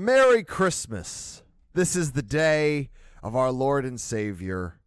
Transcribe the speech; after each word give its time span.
Merry 0.00 0.44
Christmas. 0.44 1.42
This 1.74 1.96
is 1.96 2.12
the 2.12 2.22
day 2.22 2.90
of 3.20 3.34
our 3.34 3.50
Lord 3.50 3.84
and 3.84 4.00
Savior, 4.00 4.78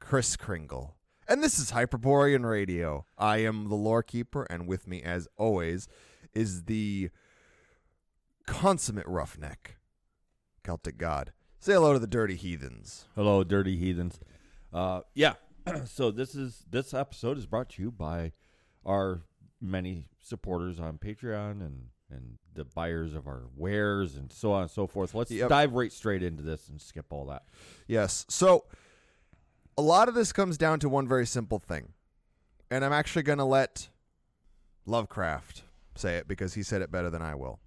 Chris 0.00 0.38
Kringle. 0.38 0.96
And 1.28 1.42
this 1.42 1.58
is 1.58 1.72
Hyperborean 1.72 2.46
Radio. 2.46 3.04
I 3.18 3.42
am 3.44 3.68
the 3.68 3.74
lore 3.74 4.02
keeper, 4.02 4.44
and 4.48 4.66
with 4.66 4.88
me, 4.88 5.02
as 5.02 5.28
always, 5.36 5.86
is 6.32 6.62
the 6.62 7.10
consummate 8.46 9.06
roughneck, 9.06 9.76
Celtic 10.62 10.96
God. 10.96 11.34
Say 11.58 11.74
hello 11.74 11.92
to 11.92 11.98
the 11.98 12.06
dirty 12.06 12.34
heathens. 12.34 13.04
Hello, 13.14 13.44
dirty 13.44 13.76
heathens. 13.76 14.18
Uh, 14.72 15.02
yeah. 15.12 15.34
so 15.84 16.10
this 16.10 16.34
is 16.34 16.64
this 16.70 16.94
episode 16.94 17.36
is 17.36 17.44
brought 17.44 17.68
to 17.68 17.82
you 17.82 17.90
by 17.90 18.32
our 18.82 19.24
many 19.60 20.08
supporters 20.22 20.80
on 20.80 20.96
Patreon 20.96 21.60
and 21.60 21.88
and 22.10 22.38
the 22.54 22.64
buyers 22.64 23.14
of 23.14 23.26
our 23.26 23.44
wares 23.56 24.14
and 24.14 24.30
so 24.32 24.52
on 24.52 24.62
and 24.62 24.70
so 24.70 24.86
forth. 24.86 25.14
Let's 25.14 25.30
Yep. 25.30 25.48
dive 25.48 25.72
right 25.72 25.92
straight 25.92 26.22
into 26.22 26.42
this 26.42 26.68
and 26.68 26.80
skip 26.80 27.06
all 27.12 27.26
that. 27.26 27.44
Yes. 27.86 28.24
So 28.28 28.64
a 29.76 29.82
lot 29.82 30.08
of 30.08 30.14
this 30.14 30.32
comes 30.32 30.56
down 30.56 30.80
to 30.80 30.88
one 30.88 31.08
very 31.08 31.26
simple 31.26 31.58
thing. 31.58 31.92
And 32.70 32.84
I'm 32.84 32.92
actually 32.92 33.22
going 33.22 33.38
to 33.38 33.44
let 33.44 33.88
Lovecraft 34.86 35.62
say 35.96 36.16
it 36.16 36.28
because 36.28 36.54
he 36.54 36.62
said 36.62 36.82
it 36.82 36.90
better 36.90 37.10
than 37.10 37.22
I 37.22 37.34
will. 37.34 37.60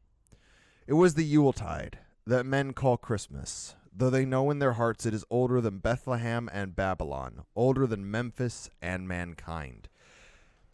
It 0.86 0.94
was 0.94 1.16
the 1.16 1.24
Yuletide 1.26 2.00
that 2.26 2.46
men 2.46 2.74
call 2.74 2.98
Christmas, 2.98 3.76
though 3.94 4.10
they 4.10 4.26
know 4.26 4.50
in 4.52 4.60
their 4.60 4.74
hearts 4.74 5.06
it 5.06 5.14
is 5.14 5.26
older 5.30 5.60
than 5.62 5.80
Bethlehem 5.80 6.50
and 6.52 6.76
Babylon, 6.76 7.44
older 7.56 7.88
than 7.88 8.10
Memphis 8.10 8.70
and 8.82 9.08
mankind. 9.08 9.90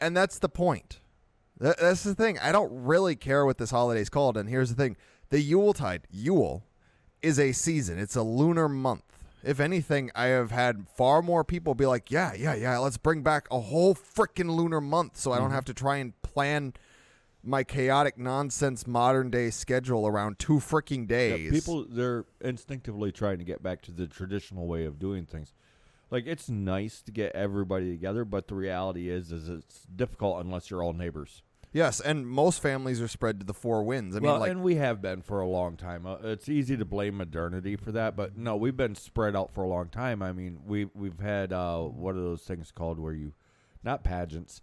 And 0.00 0.16
that's 0.16 0.38
the 0.38 0.48
point. 0.48 1.00
That, 1.58 1.78
that's 1.78 2.02
the 2.02 2.14
thing. 2.14 2.38
I 2.38 2.52
don't 2.52 2.84
really 2.84 3.16
care 3.16 3.44
what 3.44 3.58
this 3.58 3.70
holiday's 3.70 4.08
called. 4.08 4.36
And 4.36 4.48
here's 4.48 4.70
the 4.70 4.76
thing 4.76 4.96
the 5.30 5.40
Yuletide, 5.40 6.06
Yule, 6.10 6.64
is 7.22 7.38
a 7.38 7.52
season, 7.52 7.98
it's 7.98 8.16
a 8.16 8.22
lunar 8.22 8.68
month. 8.68 9.02
If 9.42 9.60
anything, 9.60 10.10
I 10.14 10.26
have 10.26 10.50
had 10.50 10.88
far 10.96 11.20
more 11.20 11.44
people 11.44 11.74
be 11.74 11.84
like, 11.84 12.10
yeah, 12.10 12.32
yeah, 12.32 12.54
yeah, 12.54 12.78
let's 12.78 12.96
bring 12.96 13.22
back 13.22 13.46
a 13.50 13.60
whole 13.60 13.94
freaking 13.94 14.56
lunar 14.56 14.80
month 14.80 15.18
so 15.18 15.32
I 15.32 15.36
don't 15.36 15.48
mm-hmm. 15.48 15.54
have 15.54 15.66
to 15.66 15.74
try 15.74 15.98
and 15.98 16.20
plan 16.22 16.72
my 17.42 17.62
chaotic 17.62 18.16
nonsense 18.16 18.86
modern 18.86 19.30
day 19.30 19.50
schedule 19.50 20.06
around 20.06 20.38
two 20.38 20.54
freaking 20.54 21.02
Yeah, 21.02 21.36
days. 21.36 21.52
people 21.52 21.84
they're 21.88 22.24
instinctively 22.40 23.12
trying 23.12 23.38
to 23.38 23.44
get 23.44 23.62
back 23.62 23.82
to 23.82 23.92
the 23.92 24.06
traditional 24.06 24.66
way 24.66 24.84
of 24.86 24.98
doing 24.98 25.26
things. 25.26 25.52
Like 26.14 26.28
it's 26.28 26.48
nice 26.48 27.02
to 27.02 27.10
get 27.10 27.32
everybody 27.32 27.90
together, 27.90 28.24
but 28.24 28.46
the 28.46 28.54
reality 28.54 29.10
is 29.10 29.32
is 29.32 29.48
it's 29.48 29.80
difficult 29.96 30.44
unless 30.44 30.70
you're 30.70 30.80
all 30.80 30.92
neighbors. 30.92 31.42
Yes, 31.72 31.98
and 31.98 32.24
most 32.24 32.62
families 32.62 33.00
are 33.00 33.08
spread 33.08 33.40
to 33.40 33.44
the 33.44 33.52
four 33.52 33.82
winds. 33.82 34.14
I 34.14 34.20
mean, 34.20 34.30
well, 34.30 34.38
like, 34.38 34.52
and 34.52 34.62
we 34.62 34.76
have 34.76 35.02
been 35.02 35.22
for 35.22 35.40
a 35.40 35.48
long 35.48 35.76
time. 35.76 36.06
Uh, 36.06 36.18
it's 36.22 36.48
easy 36.48 36.76
to 36.76 36.84
blame 36.84 37.16
modernity 37.16 37.74
for 37.74 37.90
that, 37.90 38.14
but 38.14 38.38
no, 38.38 38.54
we've 38.54 38.76
been 38.76 38.94
spread 38.94 39.34
out 39.34 39.52
for 39.52 39.64
a 39.64 39.68
long 39.68 39.88
time. 39.88 40.22
I 40.22 40.32
mean, 40.32 40.60
we 40.64 40.84
we've 40.94 41.18
had 41.18 41.52
uh, 41.52 41.80
what 41.80 42.14
are 42.14 42.20
those 42.20 42.42
things 42.42 42.70
called 42.70 43.00
where 43.00 43.12
you, 43.12 43.32
not 43.82 44.04
pageants, 44.04 44.62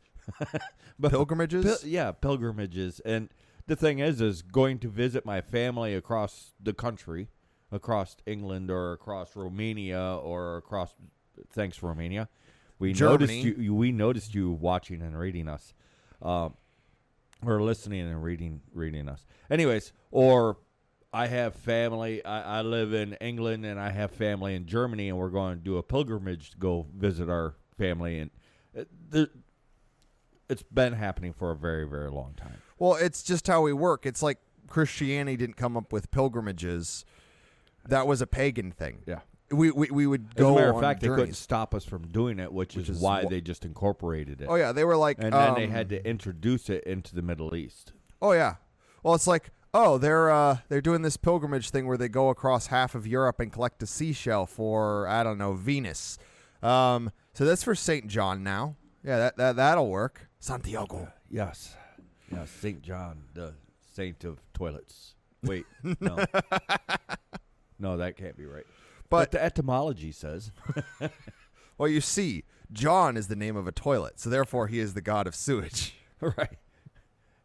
but 0.98 1.12
pilgrimages? 1.12 1.66
pil- 1.66 1.90
yeah, 1.90 2.14
pilgrimages. 2.14 3.02
And 3.02 3.28
the 3.68 3.76
thing 3.76 4.00
is, 4.00 4.22
is 4.22 4.42
going 4.42 4.80
to 4.80 4.88
visit 4.88 5.26
my 5.26 5.42
family 5.42 5.96
across 5.96 6.54
the 6.64 6.74
country, 6.74 7.28
across 7.74 8.16
England 8.26 8.72
or 8.72 8.94
across 8.94 9.36
Romania 9.36 10.16
or 10.16 10.56
across. 10.56 10.94
Thanks, 11.52 11.82
Romania. 11.82 12.30
We 12.80 12.94
Germany. 12.94 13.44
noticed 13.44 13.60
you. 13.60 13.76
We 13.76 13.92
noticed 13.92 14.36
you 14.36 14.52
watching 14.52 15.02
and 15.02 15.18
reading 15.18 15.48
us. 15.48 15.74
Um, 16.22 16.56
or 17.46 17.62
listening 17.62 18.02
and 18.02 18.24
reading 18.24 18.62
reading 18.74 19.10
us. 19.10 19.26
Anyways, 19.50 19.94
or 20.12 20.58
I 21.14 21.28
have 21.28 21.56
family. 21.56 22.24
I, 22.24 22.60
I 22.60 22.62
live 22.62 22.94
in 22.94 23.14
England 23.16 23.66
and 23.66 23.80
I 23.80 23.90
have 23.90 24.12
family 24.12 24.56
in 24.56 24.66
Germany, 24.66 25.10
and 25.10 25.18
we're 25.18 25.30
going 25.30 25.58
to 25.58 25.64
do 25.64 25.78
a 25.78 25.84
pilgrimage 25.84 26.52
to 26.52 26.58
go 26.58 26.88
visit 26.96 27.30
our 27.30 27.56
family. 27.78 28.20
And 28.20 28.32
it, 28.74 28.88
there, 29.10 29.28
it's 30.50 30.64
been 30.64 30.94
happening 30.94 31.34
for 31.34 31.52
a 31.52 31.56
very 31.56 31.88
very 31.88 32.12
long 32.12 32.34
time. 32.36 32.62
Well, 32.78 32.96
it's 32.96 33.24
just 33.24 33.48
how 33.48 33.62
we 33.62 33.74
work. 33.74 34.06
It's 34.06 34.24
like 34.24 34.40
Christianity 34.68 35.38
didn't 35.38 35.58
come 35.58 35.76
up 35.76 35.92
with 35.92 36.12
pilgrimages. 36.12 37.06
That 37.88 38.06
was 38.08 38.22
a 38.22 38.28
pagan 38.28 38.72
thing. 38.72 39.00
Yeah. 39.08 39.20
We 39.52 39.72
we, 39.72 39.90
we 39.92 40.08
would 40.08 40.36
go. 40.36 40.46
As 40.46 40.50
a 40.50 40.54
go 40.54 40.56
matter 40.56 40.70
of 40.70 40.76
on 40.78 40.82
fact, 40.82 41.02
they 41.02 41.08
couldn't 41.08 41.20
journeys. 41.26 41.38
stop 41.38 41.76
us 41.76 41.84
from 41.86 42.08
doing 42.08 42.40
it, 42.40 42.52
which, 42.52 42.76
Which 42.76 42.90
is, 42.90 42.98
is 42.98 43.02
why 43.02 43.24
wh- 43.24 43.30
they 43.30 43.42
just 43.42 43.66
incorporated 43.66 44.42
it. 44.42 44.48
Oh 44.50 44.56
yeah, 44.56 44.72
they 44.72 44.84
were 44.86 44.96
like, 44.98 45.18
And 45.20 45.34
then 45.34 45.56
they 45.56 45.66
um, 45.66 45.72
had 45.72 45.90
to 45.90 46.08
introduce 46.08 46.70
it 46.70 46.84
into 46.86 47.16
the 47.16 47.22
Middle 47.22 47.56
East. 47.56 47.94
Oh 48.22 48.32
yeah. 48.32 48.56
Well, 49.04 49.16
it's 49.16 49.28
like, 49.28 49.50
oh, 49.74 49.98
they're 49.98 50.30
uh, 50.32 50.58
they're 50.70 50.82
doing 50.82 51.02
this 51.02 51.18
pilgrimage 51.18 51.70
thing 51.70 51.88
where 51.88 51.98
they 51.98 52.08
go 52.10 52.30
across 52.30 52.68
half 52.68 52.96
of 52.96 53.06
Europe 53.08 53.40
and 53.40 53.52
collect 53.52 53.82
a 53.84 53.88
seashell 53.88 54.46
for 54.46 55.08
I 55.08 55.24
don't 55.24 55.38
know 55.38 55.54
Venus. 55.54 56.18
Um, 56.64 57.12
so 57.34 57.46
that's 57.46 57.64
for 57.64 57.76
Saint 57.76 58.08
John 58.08 58.44
now. 58.44 58.76
Yeah, 59.04 59.18
that 59.18 59.38
that 59.38 59.56
that'll 59.58 59.90
work. 59.90 60.30
Santiago. 60.40 61.12
Yes. 61.30 61.76
Yes, 62.32 62.50
St. 62.50 62.82
John, 62.82 63.24
the 63.34 63.54
saint 63.94 64.24
of 64.24 64.40
toilets. 64.54 65.16
Wait, 65.44 65.66
no. 66.00 66.24
no, 67.80 67.98
that 67.98 68.16
can't 68.16 68.38
be 68.38 68.46
right. 68.46 68.66
But, 69.12 69.20
But 69.20 69.32
the 69.32 69.44
etymology 69.44 70.14
says. 70.14 70.52
well, 71.78 71.90
you 71.90 72.00
see, 72.00 72.46
John 72.72 73.18
is 73.18 73.28
the 73.28 73.36
name 73.36 73.58
of 73.58 73.68
a 73.68 73.72
toilet, 73.74 74.22
so 74.22 74.30
therefore 74.30 74.68
he 74.68 74.80
is 74.80 74.94
the 74.94 75.02
god 75.02 75.28
of 75.28 75.36
sewage. 75.36 75.94
right. 76.22 76.58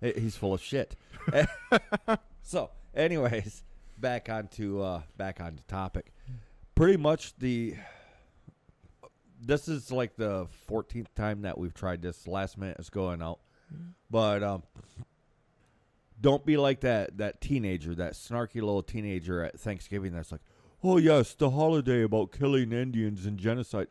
He's 0.00 0.37
full 0.37 0.54
of 0.54 0.62
shit. 0.62 0.94
so, 2.43 2.71
anyways, 2.94 3.65
back 3.99 4.28
onto 4.28 4.81
uh 4.81 5.03
back 5.16 5.41
onto 5.41 5.62
topic. 5.66 6.12
Pretty 6.77 6.99
much 6.99 7.37
the 7.38 7.75
this 9.41 9.66
is 9.66 9.91
like 9.91 10.15
the 10.16 10.47
14th 10.71 11.09
time 11.16 11.43
that 11.43 11.59
we've 11.59 11.75
tried 11.75 12.00
this. 12.00 12.28
Last 12.28 12.59
minute 12.59 12.77
is 12.78 12.91
going 12.91 13.21
out. 13.21 13.41
But 14.09 14.44
um 14.44 14.62
don't 16.21 16.47
be 16.47 16.56
like 16.56 16.81
that 16.81 17.19
that 17.19 17.41
teenager, 17.41 17.94
that 17.97 18.12
snarky 18.12 18.56
little 18.56 18.84
teenager 18.84 19.43
at 19.43 19.59
Thanksgiving 19.59 20.12
that's 20.12 20.31
like, 20.31 20.43
"Oh 20.87 20.99
yes, 20.99 21.35
the 21.35 21.51
holiday 21.51 22.03
about 22.03 22.33
killing 22.33 22.73
Indians 22.73 23.27
and 23.27 23.39
genocide." 23.39 23.89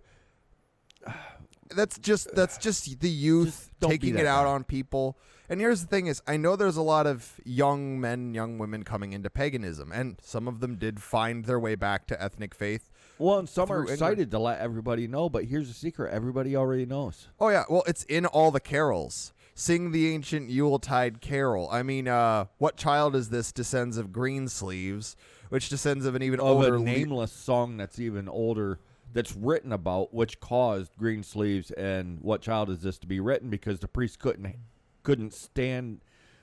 that's 1.76 1.98
just 1.98 2.34
that's 2.36 2.58
just 2.58 3.00
the 3.00 3.10
youth 3.10 3.72
Just 3.82 3.92
taking 3.92 4.18
it 4.18 4.26
out 4.26 4.46
guy. 4.46 4.50
on 4.52 4.64
people. 4.64 5.18
And 5.50 5.60
here's 5.60 5.82
the 5.82 5.88
thing: 5.88 6.08
is 6.08 6.22
I 6.28 6.38
know 6.38 6.56
there's 6.56 6.78
a 6.78 6.82
lot 6.82 7.06
of 7.06 7.40
young 7.44 8.00
men, 8.00 8.34
young 8.34 8.58
women 8.58 8.84
coming 8.84 9.14
into 9.14 9.30
paganism, 9.30 9.92
and 9.92 10.18
some 10.24 10.48
of 10.48 10.60
them 10.60 10.76
did 10.78 11.02
find 11.02 11.46
their 11.46 11.60
way 11.60 11.76
back 11.76 12.08
to 12.08 12.22
ethnic 12.22 12.56
faith. 12.56 12.90
Well, 13.18 13.40
and 13.40 13.48
some 13.48 13.64
are 13.64 13.68
Through 13.68 13.94
England. 13.94 13.94
excited 13.94 14.32
to 14.32 14.40
let 14.40 14.60
everybody 14.60 15.08
know, 15.08 15.30
but 15.30 15.46
here's 15.46 15.68
the 15.68 15.74
secret: 15.74 16.12
everybody 16.14 16.56
already 16.56 16.86
knows. 16.86 17.28
Oh 17.40 17.50
yeah, 17.50 17.64
well 17.70 17.84
it's 17.88 18.04
in 18.06 18.26
all 18.26 18.52
the 18.52 18.60
carols. 18.60 19.34
Sing 19.58 19.92
the 19.94 20.14
ancient 20.14 20.50
Yuletide 20.50 21.22
carol. 21.22 21.70
I 21.72 21.82
mean, 21.82 22.10
uh, 22.10 22.46
what 22.58 22.76
child 22.76 23.16
is 23.16 23.30
this? 23.30 23.54
Descends 23.54 23.98
of 23.98 24.12
green 24.12 24.50
sleeves, 24.50 25.16
which 25.48 25.70
descends 25.70 26.06
of 26.06 26.14
an 26.14 26.22
even 26.22 26.42
of 26.42 26.48
older 26.48 26.76
a 26.76 26.80
le- 26.80 26.84
nameless 26.84 27.32
song 27.32 27.78
that's 27.78 27.98
even 27.98 28.28
older 28.28 28.80
that's 29.14 29.34
written 29.34 29.72
about 29.72 30.14
which 30.14 30.42
caused 30.42 30.98
green 30.98 31.24
sleeves 31.24 31.72
and 31.72 32.20
what 32.22 32.42
child 32.42 32.70
is 32.70 32.82
this 32.82 32.98
to 33.00 33.08
be 33.08 33.22
written 33.22 33.50
because 33.50 33.80
the 33.80 33.88
priest 33.88 34.20
couldn't 34.20 34.58
couldn't 35.04 35.34
stand 35.34 36.02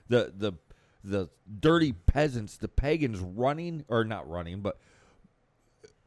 the 0.09 0.33
the 0.34 0.53
the 1.05 1.29
dirty 1.61 1.93
peasants 1.93 2.56
the 2.56 2.69
pagans 2.69 3.19
running 3.19 3.84
or 3.89 4.05
not 4.05 4.27
running 4.29 4.61
but 4.61 4.79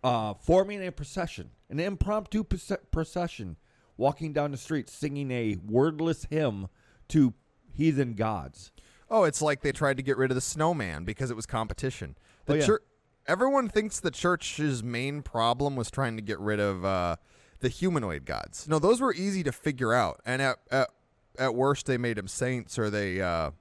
uh 0.03 0.33
forming 0.33 0.85
a 0.85 0.91
procession 0.91 1.51
an 1.69 1.79
impromptu 1.79 2.43
procession 2.43 3.57
walking 3.95 4.33
down 4.33 4.49
the 4.49 4.57
street 4.57 4.89
singing 4.89 5.29
a 5.29 5.57
wordless 5.67 6.25
hymn 6.31 6.67
to 7.09 7.33
heathen 7.73 8.13
gods 8.13 8.71
Oh, 9.09 9.23
it's 9.23 9.39
like 9.41 9.61
they 9.61 9.71
tried 9.71 9.97
to 9.97 10.03
get 10.03 10.17
rid 10.17 10.31
of 10.31 10.35
the 10.35 10.41
snowman 10.41 11.05
because 11.05 11.29
it 11.29 11.35
was 11.35 11.45
competition. 11.45 12.17
The 12.47 12.53
Oh, 12.53 12.55
yeah. 12.55 12.65
chur- 12.65 12.81
everyone 13.27 13.69
thinks 13.69 13.99
the 13.99 14.09
church's 14.09 14.83
main 14.83 15.21
problem 15.21 15.75
was 15.75 15.91
trying 15.91 16.15
to 16.15 16.23
get 16.23 16.39
rid 16.39 16.59
of 16.59 16.83
uh, 16.83 17.17
the 17.59 17.69
humanoid 17.69 18.25
gods. 18.25 18.67
No, 18.67 18.79
those 18.79 19.01
were 19.01 19.13
easy 19.13 19.43
to 19.43 19.51
figure 19.51 19.93
out, 19.93 20.21
and 20.25 20.41
at 20.41 20.57
at, 20.71 20.89
at 21.37 21.53
worst 21.53 21.85
they 21.85 21.99
made 21.99 22.17
them 22.17 22.27
saints 22.27 22.79
or 22.79 22.89
they 22.89 23.21
uh, 23.21 23.51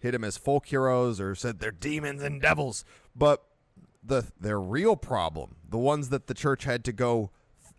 hit 0.00 0.12
them 0.12 0.24
as 0.24 0.38
folk 0.38 0.64
heroes 0.66 1.20
or 1.20 1.34
said 1.34 1.60
they're 1.60 1.70
demons 1.70 2.22
and 2.22 2.40
devils. 2.40 2.82
But 3.14 3.44
the 4.02 4.32
their 4.40 4.58
real 4.58 4.96
problem, 4.96 5.56
the 5.68 5.78
ones 5.78 6.08
that 6.08 6.28
the 6.28 6.34
church 6.34 6.64
had 6.64 6.82
to 6.86 6.92
go 6.92 7.30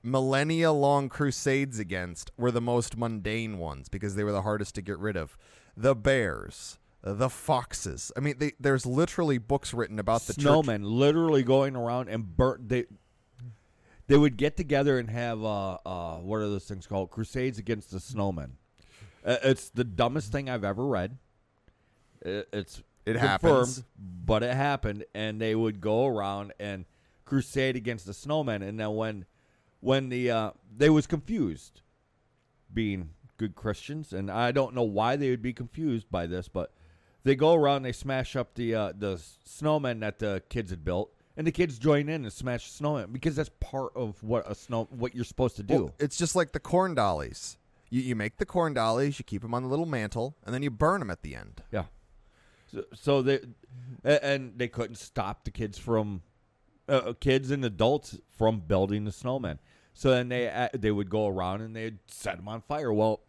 millennia 0.06 0.72
long 0.72 1.10
crusades 1.10 1.80
against, 1.80 2.32
were 2.38 2.52
the 2.52 2.62
most 2.62 2.96
mundane 2.98 3.58
ones 3.58 3.90
because 3.90 4.16
they 4.16 4.24
were 4.24 4.32
the 4.32 4.44
hardest 4.44 4.76
to 4.76 4.82
get 4.82 4.98
rid 5.00 5.18
of. 5.18 5.38
The 5.76 5.96
bears, 5.96 6.78
the 7.02 7.30
foxes. 7.30 8.12
I 8.16 8.20
mean, 8.22 8.36
they, 8.38 8.54
there's 8.60 8.86
literally 8.86 9.38
books 9.38 9.74
written 9.74 10.00
about 10.00 10.22
the 10.22 10.34
church. 10.34 10.44
snowmen 10.46 10.82
literally 10.84 11.44
going 11.44 11.76
around 11.76 12.10
and 12.10 12.36
burn 12.38 12.64
they 12.68 12.86
they 14.08 14.18
would 14.18 14.38
get 14.38 14.56
together 14.56 15.00
and 15.00 15.10
have 15.10 15.44
uh 15.44 15.78
uh 15.86 16.16
what 16.18 16.38
are 16.38 16.48
those 16.48 16.66
things 16.66 16.86
called 16.88 17.10
crusades 17.10 17.58
against 17.58 17.90
the 17.92 17.98
snowmen 17.98 18.52
Uh, 19.26 19.38
it's 19.44 19.70
the 19.70 19.84
dumbest 19.84 20.32
thing 20.32 20.48
i've 20.50 20.64
ever 20.64 20.86
read 20.86 21.18
Uh, 22.26 22.42
it's 22.54 22.84
It 23.06 23.16
happens. 23.18 23.84
but 23.98 24.44
it 24.44 24.56
happened, 24.56 25.06
and 25.14 25.40
they 25.42 25.54
would 25.56 25.82
go 25.82 26.06
around 26.08 26.54
and 26.60 26.86
crusade 27.26 27.76
against 27.76 28.06
the 28.06 28.14
snowmen. 28.14 28.62
And 28.68 28.80
then 28.80 28.96
when 28.96 29.26
when 29.86 30.10
the 30.10 30.32
uh, 30.32 30.52
they 30.76 30.90
was 30.90 31.06
confused, 31.06 31.82
being 32.74 33.12
good 33.38 33.56
Christians, 33.56 34.14
and 34.14 34.32
I 34.32 34.52
don't 34.52 34.74
know 34.74 34.84
why 34.84 35.16
they 35.16 35.30
would 35.30 35.44
be 35.44 35.54
confused 35.54 36.10
by 36.10 36.26
this, 36.26 36.48
but 36.48 36.74
they 37.24 37.36
go 37.36 37.54
around, 37.54 37.84
they 37.84 37.92
smash 37.92 38.36
up 38.36 38.56
the 38.56 38.74
uh, 38.74 38.94
the 38.98 39.22
snowmen 39.48 40.00
that 40.00 40.18
the 40.18 40.42
kids 40.50 40.72
had 40.72 40.84
built, 40.84 41.14
and 41.38 41.46
the 41.46 41.52
kids 41.52 41.78
join 41.78 42.10
in 42.10 42.24
and 42.24 42.34
smash 42.34 42.68
the 42.68 42.76
snowman 42.76 43.12
because 43.12 43.36
that's 43.36 43.52
part 43.60 43.92
of 43.96 44.22
what 44.24 44.50
a 44.50 44.56
snow 44.56 44.88
what 44.90 45.14
you're 45.14 45.24
supposed 45.24 45.56
to 45.58 45.64
do. 45.64 45.76
Well, 45.76 45.94
it's 46.00 46.18
just 46.18 46.36
like 46.36 46.52
the 46.52 46.60
corn 46.60 46.96
dollies. 46.96 47.58
You, 47.92 48.02
you 48.02 48.16
make 48.16 48.38
the 48.38 48.46
corn 48.46 48.74
dollies, 48.74 49.20
you 49.20 49.24
keep 49.24 49.44
them 49.44 49.54
on 49.54 49.62
the 49.62 49.70
little 49.70 49.86
mantle, 49.86 50.36
and 50.44 50.54
then 50.54 50.64
you 50.64 50.72
burn 50.72 51.00
them 51.00 51.12
at 51.12 51.22
the 51.22 51.36
end. 51.36 51.62
Yeah. 51.72 51.84
So, 52.74 52.84
so 52.96 53.22
they 53.22 53.40
and 54.04 54.54
they 54.58 54.68
couldn't 54.68 54.98
stop 54.98 55.44
the 55.44 55.52
kids 55.52 55.78
from 55.78 56.24
uh, 56.90 57.14
kids 57.20 57.52
and 57.52 57.64
adults 57.64 58.18
from 58.38 58.62
building 58.62 59.06
the 59.06 59.12
snowman. 59.12 59.60
So 59.96 60.12
then 60.12 60.30
they 60.30 60.50
uh, 60.50 60.68
they 60.74 60.92
would 60.92 61.10
go 61.10 61.28
around 61.28 61.62
and 61.62 61.76
they'd 61.76 61.98
set 62.08 62.36
them 62.38 62.48
on 62.48 62.62
fire. 62.62 62.94
Well, 62.94 63.22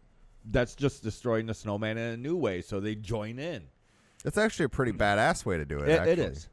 that's 0.45 0.75
just 0.75 1.01
destroying 1.01 1.45
the 1.47 1.53
snowman 1.53 1.97
in 1.97 2.13
a 2.13 2.17
new 2.17 2.35
way. 2.35 2.61
So 2.61 2.79
they 2.79 2.93
join 2.93 3.39
in. 3.39 3.63
It's 4.25 4.37
actually 4.37 4.65
a 4.65 4.69
pretty 4.69 4.91
badass 4.91 5.45
way 5.45 5.57
to 5.57 5.65
do 5.65 5.79
it. 5.79 5.87
It- 5.89 6.07
it 6.09 6.19
is. 6.31 6.49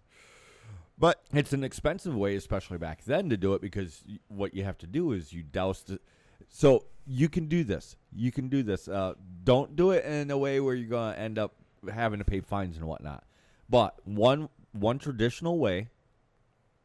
But 0.96 1.20
It's 1.32 1.52
an 1.52 1.64
expensive 1.64 2.14
way, 2.14 2.36
especially 2.36 2.78
back 2.78 3.02
then, 3.04 3.28
to 3.30 3.36
do 3.36 3.54
it 3.54 3.60
because 3.60 4.04
y- 4.08 4.18
what 4.28 4.54
you 4.54 4.62
have 4.62 4.78
to 4.78 4.86
do 4.86 5.10
is 5.12 5.32
you 5.32 5.42
douse 5.42 5.82
the. 5.82 5.98
So 6.48 6.86
you 7.06 7.28
can 7.28 7.46
do 7.48 7.64
this. 7.64 7.96
You 8.12 8.30
can 8.30 8.48
do 8.48 8.62
this. 8.62 8.86
Uh, 8.86 9.14
don't 9.42 9.74
do 9.74 9.90
it 9.90 10.04
in 10.04 10.30
a 10.30 10.38
way 10.38 10.60
where 10.60 10.74
you're 10.76 10.88
going 10.88 11.14
to 11.14 11.20
end 11.20 11.38
up 11.38 11.54
having 11.92 12.20
to 12.20 12.24
pay 12.24 12.40
fines 12.40 12.76
and 12.76 12.86
whatnot. 12.86 13.24
But 13.68 13.98
one 14.06 14.48
one 14.72 14.98
traditional 15.00 15.58
way 15.58 15.88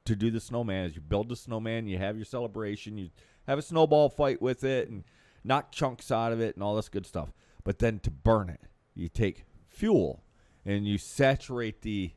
to 0.09 0.15
do 0.15 0.31
the 0.31 0.39
snowman 0.39 0.85
is 0.85 0.95
you 0.95 1.01
build 1.01 1.29
the 1.29 1.35
snowman, 1.35 1.87
you 1.87 1.97
have 1.99 2.15
your 2.15 2.25
celebration, 2.25 2.97
you 2.97 3.09
have 3.47 3.59
a 3.59 3.61
snowball 3.61 4.09
fight 4.09 4.41
with 4.41 4.63
it, 4.63 4.89
and 4.89 5.03
knock 5.43 5.71
chunks 5.71 6.11
out 6.11 6.31
of 6.31 6.41
it 6.41 6.55
and 6.55 6.63
all 6.63 6.75
this 6.75 6.89
good 6.89 7.05
stuff. 7.05 7.31
But 7.63 7.79
then 7.79 7.99
to 7.99 8.11
burn 8.11 8.49
it, 8.49 8.61
you 8.95 9.07
take 9.07 9.45
fuel 9.67 10.23
and 10.65 10.87
you 10.87 10.97
saturate 10.97 11.81
the 11.81 12.11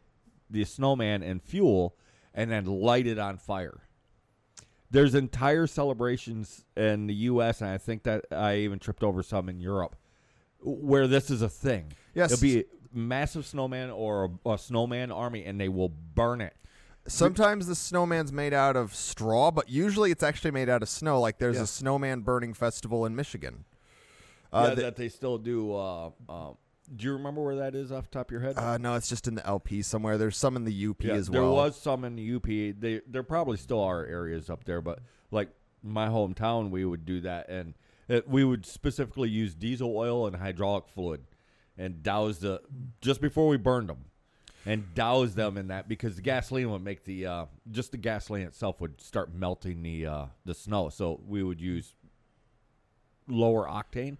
the 0.50 0.64
snowman 0.64 1.22
in 1.22 1.40
fuel 1.40 1.96
and 2.34 2.50
then 2.50 2.64
light 2.64 3.06
it 3.06 3.18
on 3.18 3.38
fire. 3.38 3.82
There's 4.90 5.14
entire 5.14 5.66
celebrations 5.66 6.64
in 6.76 7.06
the 7.06 7.14
U.S. 7.14 7.62
and 7.62 7.70
I 7.70 7.78
think 7.78 8.02
that 8.02 8.26
I 8.30 8.56
even 8.56 8.78
tripped 8.78 9.02
over 9.02 9.22
some 9.22 9.48
in 9.48 9.60
Europe 9.60 9.96
where 10.60 11.06
this 11.06 11.30
is 11.30 11.42
a 11.42 11.48
thing. 11.48 11.92
Yes. 12.14 12.32
it'll 12.32 12.42
be 12.42 12.60
a 12.60 12.64
massive 12.92 13.46
snowman 13.46 13.90
or 13.90 14.30
a, 14.44 14.50
a 14.50 14.58
snowman 14.58 15.10
army, 15.10 15.44
and 15.44 15.60
they 15.60 15.68
will 15.68 15.88
burn 15.88 16.40
it. 16.40 16.54
Sometimes 17.06 17.66
the 17.66 17.74
snowman's 17.74 18.32
made 18.32 18.52
out 18.54 18.76
of 18.76 18.94
straw, 18.94 19.50
but 19.50 19.68
usually 19.68 20.10
it's 20.10 20.22
actually 20.22 20.50
made 20.50 20.68
out 20.68 20.82
of 20.82 20.88
snow. 20.88 21.20
Like 21.20 21.38
there's 21.38 21.56
Yeah. 21.56 21.62
a 21.62 21.66
snowman 21.66 22.20
burning 22.20 22.54
festival 22.54 23.04
in 23.06 23.16
Michigan. 23.16 23.64
Uh, 24.52 24.66
yeah, 24.68 24.74
the- 24.74 24.82
that 24.82 24.96
they 24.96 25.08
still 25.08 25.38
do. 25.38 25.74
Uh, 25.74 26.10
uh, 26.28 26.52
do 26.94 27.06
you 27.06 27.12
remember 27.14 27.42
where 27.42 27.56
that 27.56 27.74
is 27.74 27.90
off 27.90 28.04
the 28.04 28.10
top 28.10 28.28
of 28.28 28.32
your 28.32 28.40
head? 28.42 28.58
uh, 28.58 28.76
no, 28.76 28.94
it's 28.96 29.08
just 29.08 29.26
in 29.26 29.34
the 29.34 29.46
LP 29.46 29.80
somewhere. 29.82 30.18
There's 30.18 30.36
some 30.36 30.56
in 30.56 30.64
the 30.64 30.72
UP 30.88 31.02
Yeah, 31.04 31.14
as 31.14 31.30
well. 31.30 31.42
there 31.42 31.50
was 31.50 31.80
some 31.80 32.04
in 32.04 32.16
the 32.16 32.22
UP. 32.34 32.72
They 32.72 33.00
there 33.06 33.22
probably 33.22 33.56
still 33.56 33.80
are 33.80 34.04
areas 34.04 34.50
up 34.50 34.64
there, 34.64 34.82
but 34.82 34.98
like 35.30 35.48
my 35.82 36.08
hometown, 36.08 36.70
we 36.70 36.84
would 36.84 37.04
do 37.06 37.20
that, 37.22 37.48
and 37.48 37.74
it, 38.08 38.28
we 38.28 38.44
would 38.44 38.66
specifically 38.66 39.28
use 39.30 39.54
diesel 39.54 39.96
oil 39.96 40.26
and 40.26 40.36
hydraulic 40.36 40.86
fluid, 40.86 41.22
and 41.78 42.02
douse 42.02 42.38
the 42.38 42.60
just 43.00 43.20
before 43.22 43.48
we 43.48 43.56
burned 43.56 43.88
them, 43.88 44.04
and 44.66 44.94
douse 44.94 45.34
them 45.34 45.56
in 45.56 45.68
that 45.68 45.88
because 45.88 46.16
the 46.16 46.22
gasoline 46.22 46.70
would 46.70 46.84
make 46.84 47.04
the 47.04 47.26
uh, 47.26 47.46
just 47.70 47.92
the 47.92 47.96
gasoline 47.98 48.46
itself 48.46 48.80
would 48.80 49.00
start 49.00 49.34
melting 49.34 49.82
the 49.82 50.06
uh, 50.06 50.26
the 50.44 50.54
snow. 50.54 50.88
So 50.88 51.20
we 51.26 51.42
would 51.42 51.60
use 51.60 51.94
lower 53.28 53.66
octane 53.66 54.18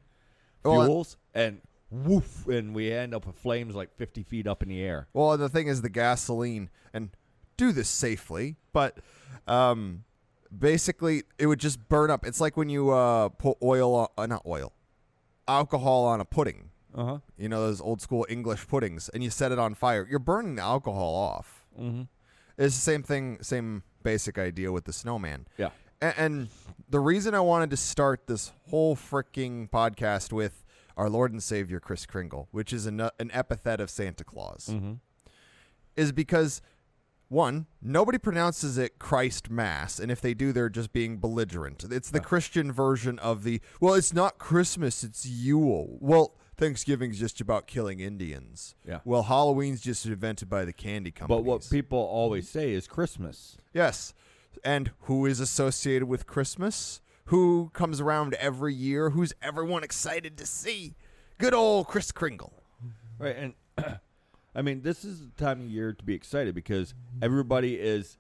Well, 0.65 0.85
fuels 0.85 1.17
and 1.35 1.61
woof, 1.91 2.47
and 2.49 2.75
we 2.75 2.93
end 2.93 3.15
up 3.15 3.27
with 3.27 3.37
flames 3.37 3.75
like 3.75 3.95
fifty 3.97 4.23
feet 4.23 4.47
up 4.47 4.63
in 4.63 4.69
the 4.69 4.83
air. 4.83 5.09
Well, 5.13 5.37
the 5.37 5.49
thing 5.49 5.69
is 5.69 5.83
the 5.83 5.91
gasoline, 5.91 6.71
and 6.93 7.11
do 7.57 7.73
this 7.73 7.89
safely, 7.89 8.57
but 8.73 8.99
um, 9.47 10.05
basically 10.57 11.23
it 11.39 11.47
would 11.47 11.61
just 11.61 11.89
burn 11.89 12.11
up. 12.11 12.27
It's 12.27 12.41
like 12.41 12.57
when 12.57 12.69
you 12.69 12.91
uh, 12.91 13.29
put 13.31 13.59
oil, 13.63 13.95
on, 13.95 14.09
uh, 14.19 14.27
not 14.27 14.43
oil, 14.47 14.73
alcohol 15.47 16.05
on 16.07 16.21
a 16.21 16.25
pudding. 16.25 16.71
Uh 16.95 17.05
huh. 17.05 17.19
You 17.39 17.49
know 17.49 17.61
those 17.63 17.81
old 17.81 18.01
school 18.01 18.27
English 18.29 18.69
puddings, 18.69 19.09
and 19.09 19.23
you 19.23 19.31
set 19.31 19.53
it 19.53 19.59
on 19.59 19.75
fire. 19.75 20.07
You're 20.09 20.19
burning 20.19 20.57
the 20.57 20.63
alcohol 20.63 21.15
off. 21.15 21.65
Mm-hmm. 21.81 22.03
It's 22.59 22.75
the 22.75 22.81
same 22.83 23.03
thing, 23.03 23.39
same 23.43 23.83
basic 24.03 24.39
idea 24.39 24.71
with 24.73 24.85
the 24.85 24.93
snowman. 24.93 25.47
Yeah. 25.57 25.71
A- 26.03 26.19
And 26.21 26.49
the 26.91 27.01
reason 27.01 27.35
I 27.35 27.41
wanted 27.41 27.71
to 27.71 27.77
start 27.77 28.27
this 28.27 28.53
whole 28.69 28.95
freaking 28.95 29.71
podcast 29.71 30.33
with 30.33 30.65
our 30.97 31.09
Lord 31.09 31.33
and 31.33 31.43
Savior 31.43 31.81
Chris 31.81 32.05
Kringle, 32.05 32.49
which 32.51 32.73
is 32.75 32.85
an, 32.87 33.01
an 33.01 33.31
epithet 33.33 33.81
of 33.81 33.89
Santa 33.89 34.25
Claus, 34.25 34.69
Mm-hmm. 34.71 34.93
is 35.97 36.13
because 36.13 36.61
one, 37.29 37.67
nobody 37.81 38.19
pronounces 38.19 38.77
it 38.77 38.99
Christ 38.99 39.49
Mass, 39.51 39.99
and 39.99 40.11
if 40.11 40.21
they 40.21 40.35
do, 40.35 40.53
they're 40.53 40.69
just 40.69 40.93
being 40.93 41.17
belligerent. 41.17 41.83
It's 41.91 42.11
the 42.11 42.19
Yeah. 42.19 42.25
Christian 42.25 42.71
version 42.71 43.19
of 43.19 43.43
the 43.45 43.63
well, 43.81 43.95
it's 43.95 44.13
not 44.13 44.37
Christmas, 44.39 45.03
it's 45.03 45.25
Yule. 45.25 45.97
Well, 46.01 46.35
Thanksgiving's 46.63 47.19
just 47.19 47.41
about 47.41 47.67
killing 47.67 47.99
Indians. 47.99 48.77
Yeah. 48.87 49.01
Well, 49.05 49.25
Halloween's 49.25 49.81
just 49.81 50.07
invented 50.07 50.49
by 50.49 50.65
the 50.65 50.73
candy 50.73 51.11
companies. 51.11 51.39
But 51.39 51.45
what 51.45 51.69
people 51.69 51.99
always 51.99 52.49
say 52.49 52.73
is 52.73 52.87
Christmas. 52.87 53.57
Yes. 53.75 54.15
And 54.63 54.93
who 55.03 55.27
is 55.27 55.41
associated 55.41 56.07
with 56.07 56.29
Christmas? 56.29 57.01
Who 57.27 57.71
comes 57.73 58.01
around 58.01 58.35
every 58.35 58.75
year? 58.75 59.11
Who's 59.11 59.33
everyone 59.43 59.83
excited 59.83 60.39
to 60.39 60.47
see? 60.47 60.95
Good 61.39 61.53
old 61.53 61.89
Chris 61.89 62.13
Kringle. 62.13 62.53
Right. 63.19 63.37
And 63.37 63.55
I 64.55 64.63
mean, 64.63 64.83
this 64.83 65.05
is 65.05 65.19
the 65.19 65.45
time 65.45 65.63
of 65.63 65.67
year 65.67 65.93
to 65.93 66.05
be 66.05 66.15
excited 66.15 66.55
because 66.55 66.95
everybody 67.21 67.75
is 67.75 68.19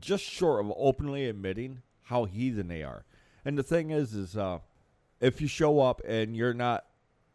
just 0.00 0.24
short 0.24 0.62
of 0.62 0.70
openly 0.76 1.26
admitting 1.30 1.80
how 2.02 2.26
heathen 2.26 2.68
they 2.68 2.82
are. 2.82 3.06
And 3.42 3.56
the 3.56 3.62
thing 3.62 3.90
is, 3.90 4.12
is 4.12 4.36
uh, 4.36 4.58
if 5.22 5.40
you 5.40 5.48
show 5.48 5.80
up 5.80 6.02
and 6.06 6.36
you're 6.36 6.52
not 6.52 6.84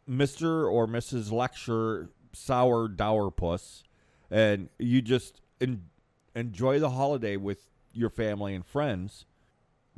Mr. 0.10 0.70
or 0.70 0.88
Mrs. 0.88 1.32
Lecture 1.32 2.10
sour 2.34 2.88
dour 2.88 3.32
puss 3.32 3.84
and 4.32 4.70
you 4.78 5.02
just 5.02 5.42
en- 5.62 5.90
enjoy 6.36 6.80
the 6.80 6.92
holiday 6.92 7.38
with 7.38 7.70
your 7.94 8.10
family 8.10 8.54
and 8.54 8.66
friends, 8.66 9.26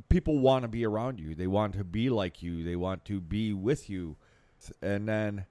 people 0.08 0.38
want 0.38 0.62
to 0.62 0.68
be 0.68 0.84
around 0.84 1.20
you. 1.20 1.34
They 1.34 1.46
want 1.46 1.74
to 1.74 1.84
be 1.84 2.10
like 2.10 2.42
you. 2.42 2.64
They 2.64 2.76
want 2.76 3.04
to 3.06 3.20
be 3.20 3.52
with 3.52 3.90
you. 3.90 4.16
And 4.80 5.08
then 5.08 5.46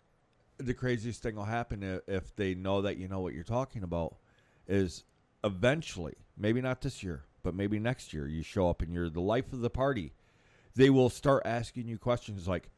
the 0.57 0.73
craziest 0.73 1.21
thing 1.21 1.35
will 1.35 1.45
happen 1.45 2.01
if 2.07 2.35
they 2.35 2.55
know 2.55 2.81
that 2.81 2.97
you 2.97 3.07
know 3.07 3.19
what 3.19 3.33
you're 3.33 3.43
talking 3.43 3.83
about 3.83 4.15
is 4.67 5.03
eventually, 5.43 6.15
maybe 6.37 6.61
not 6.61 6.81
this 6.81 7.03
year, 7.03 7.23
but 7.43 7.55
maybe 7.55 7.79
next 7.79 8.13
year, 8.13 8.27
you 8.27 8.43
show 8.43 8.69
up 8.69 8.81
and 8.81 8.93
you're 8.93 9.09
the 9.09 9.21
life 9.21 9.51
of 9.53 9.61
the 9.61 9.69
party. 9.69 10.13
They 10.75 10.89
will 10.89 11.09
start 11.09 11.43
asking 11.45 11.87
you 11.87 11.97
questions 11.97 12.47
like, 12.47 12.69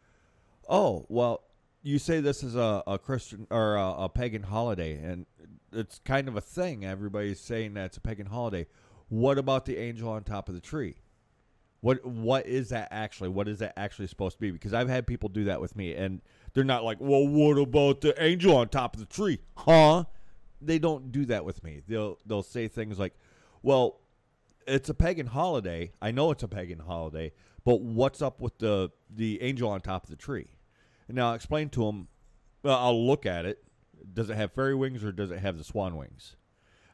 "Oh, 0.67 1.05
well, 1.09 1.43
you 1.83 1.99
say 1.99 2.21
this 2.21 2.41
is 2.41 2.55
a, 2.55 2.81
a 2.87 2.97
Christian 2.97 3.45
or 3.51 3.75
a, 3.75 4.05
a 4.05 4.09
pagan 4.09 4.43
holiday, 4.43 4.93
and 4.93 5.25
it's 5.71 5.99
kind 5.99 6.27
of 6.27 6.35
a 6.35 6.41
thing. 6.41 6.85
Everybody's 6.85 7.39
saying 7.39 7.73
that 7.75 7.85
it's 7.85 7.97
a 7.97 8.01
pagan 8.01 8.27
holiday. 8.27 8.65
What 9.09 9.37
about 9.37 9.65
the 9.65 9.77
angel 9.77 10.09
on 10.09 10.23
top 10.23 10.47
of 10.47 10.55
the 10.55 10.61
tree? 10.61 10.95
What 11.81 12.05
what 12.05 12.47
is 12.47 12.69
that 12.69 12.87
actually? 12.91 13.29
What 13.29 13.49
is 13.49 13.59
that 13.59 13.73
actually 13.75 14.07
supposed 14.07 14.37
to 14.37 14.41
be? 14.41 14.51
Because 14.51 14.73
I've 14.73 14.87
had 14.87 15.05
people 15.05 15.27
do 15.27 15.43
that 15.43 15.59
with 15.59 15.75
me, 15.75 15.93
and 15.93 16.21
they're 16.53 16.63
not 16.63 16.85
like, 16.85 16.97
"Well, 17.01 17.27
what 17.27 17.57
about 17.57 17.99
the 17.99 18.21
angel 18.23 18.55
on 18.55 18.69
top 18.69 18.95
of 18.95 19.01
the 19.01 19.05
tree?" 19.05 19.39
Huh? 19.57 20.05
They 20.61 20.79
don't 20.79 21.11
do 21.11 21.25
that 21.25 21.43
with 21.43 21.61
me. 21.65 21.81
They'll 21.85 22.17
they'll 22.25 22.43
say 22.43 22.69
things 22.69 22.97
like, 22.97 23.13
"Well, 23.61 23.99
it's 24.65 24.87
a 24.87 24.93
pagan 24.93 25.27
holiday. 25.27 25.91
I 26.01 26.11
know 26.11 26.31
it's 26.31 26.43
a 26.43 26.47
pagan 26.47 26.79
holiday, 26.79 27.33
but 27.65 27.81
what's 27.81 28.21
up 28.21 28.39
with 28.39 28.59
the 28.59 28.91
the 29.13 29.41
angel 29.41 29.69
on 29.69 29.81
top 29.81 30.05
of 30.05 30.09
the 30.09 30.15
tree?" 30.15 30.47
And 31.07 31.15
now 31.15 31.33
explain 31.33 31.69
to 31.69 31.85
them. 31.85 32.07
Well, 32.63 32.77
I'll 32.77 33.07
look 33.07 33.25
at 33.25 33.45
it. 33.45 33.63
Does 34.13 34.29
it 34.29 34.35
have 34.35 34.53
fairy 34.53 34.75
wings 34.75 35.03
or 35.03 35.11
does 35.11 35.31
it 35.31 35.39
have 35.39 35.57
the 35.57 35.63
swan 35.63 35.95
wings? 35.97 36.35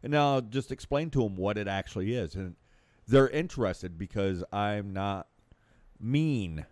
And 0.02 0.12
now 0.12 0.36
I'll 0.36 0.42
just 0.42 0.72
explain 0.72 1.10
to 1.12 1.24
them 1.24 1.36
what 1.36 1.58
it 1.58 1.68
actually 1.68 2.14
is, 2.14 2.34
and 2.36 2.56
they're 3.08 3.30
interested 3.30 3.98
because 3.98 4.44
I'm 4.52 4.94
not 4.94 5.28
mean. 6.00 6.66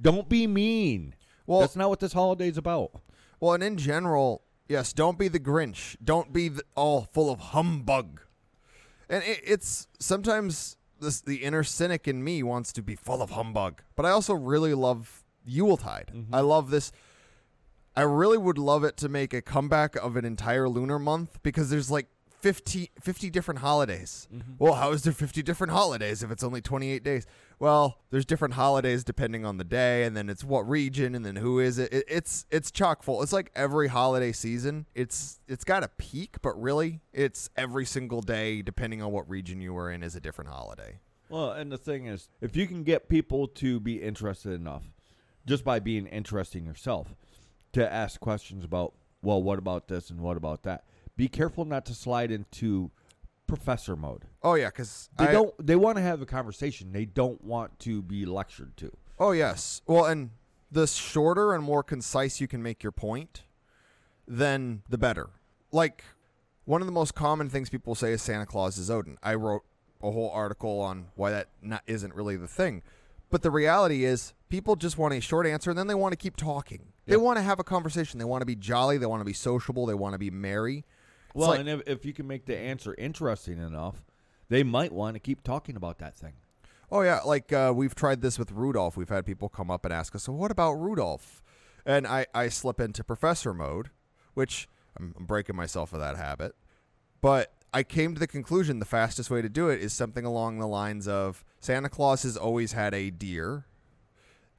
Don't 0.00 0.28
be 0.28 0.46
mean. 0.46 1.14
Well- 1.46 1.60
that's 1.60 1.76
not 1.76 1.88
what 1.88 2.00
this 2.00 2.12
holiday's 2.12 2.58
about. 2.58 3.00
Well, 3.40 3.54
and 3.54 3.62
in 3.62 3.76
general, 3.76 4.42
yes, 4.68 4.92
don't 4.92 5.18
be 5.18 5.28
the 5.28 5.40
Grinch. 5.40 5.96
Don't 6.04 6.32
be 6.32 6.48
the, 6.48 6.62
all 6.74 7.02
full 7.12 7.30
of 7.30 7.38
humbug. 7.38 8.20
And 9.08 9.22
it, 9.24 9.40
it's 9.44 9.86
sometimes 9.98 10.76
this, 11.00 11.20
the 11.20 11.36
inner 11.36 11.62
cynic 11.62 12.06
in 12.08 12.22
me 12.22 12.42
wants 12.42 12.72
to 12.74 12.82
be 12.82 12.96
full 12.96 13.22
of 13.22 13.30
humbug, 13.30 13.82
but 13.96 14.04
I 14.04 14.10
also 14.10 14.34
really 14.34 14.74
love 14.74 15.24
Yuletide. 15.48 16.12
Mm-hmm. 16.14 16.34
I 16.34 16.40
love 16.40 16.70
this. 16.70 16.92
I 17.96 18.02
really 18.02 18.38
would 18.38 18.58
love 18.58 18.84
it 18.84 18.96
to 18.98 19.08
make 19.08 19.34
a 19.34 19.42
comeback 19.42 19.96
of 19.96 20.16
an 20.16 20.24
entire 20.24 20.68
lunar 20.68 20.98
month 20.98 21.42
because 21.42 21.70
there's 21.70 21.90
like 21.90 22.06
50, 22.40 22.90
50 23.00 23.30
different 23.30 23.60
holidays. 23.60 24.28
Mm-hmm. 24.32 24.52
Well, 24.58 24.74
how 24.74 24.92
is 24.92 25.02
there 25.02 25.12
50 25.12 25.42
different 25.42 25.72
holidays 25.72 26.22
if 26.22 26.30
it's 26.30 26.44
only 26.44 26.60
28 26.60 27.02
days? 27.02 27.26
Well, 27.58 27.98
there's 28.10 28.24
different 28.24 28.54
holidays 28.54 29.02
depending 29.02 29.44
on 29.44 29.56
the 29.56 29.64
day 29.64 30.04
and 30.04 30.16
then 30.16 30.28
it's 30.28 30.44
what 30.44 30.68
region 30.68 31.16
and 31.16 31.26
then 31.26 31.36
who 31.36 31.58
is 31.58 31.78
it. 31.78 31.92
it 31.92 32.04
it's 32.06 32.46
it's 32.50 32.70
chock 32.70 33.02
full. 33.02 33.22
It's 33.22 33.32
like 33.32 33.50
every 33.56 33.88
holiday 33.88 34.30
season. 34.30 34.86
It's 34.94 35.40
it's 35.48 35.64
got 35.64 35.82
a 35.82 35.88
peak, 35.88 36.36
but 36.40 36.60
really 36.60 37.00
it's 37.12 37.50
every 37.56 37.84
single 37.84 38.20
day 38.20 38.62
depending 38.62 39.02
on 39.02 39.10
what 39.10 39.28
region 39.28 39.60
you 39.60 39.74
were 39.74 39.90
in 39.90 40.04
is 40.04 40.14
a 40.14 40.20
different 40.20 40.50
holiday. 40.50 41.00
Well, 41.28 41.50
and 41.50 41.70
the 41.70 41.78
thing 41.78 42.06
is, 42.06 42.28
if 42.40 42.56
you 42.56 42.66
can 42.66 42.84
get 42.84 43.08
people 43.08 43.48
to 43.48 43.80
be 43.80 44.00
interested 44.00 44.52
enough, 44.52 44.84
just 45.48 45.64
by 45.64 45.80
being 45.80 46.06
interesting 46.06 46.64
yourself, 46.64 47.14
to 47.72 47.92
ask 47.92 48.20
questions 48.20 48.64
about, 48.64 48.94
well, 49.22 49.42
what 49.42 49.58
about 49.58 49.88
this 49.88 50.10
and 50.10 50.20
what 50.20 50.36
about 50.36 50.62
that? 50.62 50.84
Be 51.16 51.26
careful 51.28 51.64
not 51.64 51.84
to 51.86 51.94
slide 51.94 52.30
into 52.30 52.90
professor 53.48 53.96
mode. 53.96 54.26
Oh 54.42 54.54
yeah, 54.54 54.70
cuz 54.70 55.08
They 55.18 55.26
don't. 55.32 55.54
They 55.58 55.74
want 55.74 55.96
to 55.96 56.02
have 56.02 56.22
a 56.22 56.26
conversation. 56.26 56.92
They 56.92 57.06
don't 57.06 57.42
want 57.42 57.78
to 57.80 58.02
be 58.02 58.24
lectured 58.24 58.76
to. 58.76 58.92
Oh 59.18 59.32
yes. 59.32 59.82
Well, 59.86 60.04
and 60.04 60.30
the 60.70 60.86
shorter 60.86 61.54
and 61.54 61.64
more 61.64 61.82
concise 61.82 62.40
you 62.40 62.46
can 62.46 62.62
make 62.62 62.82
your 62.82 62.92
point, 62.92 63.42
then 64.26 64.82
the 64.88 64.98
better. 64.98 65.30
Like 65.72 66.04
one 66.66 66.82
of 66.82 66.86
the 66.86 66.92
most 66.92 67.14
common 67.14 67.48
things 67.48 67.70
people 67.70 67.94
say 67.94 68.12
is 68.12 68.22
Santa 68.22 68.46
Claus 68.46 68.78
is 68.78 68.90
Odin. 68.90 69.18
I 69.22 69.34
wrote 69.34 69.62
a 70.02 70.10
whole 70.10 70.30
article 70.30 70.80
on 70.80 71.06
why 71.16 71.30
that 71.30 71.48
not, 71.62 71.82
isn't 71.86 72.14
really 72.14 72.36
the 72.36 72.46
thing. 72.46 72.82
But 73.30 73.42
the 73.42 73.50
reality 73.50 74.04
is 74.04 74.34
people 74.48 74.76
just 74.76 74.98
want 74.98 75.14
a 75.14 75.20
short 75.20 75.46
answer 75.46 75.70
and 75.70 75.78
then 75.78 75.86
they 75.86 75.94
want 75.94 76.12
to 76.12 76.16
keep 76.16 76.36
talking. 76.36 76.92
They 77.06 77.16
want 77.16 77.38
to 77.38 77.42
have 77.42 77.58
a 77.58 77.64
conversation. 77.64 78.18
They 78.18 78.24
want 78.26 78.42
to 78.42 78.46
be 78.46 78.54
jolly, 78.56 78.98
they 78.98 79.06
want 79.06 79.20
to 79.20 79.24
be 79.24 79.32
sociable, 79.32 79.86
they 79.86 79.94
want 79.94 80.12
to 80.12 80.18
be 80.18 80.30
merry. 80.30 80.78
It's 80.78 81.34
Well, 81.34 81.50
like- 81.50 81.60
and 81.60 81.68
if, 81.68 81.82
if 81.86 82.04
you 82.04 82.12
can 82.12 82.26
make 82.26 82.44
the 82.46 82.56
answer 82.56 82.94
interesting 82.98 83.58
enough, 83.58 84.04
they 84.48 84.62
might 84.62 84.92
want 84.92 85.14
to 85.14 85.20
keep 85.20 85.42
talking 85.42 85.76
about 85.76 85.98
that 85.98 86.16
thing. 86.16 86.34
Oh 86.90 87.02
yeah, 87.02 87.20
like 87.20 87.52
uh, 87.52 87.72
we've 87.76 87.94
tried 87.94 88.22
this 88.22 88.38
with 88.38 88.50
Rudolph. 88.50 88.96
We've 88.96 89.08
had 89.10 89.26
people 89.26 89.50
come 89.50 89.70
up 89.70 89.84
and 89.84 89.92
ask 89.92 90.14
us, 90.14 90.22
"So 90.22 90.32
what 90.32 90.50
about 90.50 90.72
Rudolph?" 90.72 91.42
And 91.84 92.06
I 92.06 92.24
I 92.34 92.48
slip 92.48 92.80
into 92.80 93.04
professor 93.04 93.52
mode, 93.52 93.90
which 94.32 94.68
I'm, 94.98 95.14
I'm 95.18 95.26
breaking 95.26 95.54
myself 95.54 95.92
of 95.92 96.00
that 96.00 96.16
habit. 96.16 96.54
But 97.20 97.52
I 97.74 97.82
came 97.82 98.14
to 98.14 98.18
the 98.20 98.26
conclusion 98.26 98.78
the 98.78 98.86
fastest 98.86 99.30
way 99.30 99.42
to 99.42 99.50
do 99.50 99.68
it 99.68 99.82
is 99.82 99.92
something 99.92 100.24
along 100.24 100.60
the 100.60 100.66
lines 100.66 101.06
of 101.06 101.44
Santa 101.60 101.90
Claus 101.90 102.22
has 102.22 102.38
always 102.38 102.72
had 102.72 102.94
a 102.94 103.10
deer. 103.10 103.66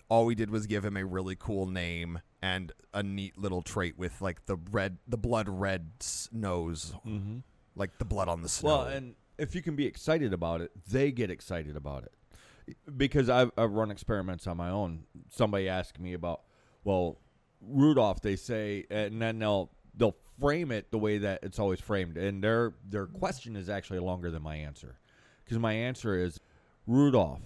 All 0.10 0.26
we 0.26 0.36
did 0.36 0.50
was 0.50 0.66
give 0.68 0.84
him 0.84 0.98
a 0.98 1.06
really 1.06 1.36
cool 1.38 1.66
name 1.68 2.20
and 2.42 2.72
a 2.94 3.04
neat 3.04 3.38
little 3.38 3.62
trait 3.62 3.98
with 3.98 4.22
like 4.22 4.46
the 4.48 4.58
red, 4.72 4.98
the 5.08 5.18
blood 5.18 5.48
red 5.48 5.92
nose, 6.32 6.94
Mm-hmm. 7.06 7.38
like 7.76 7.98
the 8.00 8.06
blood 8.06 8.28
on 8.28 8.42
the 8.42 8.50
snow. 8.50 8.70
Well, 8.70 8.82
and 8.88 9.16
if 9.38 9.54
you 9.56 9.62
can 9.62 9.76
be 9.76 9.86
excited 9.86 10.34
about 10.34 10.62
it, 10.62 10.72
they 10.90 11.12
get 11.12 11.30
excited 11.30 11.76
about 11.76 12.04
it. 12.04 12.76
Because 12.98 13.30
I've, 13.30 13.52
I've 13.58 13.72
run 13.72 13.90
experiments 13.92 14.46
on 14.48 14.58
my 14.58 14.70
own. 14.70 15.04
Somebody 15.30 15.68
asked 15.70 16.00
me 16.00 16.14
about, 16.14 16.42
well, 16.84 17.18
Rudolph. 17.62 18.22
They 18.22 18.36
say, 18.36 18.86
and 18.92 19.22
then 19.22 19.40
they'll 19.40 19.72
they'll 19.96 20.16
frame 20.40 20.72
it 20.72 20.92
the 20.92 20.98
way 20.98 21.18
that 21.20 21.40
it's 21.44 21.60
always 21.60 21.80
framed, 21.80 22.16
and 22.18 22.44
their 22.44 22.74
their 22.88 23.06
question 23.08 23.56
is 23.56 23.70
actually 23.70 24.00
longer 24.00 24.30
than 24.32 24.42
my 24.44 24.56
answer, 24.56 24.98
because 25.44 25.58
my 25.60 25.74
answer 25.74 26.16
is 26.16 26.40
Rudolph. 26.88 27.42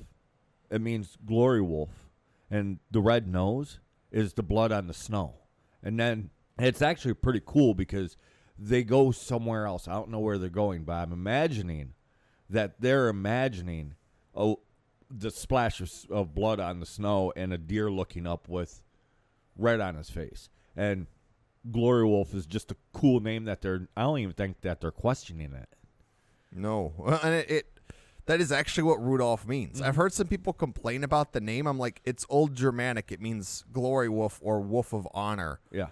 It 0.69 0.81
means 0.81 1.17
glory 1.25 1.61
wolf, 1.61 1.89
and 2.49 2.79
the 2.91 3.01
red 3.01 3.27
nose 3.27 3.79
is 4.11 4.33
the 4.33 4.43
blood 4.43 4.71
on 4.71 4.87
the 4.87 4.93
snow, 4.93 5.35
and 5.81 5.99
then 5.99 6.29
it's 6.59 6.81
actually 6.81 7.13
pretty 7.13 7.41
cool 7.45 7.73
because 7.73 8.17
they 8.57 8.83
go 8.83 9.11
somewhere 9.11 9.65
else. 9.65 9.87
I 9.87 9.93
don't 9.93 10.09
know 10.09 10.19
where 10.19 10.37
they're 10.37 10.49
going, 10.49 10.83
but 10.83 10.93
I'm 10.93 11.11
imagining 11.11 11.93
that 12.49 12.79
they're 12.79 13.07
imagining 13.07 13.95
oh 14.35 14.59
the 15.09 15.31
splash 15.31 15.79
of, 15.79 15.91
of 16.09 16.33
blood 16.33 16.59
on 16.59 16.79
the 16.79 16.85
snow 16.85 17.31
and 17.35 17.53
a 17.53 17.57
deer 17.57 17.91
looking 17.91 18.25
up 18.25 18.49
with 18.49 18.81
red 19.55 19.79
on 19.79 19.95
his 19.95 20.09
face. 20.09 20.49
And 20.75 21.07
Glory 21.69 22.05
Wolf 22.05 22.33
is 22.33 22.45
just 22.45 22.71
a 22.71 22.75
cool 22.93 23.19
name 23.19 23.45
that 23.45 23.61
they're. 23.61 23.87
I 23.95 24.01
don't 24.01 24.19
even 24.19 24.33
think 24.33 24.61
that 24.61 24.81
they're 24.81 24.91
questioning 24.91 25.53
it. 25.53 25.69
No, 26.51 26.93
and 27.23 27.33
it, 27.33 27.49
it 27.49 27.72
that 28.25 28.39
is 28.41 28.51
actually 28.51 28.83
what 28.83 29.03
Rudolph 29.03 29.45
means. 29.47 29.77
Mm-hmm. 29.79 29.87
I've 29.87 29.95
heard 29.95 30.13
some 30.13 30.27
people 30.27 30.53
complain 30.53 31.03
about 31.03 31.33
the 31.33 31.41
name. 31.41 31.67
I'm 31.67 31.77
like, 31.77 32.01
it's 32.05 32.25
old 32.29 32.55
Germanic. 32.55 33.11
It 33.11 33.21
means 33.21 33.63
glory 33.71 34.09
wolf 34.09 34.39
or 34.41 34.59
wolf 34.61 34.93
of 34.93 35.07
honor. 35.13 35.59
Yeah, 35.71 35.87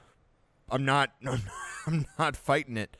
I'm 0.69 0.85
not. 0.85 1.11
I'm 1.88 2.05
not 2.19 2.35
fighting 2.35 2.77
it. 2.77 2.95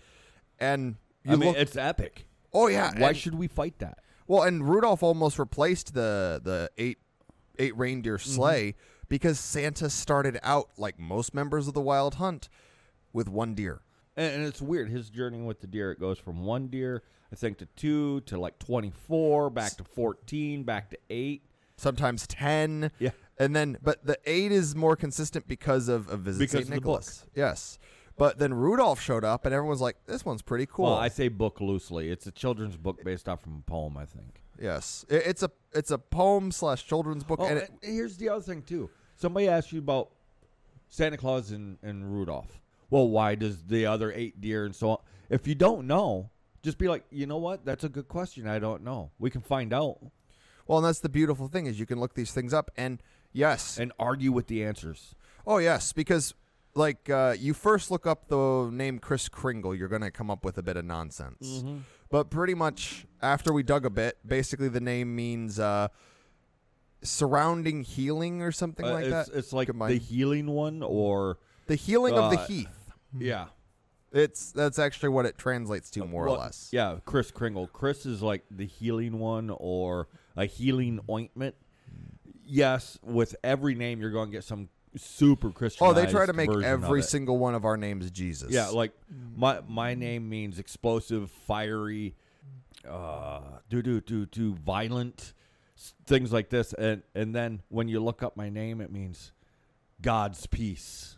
And 0.60 0.96
you 1.24 1.34
I 1.34 1.36
mean 1.36 1.50
look. 1.50 1.58
it's 1.58 1.76
epic. 1.78 2.26
oh 2.54 2.68
yeah. 2.68 2.92
Why 2.98 3.10
and- 3.10 3.18
should 3.18 3.36
we 3.36 3.48
fight 3.48 3.80
that? 3.80 4.00
well, 4.28 4.44
and 4.44 4.68
Rudolph 4.68 5.04
almost 5.04 5.38
replaced 5.40 5.94
the 5.94 6.40
the 6.44 6.70
eight 6.78 6.98
eight 7.60 7.78
reindeer 7.78 8.18
Mm-hmm. 8.18 8.32
sleigh 8.32 8.76
because 9.10 9.40
Santa 9.40 9.90
started 9.90 10.40
out 10.42 10.70
like 10.78 10.98
most 11.00 11.34
members 11.34 11.68
of 11.68 11.74
the 11.74 11.82
Wild 11.82 12.16
Hunt 12.16 12.48
with 13.14 13.28
one 13.28 13.54
deer. 13.56 13.82
And, 14.18 14.36
and 14.36 14.46
it's 14.46 14.62
weird. 14.62 14.90
His 14.90 15.10
journey 15.10 15.42
with 15.42 15.62
the 15.62 15.68
deer, 15.68 15.92
it 15.92 16.00
goes 16.00 16.18
from 16.20 16.44
one 16.46 16.68
deer, 16.68 17.04
I 17.32 17.36
think, 17.36 17.58
to 17.60 17.66
two, 17.78 18.22
to 18.22 18.40
like 18.40 18.60
24, 18.60 19.50
back 19.50 19.76
to 19.78 19.84
14, 19.84 20.64
back 20.64 20.90
to 20.90 20.98
eight. 21.10 21.44
Sometimes 21.78 22.28
ten. 22.28 22.92
Yeah. 23.00 23.10
And 23.40 23.56
then, 23.56 23.78
but 23.82 24.06
the 24.06 24.18
eight 24.26 24.52
is 24.52 24.76
more 24.76 24.96
consistent 24.96 25.48
because 25.48 25.88
of, 25.88 26.10
a 26.10 26.18
Visit 26.18 26.40
Because 26.40 26.52
St. 26.52 26.64
of 26.64 26.70
the 26.70 26.76
book. 26.76 27.00
Nicholas. 27.00 27.26
Yes. 27.34 27.80
But 28.18 28.38
then 28.38 28.54
Rudolph 28.54 29.02
showed 29.02 29.24
up, 29.24 29.46
and 29.46 29.56
everyone's 29.56 29.82
like, 29.82 29.96
this 30.06 30.24
one's 30.24 30.44
pretty 30.44 30.68
cool. 30.68 30.86
Well, 30.86 30.94
I 30.96 31.08
say 31.08 31.28
book 31.28 31.60
loosely. 31.60 32.12
It's 32.12 32.28
a 32.28 32.32
children's 32.32 32.78
book 32.78 33.04
based 33.04 33.28
off 33.28 33.42
from 33.42 33.64
a 33.66 33.70
poem, 33.72 33.98
I 33.98 34.06
think. 34.06 34.44
yes. 34.62 35.04
It- 35.10 35.24
it's 35.26 35.42
a 35.42 35.50
it's 35.74 35.90
a 35.90 35.98
poem 35.98 36.52
slash 36.52 36.86
children's 36.86 37.24
book. 37.24 37.40
Oh, 37.42 37.46
and 37.46 37.60
and 37.62 37.70
here's 37.82 38.18
the 38.18 38.30
other 38.30 38.44
thing 38.44 38.62
too. 38.62 38.90
Somebody 39.16 39.48
asked 39.48 39.72
you 39.72 39.80
about 39.80 40.12
Santa 40.90 41.18
Claus 41.18 41.50
and, 41.52 41.78
and 41.82 42.14
Rudolph. 42.14 42.60
Well, 42.92 43.08
why 43.10 43.34
does 43.34 43.64
the 43.64 43.88
other 43.88 44.12
eight 44.12 44.40
deer 44.40 44.66
and 44.66 44.76
so 44.76 44.90
on? 44.92 44.98
If 45.30 45.48
you 45.48 45.56
don't 45.56 45.88
know, 45.88 46.30
just 46.62 46.78
be 46.78 46.88
like, 46.88 47.04
you 47.10 47.26
know 47.26 47.38
what? 47.38 47.66
That's 47.66 47.84
a 47.84 47.90
good 47.90 48.08
question. 48.08 48.48
I 48.48 48.60
don't 48.60 48.84
know. 48.84 49.10
We 49.18 49.32
can 49.32 49.42
find 49.42 49.74
out 49.74 49.98
well, 50.68 50.78
and 50.78 50.86
that's 50.88 51.00
the 51.00 51.10
beautiful 51.10 51.48
thing 51.48 51.66
is 51.66 51.80
you 51.80 51.86
can 51.88 52.00
look 52.00 52.14
these 52.14 52.32
things 52.32 52.54
up, 52.54 52.70
and 52.78 53.02
yes, 53.34 53.78
and 53.80 53.92
argue 53.98 54.32
with 54.32 54.48
the 54.48 54.64
answers. 54.64 55.16
oh 55.48 55.58
yes, 55.58 55.92
because 55.92 56.34
like 56.76 57.10
uh, 57.10 57.36
you 57.38 57.54
first 57.54 57.92
look 57.92 58.06
up 58.06 58.28
the 58.28 58.70
name 58.72 59.00
Chris 59.00 59.28
Kringle, 59.28 59.74
you're 59.76 59.88
gonna 59.90 60.12
come 60.12 60.30
up 60.30 60.46
with 60.46 60.58
a 60.58 60.62
bit 60.64 60.78
of 60.78 60.86
nonsense. 60.86 61.46
Mm-hmm. 61.64 61.78
But 62.10 62.30
pretty 62.30 62.54
much 62.54 63.06
after 63.22 63.52
we 63.52 63.64
dug 63.64 63.86
a 63.86 63.90
bit, 63.90 64.18
basically 64.26 64.68
the 64.70 64.80
name 64.82 65.16
means 65.16 65.60
uh, 65.60 65.88
surrounding 67.04 67.84
healing 67.84 68.42
or 68.42 68.52
something 68.52 68.86
Uh, 68.86 68.94
like 68.94 69.06
it's, 69.06 69.30
that. 69.30 69.38
it's 69.38 69.54
like 69.54 69.68
Combined. 69.68 69.94
the 69.94 69.98
healing 70.00 70.48
one, 70.48 70.84
or 70.84 71.38
the 71.68 71.76
healing 71.76 72.14
of 72.14 72.32
the 72.32 72.40
uh, 72.40 72.46
heath. 72.48 72.81
Hmm. 73.14 73.22
yeah, 73.22 73.46
It's 74.12 74.52
that's 74.52 74.80
actually 74.80 75.10
what 75.10 75.26
it 75.26 75.38
translates 75.38 75.90
to 75.92 76.04
uh, 76.04 76.06
more 76.06 76.26
Well, 76.26 76.36
or 76.36 76.40
less. 76.40 76.70
Yeah, 76.72 76.98
Chris 77.06 77.32
Kringle. 77.32 77.68
Chris 77.68 78.06
is 78.06 78.22
like 78.22 78.44
the 78.52 78.66
healing 78.66 79.20
one 79.20 79.50
or 79.50 80.08
a 80.36 80.46
healing 80.46 81.00
ointment. 81.10 81.56
Yes, 82.44 83.00
with 83.04 83.36
every 83.44 83.76
name 83.76 84.02
you're 84.02 84.12
going 84.12 84.30
to 84.30 84.32
get 84.34 84.44
some 84.44 84.70
super 84.98 85.52
Christian. 85.52 85.88
Oh, 85.88 85.94
they 85.94 86.06
try 86.06 86.26
to 86.26 86.34
make 86.34 86.50
every 86.50 87.02
single 87.02 87.38
one 87.38 87.56
of 87.56 87.64
our 87.66 87.78
names 87.78 88.10
Jesus. 88.12 88.52
Yeah, 88.52 88.68
like 88.68 88.92
hmm. 89.08 89.40
my 89.40 89.62
my 89.68 89.94
name 89.94 90.30
means 90.30 90.60
explosive, 90.60 91.32
fiery, 91.32 92.16
uh, 92.88 93.42
do 93.70 93.82
do 93.82 94.02
do 94.02 94.26
do 94.26 94.54
violent, 94.56 95.34
s- 95.78 95.94
things 96.06 96.34
like 96.34 96.50
this. 96.50 96.74
And 96.74 97.04
and 97.16 97.34
then 97.34 97.62
when 97.70 97.88
you 97.88 98.02
look 98.02 98.24
up 98.24 98.36
my 98.36 98.50
name, 98.50 98.82
it 98.82 98.92
means 98.92 99.32
God's 100.02 100.46
peace. 100.48 101.16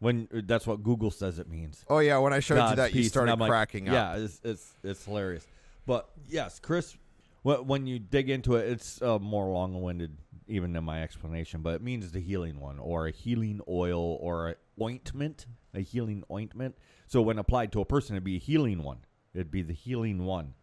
When 0.00 0.28
that's 0.32 0.66
what 0.66 0.82
Google 0.82 1.10
says 1.10 1.38
it 1.38 1.48
means. 1.48 1.84
Oh 1.88 1.98
yeah, 1.98 2.18
when 2.18 2.32
I 2.32 2.40
showed 2.40 2.54
you 2.54 2.60
God's 2.60 2.76
that, 2.76 2.94
you 2.94 3.02
peace. 3.02 3.10
started 3.10 3.32
And 3.32 3.34
I'm 3.34 3.40
like, 3.40 3.50
cracking 3.50 3.88
up. 3.88 3.94
Yeah, 3.94 4.16
it's, 4.24 4.40
it's 4.42 4.72
it's 4.82 5.04
hilarious. 5.04 5.46
But 5.86 6.08
yes, 6.28 6.58
Chris, 6.58 6.96
wh- 7.42 7.64
when 7.66 7.86
you 7.86 7.98
dig 7.98 8.30
into 8.30 8.56
it, 8.56 8.68
it's 8.68 9.00
uh, 9.02 9.18
more 9.18 9.52
long-winded 9.52 10.16
even 10.48 10.72
than 10.72 10.84
my 10.84 11.02
explanation. 11.02 11.60
But 11.60 11.74
it 11.74 11.82
means 11.82 12.10
the 12.12 12.20
healing 12.20 12.58
one, 12.58 12.78
or 12.78 13.06
a 13.06 13.10
healing 13.10 13.60
oil, 13.68 14.18
or 14.20 14.48
a 14.48 14.54
ointment, 14.82 15.44
a 15.74 15.80
healing 15.80 16.24
ointment. 16.30 16.76
So 17.06 17.20
when 17.20 17.38
applied 17.38 17.70
to 17.72 17.80
a 17.80 17.84
person, 17.84 18.16
it'd 18.16 18.24
be 18.24 18.36
a 18.36 18.40
healing 18.40 18.82
one. 18.82 18.98
It'd 19.34 19.50
be 19.50 19.62
the 19.62 19.74
healing 19.74 20.24
one. 20.24 20.54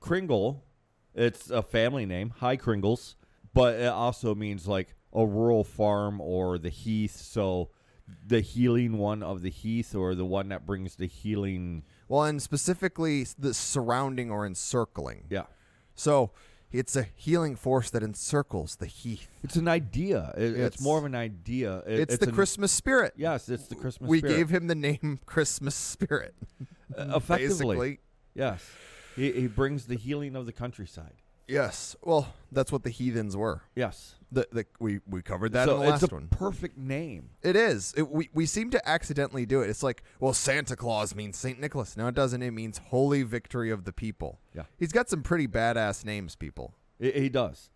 Kringle, 0.00 0.64
it's 1.14 1.50
a 1.50 1.62
family 1.62 2.04
name. 2.06 2.34
Hi, 2.40 2.56
Kringles. 2.56 3.14
But 3.54 3.76
it 3.76 3.86
also 3.86 4.34
means 4.34 4.66
like 4.68 4.94
a 5.12 5.24
rural 5.24 5.64
farm 5.64 6.20
or 6.20 6.58
the 6.58 6.68
heath. 6.68 7.16
So 7.16 7.70
the 8.26 8.40
healing 8.40 8.98
one 8.98 9.22
of 9.22 9.42
the 9.42 9.50
heath 9.50 9.94
or 9.94 10.14
the 10.14 10.24
one 10.26 10.48
that 10.50 10.66
brings 10.66 10.96
the 10.96 11.06
healing. 11.06 11.84
Well, 12.08 12.24
and 12.24 12.40
specifically 12.42 13.26
the 13.38 13.54
surrounding 13.54 14.30
or 14.30 14.46
encircling. 14.46 15.24
Yeah. 15.30 15.44
So 15.94 16.32
It's 16.72 16.96
a 16.96 17.04
healing 17.14 17.54
force 17.54 17.88
that 17.90 18.02
encircles 18.02 18.74
the 18.76 18.86
heath. 18.86 19.28
It's 19.44 19.54
an 19.54 19.68
idea. 19.68 20.34
It- 20.36 20.42
it's, 20.42 20.58
It's- 20.58 20.80
more 20.82 20.98
of 20.98 21.04
an 21.04 21.14
idea. 21.14 21.84
It- 21.86 22.00
It's, 22.00 22.18
the 22.18 22.28
an- 22.30 22.34
Christmas 22.34 22.72
spirit. 22.72 23.12
Yes, 23.16 23.48
it's 23.48 23.68
the 23.68 23.76
Christmas. 23.76 24.08
we 24.08 24.18
spirit. 24.18 24.36
gave 24.36 24.48
him 24.50 24.66
the 24.66 24.74
name 24.74 25.20
Christmas 25.26 25.76
Spirit. 25.76 26.34
Uh, 26.98 27.12
effectively. 27.16 27.46
Basically, 27.76 27.98
Yes, 28.34 28.68
he, 29.14 29.30
he 29.30 29.46
brings 29.46 29.86
the 29.86 29.94
healing 29.96 30.34
of 30.34 30.46
the 30.46 30.52
countryside. 30.52 31.14
Yes. 31.48 31.96
Well, 32.02 32.34
that's 32.52 32.70
what 32.72 32.82
the 32.84 32.90
heathens 32.90 33.36
were. 33.36 33.62
Yes, 33.74 34.14
The, 34.32 34.46
the, 34.52 34.66
we 34.78 35.00
we 35.08 35.22
covered 35.22 35.52
that 35.52 35.66
so 35.66 35.74
in 35.74 35.80
the 35.80 35.86
last 35.90 36.02
it's 36.02 36.02
last 36.04 36.12
a 36.12 36.14
one. 36.16 36.28
perfect 36.28 36.76
name. 36.78 37.30
It 37.42 37.56
is. 37.56 37.92
It, 37.96 38.10
we 38.10 38.30
we 38.34 38.46
seem 38.46 38.70
to 38.70 38.88
accidentally 38.88 39.46
do 39.46 39.60
it. 39.62 39.70
It's 39.70 39.82
like, 39.82 40.02
well, 40.20 40.32
Santa 40.34 40.76
Claus 40.76 41.14
means 41.14 41.36
Saint 41.36 41.60
Nicholas. 41.60 41.96
No, 41.96 42.06
it 42.08 42.14
doesn't. 42.14 42.42
It 42.42 42.50
means 42.52 42.78
Holy 42.78 43.22
Victory 43.22 43.70
of 43.70 43.84
the 43.84 43.92
People. 43.92 44.38
Yeah. 44.54 44.64
He's 44.78 44.92
got 44.92 45.08
some 45.08 45.22
pretty 45.22 45.46
badass 45.48 46.04
names, 46.04 46.36
people. 46.36 46.74
He, 47.00 47.10
he 47.12 47.28
does, 47.28 47.70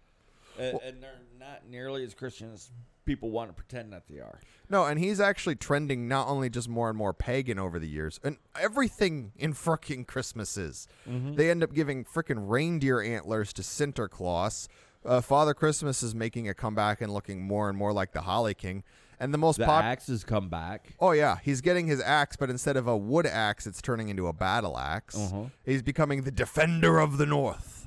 and, 0.59 0.79
and 0.85 1.03
they're 1.03 1.21
not 1.39 1.69
nearly 1.69 2.05
as 2.05 2.15
Christian 2.15 2.53
as 2.53 2.71
people 3.09 3.31
want 3.31 3.49
to 3.49 3.55
pretend 3.55 3.91
that 3.93 4.05
they 4.09 4.21
are. 4.21 4.39
No, 4.69 4.85
and 4.85 5.01
he's 5.01 5.19
actually 5.19 5.57
trending 5.57 6.07
not 6.09 6.29
only 6.29 6.51
just 6.51 6.69
more 6.69 6.91
and 6.91 6.99
more 6.99 7.15
pagan 7.15 7.59
over 7.59 7.79
the 7.79 7.89
years, 7.89 8.21
and 8.23 8.37
everything 8.61 9.33
in 9.37 9.55
frickin' 9.55 10.07
Christmas 10.07 10.59
is. 10.59 10.87
They 11.07 11.51
end 11.51 11.63
up 11.65 11.73
giving 11.73 12.05
frickin' 12.05 12.49
reindeer 12.49 13.01
antlers 13.01 13.53
to 13.55 13.63
Sinterklaas. 13.63 14.69
Uh, 15.07 15.23
Father 15.23 15.55
Christmas 15.55 16.03
is 16.03 16.15
making 16.15 16.49
a 16.49 16.55
comeback 16.55 17.01
and 17.01 17.13
looking 17.13 17.43
more 17.43 17.71
and 17.71 17.79
more 17.79 17.95
like 17.95 18.13
the 18.13 18.21
Holly 18.21 18.53
King. 18.55 18.85
And 19.21 19.33
the 19.35 19.39
most 19.39 19.57
The 19.59 19.65
pop- 19.65 19.83
axes 19.85 20.23
come 20.23 20.49
back. 20.49 20.95
Oh 21.01 21.11
yeah, 21.13 21.39
he's 21.43 21.61
getting 21.61 21.87
his 21.89 22.01
axe, 22.03 22.37
but 22.37 22.51
instead 22.51 22.77
of 22.77 22.87
a 22.87 22.97
wood 22.97 23.27
axe, 23.27 23.67
it's 23.67 23.81
turning 23.83 24.11
into 24.11 24.27
a 24.29 24.33
battle 24.33 24.79
axe. 24.79 25.17
Uh-huh. 25.17 25.45
He's 25.65 25.83
becoming 25.83 26.23
the 26.23 26.31
defender 26.31 26.99
of 27.01 27.17
the 27.19 27.27
North. 27.27 27.78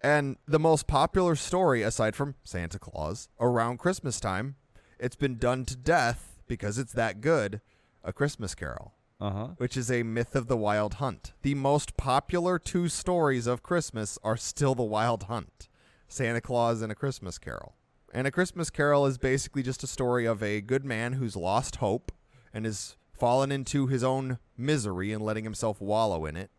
And 0.00 0.36
the 0.46 0.58
most 0.58 0.86
popular 0.86 1.34
story, 1.36 1.82
aside 1.82 2.14
from 2.14 2.34
Santa 2.44 2.78
Claus, 2.78 3.28
around 3.40 3.78
Christmas 3.78 4.20
time, 4.20 4.56
it's 4.98 5.16
been 5.16 5.36
done 5.38 5.64
to 5.66 5.76
death 5.76 6.38
because 6.46 6.78
it's 6.78 6.92
that 6.92 7.20
good. 7.20 7.60
A 8.04 8.12
Christmas 8.12 8.54
Carol, 8.54 8.92
Uh 9.20 9.30
huh. 9.30 9.46
which 9.56 9.76
is 9.76 9.90
a 9.90 10.04
myth 10.04 10.36
of 10.36 10.46
the 10.46 10.56
Wild 10.56 10.94
Hunt. 10.94 11.32
The 11.42 11.54
most 11.56 11.96
popular 11.96 12.56
two 12.58 12.88
stories 12.88 13.48
of 13.48 13.64
Christmas 13.64 14.16
are 14.22 14.36
still 14.36 14.76
the 14.76 14.84
Wild 14.84 15.24
Hunt, 15.24 15.68
Santa 16.06 16.40
Claus 16.40 16.82
and 16.82 16.92
a 16.92 16.94
Christmas 16.94 17.36
Carol. 17.38 17.74
And 18.14 18.26
a 18.28 18.30
Christmas 18.30 18.70
Carol 18.70 19.06
is 19.06 19.18
basically 19.18 19.64
just 19.64 19.82
a 19.82 19.88
story 19.88 20.24
of 20.24 20.40
a 20.40 20.60
good 20.60 20.84
man 20.84 21.14
who's 21.14 21.34
lost 21.34 21.76
hope 21.76 22.12
and 22.54 22.64
has 22.64 22.96
fallen 23.12 23.50
into 23.50 23.88
his 23.88 24.04
own 24.04 24.38
misery 24.56 25.12
and 25.12 25.24
letting 25.24 25.42
himself 25.44 25.80
wallow 25.80 26.24
in 26.26 26.36
it, 26.36 26.50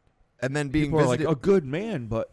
and 0.42 0.54
then 0.56 0.68
being 0.68 0.88
People 0.88 1.00
are 1.00 1.06
like 1.08 1.22
a 1.22 1.34
good 1.36 1.64
man, 1.64 2.08
but 2.08 2.30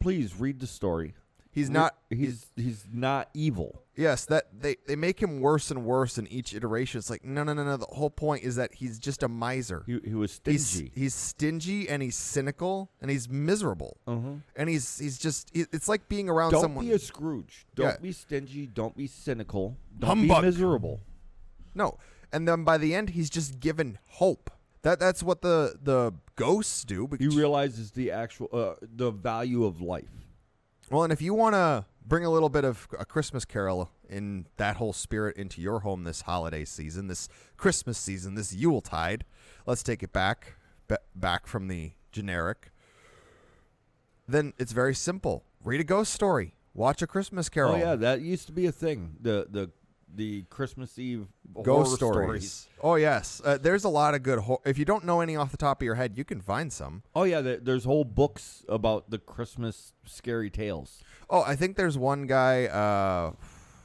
please 0.00 0.38
read 0.38 0.60
the 0.60 0.66
story. 0.66 1.14
he's 1.52 1.70
not. 1.70 1.94
He's 2.10 2.46
he's 2.56 2.84
not 2.92 3.28
evil. 3.34 3.82
Yes, 3.96 4.26
that 4.26 4.44
they 4.60 4.76
they 4.86 4.94
make 4.94 5.20
him 5.20 5.40
worse 5.40 5.70
and 5.70 5.84
worse 5.86 6.18
in 6.18 6.26
each 6.28 6.52
iteration. 6.54 6.98
It's 6.98 7.08
like 7.08 7.24
no, 7.24 7.42
no, 7.44 7.54
no, 7.54 7.64
no. 7.64 7.76
The 7.78 7.86
whole 7.86 8.10
point 8.10 8.44
is 8.44 8.56
that 8.56 8.74
he's 8.74 8.98
just 8.98 9.22
a 9.22 9.28
miser. 9.28 9.82
He 9.86 9.98
he 10.04 10.14
was 10.14 10.32
stingy. 10.32 10.92
he's 10.94 11.14
stingy 11.14 11.88
and 11.88 12.02
he's 12.02 12.14
cynical 12.16 12.90
and 13.00 13.10
he's 13.10 13.26
miserable 13.30 13.96
uh-huh. 14.06 14.32
and 14.54 14.68
he's 14.68 14.98
he's 14.98 15.18
just 15.18 15.50
it- 15.54 15.68
it's 15.72 15.88
like 15.88 16.08
being 16.10 16.28
around 16.28 16.50
Don't 16.50 16.60
someone. 16.60 16.84
be 16.84 16.92
a 16.92 16.98
Scrooge. 16.98 17.66
Don't 17.74 17.86
Yeah. 17.86 17.96
be 18.02 18.12
stingy. 18.12 18.66
Don't 18.66 18.94
be 18.94 19.06
cynical. 19.06 19.78
Don't 19.98 20.08
Humbug. 20.08 20.42
be 20.42 20.46
miserable. 20.48 21.00
no, 21.74 21.98
and 22.34 22.46
then 22.46 22.64
by 22.64 22.76
the 22.76 22.94
end 22.94 23.10
he's 23.10 23.30
just 23.30 23.60
given 23.60 23.98
hope. 24.08 24.50
That 24.86 25.00
that's 25.00 25.20
what 25.20 25.42
the 25.42 25.76
the 25.82 26.12
ghosts 26.36 26.84
do. 26.84 27.08
He 27.18 27.26
realizes 27.26 27.90
the 27.90 28.12
actual 28.12 28.48
uh, 28.52 28.74
the 28.80 29.10
value 29.10 29.64
of 29.64 29.80
life. 29.80 30.04
well, 30.92 31.02
and 31.02 31.12
if 31.12 31.20
you 31.20 31.34
want 31.34 31.56
to 31.56 31.86
bring 32.06 32.24
a 32.24 32.30
little 32.30 32.48
bit 32.48 32.64
of 32.64 32.86
a 32.96 33.04
Christmas 33.04 33.44
Carol 33.44 33.90
in 34.08 34.46
that 34.58 34.76
whole 34.76 34.92
spirit 34.92 35.36
into 35.36 35.60
your 35.60 35.80
home 35.80 36.04
this 36.04 36.20
holiday 36.20 36.64
season, 36.64 37.08
this 37.08 37.28
Christmas 37.56 37.98
season, 37.98 38.36
this 38.36 38.54
Yule 38.54 38.80
tide, 38.80 39.24
let's 39.66 39.82
take 39.82 40.04
it 40.04 40.12
back 40.12 40.54
ba- 40.86 41.00
back 41.16 41.48
from 41.48 41.66
the 41.66 41.90
generic. 42.12 42.70
Then 44.28 44.52
it's 44.56 44.70
very 44.70 44.94
simple. 44.94 45.42
Read 45.64 45.80
a 45.80 45.84
ghost 45.84 46.12
story. 46.12 46.54
Watch 46.74 47.02
a 47.02 47.08
Christmas 47.08 47.48
Carol. 47.48 47.74
Oh 47.74 47.76
yeah, 47.78 47.96
that 47.96 48.20
used 48.20 48.46
to 48.46 48.52
be 48.52 48.66
a 48.66 48.72
thing. 48.72 49.16
The 49.20 49.48
the 49.50 49.72
the 50.16 50.42
Christmas 50.50 50.98
Eve 50.98 51.28
ghost 51.62 52.00
horror 52.00 52.12
stories. 52.14 52.68
Oh 52.82 52.94
yes, 52.96 53.40
uh, 53.44 53.58
there's 53.58 53.84
a 53.84 53.88
lot 53.88 54.14
of 54.14 54.22
good. 54.22 54.40
Ho- 54.40 54.62
if 54.64 54.78
you 54.78 54.84
don't 54.84 55.04
know 55.04 55.20
any 55.20 55.36
off 55.36 55.50
the 55.50 55.56
top 55.56 55.80
of 55.80 55.84
your 55.84 55.94
head, 55.94 56.16
you 56.16 56.24
can 56.24 56.40
find 56.40 56.72
some. 56.72 57.02
Oh 57.14 57.24
yeah, 57.24 57.40
there, 57.40 57.58
there's 57.58 57.84
whole 57.84 58.04
books 58.04 58.64
about 58.68 59.10
the 59.10 59.18
Christmas 59.18 59.92
scary 60.04 60.50
tales. 60.50 61.02
Oh, 61.28 61.42
I 61.42 61.56
think 61.56 61.76
there's 61.76 61.98
one 61.98 62.26
guy. 62.26 62.66
Uh, 62.66 63.32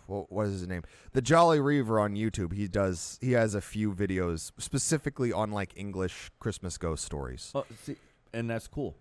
what, 0.08 0.32
what 0.32 0.48
is 0.48 0.60
his 0.60 0.68
name? 0.68 0.84
The 1.14 1.22
Jolly 1.22 1.60
Reaver 1.60 2.00
on 2.00 2.16
YouTube. 2.16 2.54
He 2.54 2.68
does. 2.68 3.18
He 3.22 3.34
has 3.34 3.56
a 3.56 3.62
few 3.62 3.94
videos 3.94 4.52
specifically 4.58 5.32
on 5.32 5.52
like 5.52 5.74
English 5.76 6.32
Christmas 6.40 6.78
ghost 6.78 7.04
stories. 7.06 7.52
Oh, 7.54 7.66
see, 7.84 7.96
and 8.34 8.50
that's 8.50 8.68
cool. 8.68 8.96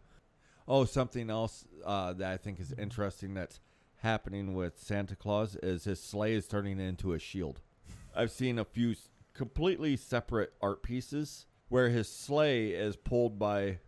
Oh, 0.68 0.84
something 0.84 1.30
else 1.30 1.64
uh, 1.84 2.12
that 2.12 2.30
I 2.32 2.36
think 2.36 2.60
is 2.60 2.72
interesting 2.78 3.34
that's 3.34 3.58
happening 4.00 4.54
with 4.54 4.78
Santa 4.78 5.16
Claus 5.16 5.56
is 5.62 5.84
his 5.84 6.02
sleigh 6.02 6.34
is 6.34 6.46
turning 6.46 6.80
into 6.80 7.12
a 7.12 7.18
shield. 7.18 7.60
I've 8.14 8.30
seen 8.30 8.58
a 8.58 8.64
few 8.64 8.94
completely 9.34 9.96
separate 9.96 10.52
art 10.60 10.82
pieces 10.82 11.46
where 11.68 11.88
his 11.88 12.08
sleigh 12.08 12.70
is 12.70 12.96
pulled 12.96 13.38
by 13.38 13.78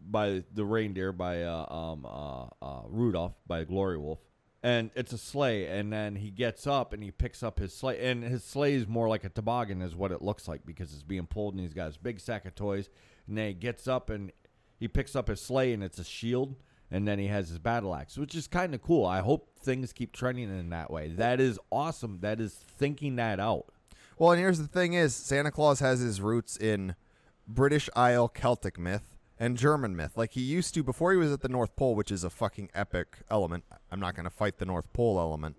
by 0.00 0.44
the 0.52 0.64
reindeer 0.64 1.12
by 1.12 1.42
uh, 1.42 1.66
um, 1.72 2.06
uh, 2.06 2.46
uh, 2.62 2.82
Rudolph 2.88 3.34
by 3.46 3.64
Glory 3.64 3.96
Wolf, 3.96 4.18
and 4.62 4.90
it's 4.94 5.12
a 5.12 5.18
sleigh. 5.18 5.66
And 5.66 5.92
then 5.92 6.16
he 6.16 6.30
gets 6.30 6.66
up 6.66 6.92
and 6.92 7.02
he 7.02 7.10
picks 7.10 7.42
up 7.42 7.58
his 7.58 7.74
sleigh, 7.74 8.06
and 8.06 8.22
his 8.22 8.44
sleigh 8.44 8.74
is 8.74 8.86
more 8.86 9.08
like 9.08 9.24
a 9.24 9.30
toboggan, 9.30 9.80
is 9.82 9.96
what 9.96 10.12
it 10.12 10.22
looks 10.22 10.46
like 10.46 10.66
because 10.66 10.92
it's 10.92 11.02
being 11.02 11.26
pulled, 11.26 11.54
and 11.54 11.62
he's 11.62 11.74
got 11.74 11.86
his 11.86 11.96
big 11.96 12.20
sack 12.20 12.44
of 12.44 12.54
toys. 12.54 12.88
And 13.26 13.38
then 13.38 13.48
he 13.48 13.54
gets 13.54 13.88
up 13.88 14.10
and 14.10 14.30
he 14.78 14.88
picks 14.88 15.16
up 15.16 15.28
his 15.28 15.40
sleigh, 15.40 15.72
and 15.72 15.82
it's 15.82 15.98
a 15.98 16.04
shield. 16.04 16.56
And 16.90 17.08
then 17.08 17.18
he 17.18 17.26
has 17.26 17.48
his 17.48 17.58
battle 17.58 17.94
axe, 17.94 18.16
which 18.16 18.34
is 18.34 18.46
kind 18.46 18.74
of 18.74 18.82
cool. 18.82 19.04
I 19.06 19.20
hope 19.20 19.48
things 19.58 19.92
keep 19.92 20.12
trending 20.12 20.50
in 20.56 20.70
that 20.70 20.90
way. 20.90 21.08
That 21.08 21.40
is 21.40 21.58
awesome. 21.72 22.18
That 22.20 22.40
is 22.40 22.54
thinking 22.54 23.16
that 23.16 23.40
out. 23.40 23.66
Well, 24.18 24.30
and 24.30 24.40
here's 24.40 24.58
the 24.58 24.68
thing: 24.68 24.92
is 24.92 25.14
Santa 25.14 25.50
Claus 25.50 25.80
has 25.80 26.00
his 26.00 26.20
roots 26.20 26.56
in 26.56 26.94
British 27.48 27.88
Isle 27.96 28.28
Celtic 28.28 28.78
myth 28.78 29.16
and 29.38 29.56
German 29.56 29.96
myth. 29.96 30.12
Like 30.16 30.32
he 30.32 30.40
used 30.40 30.74
to 30.74 30.82
before 30.84 31.10
he 31.12 31.18
was 31.18 31.32
at 31.32 31.40
the 31.40 31.48
North 31.48 31.74
Pole, 31.74 31.94
which 31.94 32.12
is 32.12 32.22
a 32.22 32.30
fucking 32.30 32.70
epic 32.74 33.18
element. 33.30 33.64
I'm 33.90 33.98
not 34.00 34.14
going 34.14 34.24
to 34.24 34.30
fight 34.30 34.58
the 34.58 34.66
North 34.66 34.92
Pole 34.92 35.18
element. 35.18 35.56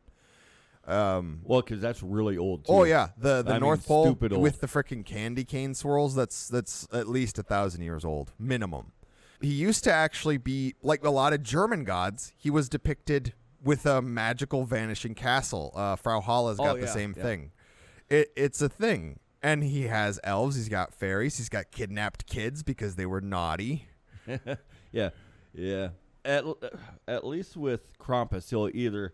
Um, 0.88 1.42
Well, 1.44 1.62
because 1.62 1.82
that's 1.82 2.04
really 2.04 2.38
old. 2.38 2.66
Too. 2.66 2.72
Oh 2.72 2.84
yeah, 2.84 3.10
the 3.18 3.42
the 3.42 3.52
I 3.52 3.54
mean, 3.54 3.62
North 3.62 3.88
Pole 3.88 4.06
stupid 4.06 4.34
with 4.34 4.62
the 4.62 4.68
freaking 4.68 5.04
candy 5.04 5.44
cane 5.44 5.74
swirls. 5.74 6.16
That's 6.16 6.48
that's 6.48 6.88
at 6.94 7.08
least 7.08 7.40
a 7.40 7.44
thousand 7.44 7.82
years 7.82 8.06
old 8.06 8.32
minimum. 8.40 8.92
He 9.42 9.50
used 9.54 9.84
to 9.84 9.92
actually 9.94 10.38
be 10.38 10.76
like 10.82 11.04
a 11.04 11.10
lot 11.10 11.34
of 11.34 11.44
German 11.44 11.84
gods. 11.84 12.34
He 12.38 12.50
was 12.50 12.70
depicted 12.70 13.34
with 13.64 13.86
a 13.86 14.02
magical 14.02 14.64
vanishing 14.66 15.16
castle. 15.16 15.72
Uh, 15.76 15.96
Frau 15.96 16.22
Hala's 16.22 16.58
got 16.58 16.78
Oh, 16.78 16.80
the 16.82 16.88
same 16.88 17.14
yeah. 17.18 17.24
thing. 17.24 17.52
It, 18.10 18.32
it's 18.36 18.62
a 18.62 18.70
thing, 18.70 19.20
and 19.42 19.64
he 19.64 19.84
has 19.84 20.20
elves. 20.24 20.56
He's 20.56 20.70
got 20.70 20.94
fairies. 20.94 21.38
He's 21.38 21.50
got 21.50 21.72
kidnapped 21.72 22.28
kids 22.28 22.62
because 22.64 22.96
they 22.96 23.06
were 23.08 23.22
naughty. 23.22 23.88
yeah, 24.92 25.10
yeah. 25.54 25.90
At 26.24 26.46
at 27.08 27.26
least 27.26 27.56
with 27.58 27.98
Krampus, 28.00 28.50
he'll 28.50 28.70
either 28.74 29.14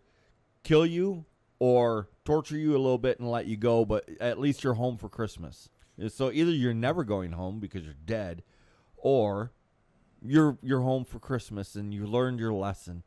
kill 0.64 0.86
you 0.86 1.26
or 1.60 2.10
torture 2.26 2.58
you 2.58 2.72
a 2.72 2.80
little 2.80 2.98
bit 2.98 3.20
and 3.20 3.30
let 3.30 3.46
you 3.48 3.56
go, 3.58 3.86
but 3.86 4.08
at 4.20 4.40
least 4.40 4.64
you're 4.64 4.74
home 4.76 4.98
for 4.98 5.10
Christmas. 5.10 5.70
So 6.10 6.32
either 6.32 6.52
you're 6.52 6.74
never 6.74 7.04
going 7.04 7.34
home 7.34 7.60
because 7.60 7.84
you're 7.84 7.94
dead, 8.06 8.44
or 8.98 9.52
you're 10.22 10.58
you're 10.62 10.82
home 10.82 11.06
for 11.06 11.20
Christmas 11.20 11.76
and 11.76 11.94
you 11.94 12.06
learned 12.06 12.40
your 12.40 12.54
lesson. 12.54 13.04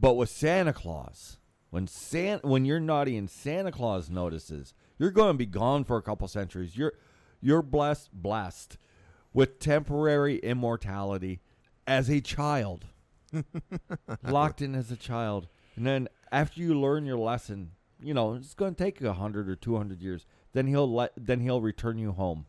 But 0.00 0.14
with 0.14 0.28
Santa 0.28 0.72
Claus, 0.72 1.38
when 1.70 1.86
San 1.86 2.40
when 2.42 2.64
you're 2.64 2.80
naughty 2.80 3.16
and 3.16 3.30
Santa 3.30 3.72
Claus 3.72 4.08
notices, 4.08 4.74
you're 4.98 5.10
going 5.10 5.34
to 5.34 5.38
be 5.38 5.46
gone 5.46 5.84
for 5.84 5.96
a 5.96 6.02
couple 6.02 6.28
centuries. 6.28 6.76
You're 6.76 6.94
you're 7.40 7.62
blessed 7.62 8.10
blessed 8.12 8.78
with 9.32 9.58
temporary 9.58 10.38
immortality 10.38 11.40
as 11.86 12.08
a 12.08 12.20
child. 12.20 12.86
Locked 14.22 14.62
in 14.62 14.74
as 14.74 14.90
a 14.90 14.96
child. 14.96 15.48
And 15.76 15.86
then 15.86 16.08
after 16.32 16.60
you 16.60 16.78
learn 16.78 17.04
your 17.04 17.18
lesson, 17.18 17.72
you 18.02 18.14
know, 18.14 18.34
it's 18.34 18.54
going 18.54 18.74
to 18.74 18.84
take 18.84 19.00
a 19.00 19.08
100 19.08 19.48
or 19.48 19.56
200 19.56 20.00
years. 20.00 20.26
Then 20.52 20.66
he'll 20.66 20.92
let 20.92 21.12
then 21.16 21.40
he'll 21.40 21.60
return 21.60 21.98
you 21.98 22.12
home. 22.12 22.46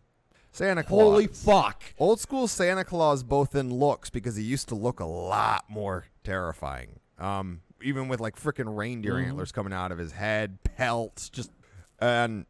Santa 0.52 0.84
Claus. 0.84 1.02
Holy 1.02 1.28
fuck. 1.28 1.84
Old 1.98 2.20
school 2.20 2.48
Santa 2.48 2.84
Claus, 2.84 3.24
both 3.24 3.56
in 3.56 3.74
looks, 3.74 4.10
because 4.10 4.36
he 4.36 4.44
used 4.44 4.68
to 4.70 4.76
look 4.76 5.00
a 5.00 5.06
lot 5.06 5.66
more 5.70 6.06
terrifying. 6.24 7.00
Um, 7.20 7.62
even 7.82 8.08
with 8.08 8.20
like 8.20 8.36
freaking 8.36 8.76
reindeer 8.76 9.14
Mhm. 9.16 9.28
antlers 9.28 9.52
coming 9.52 9.74
out 9.74 9.92
of 9.92 9.98
his 9.98 10.14
head, 10.14 10.58
pelts, 10.64 11.30
just 11.30 11.52
and 12.00 12.46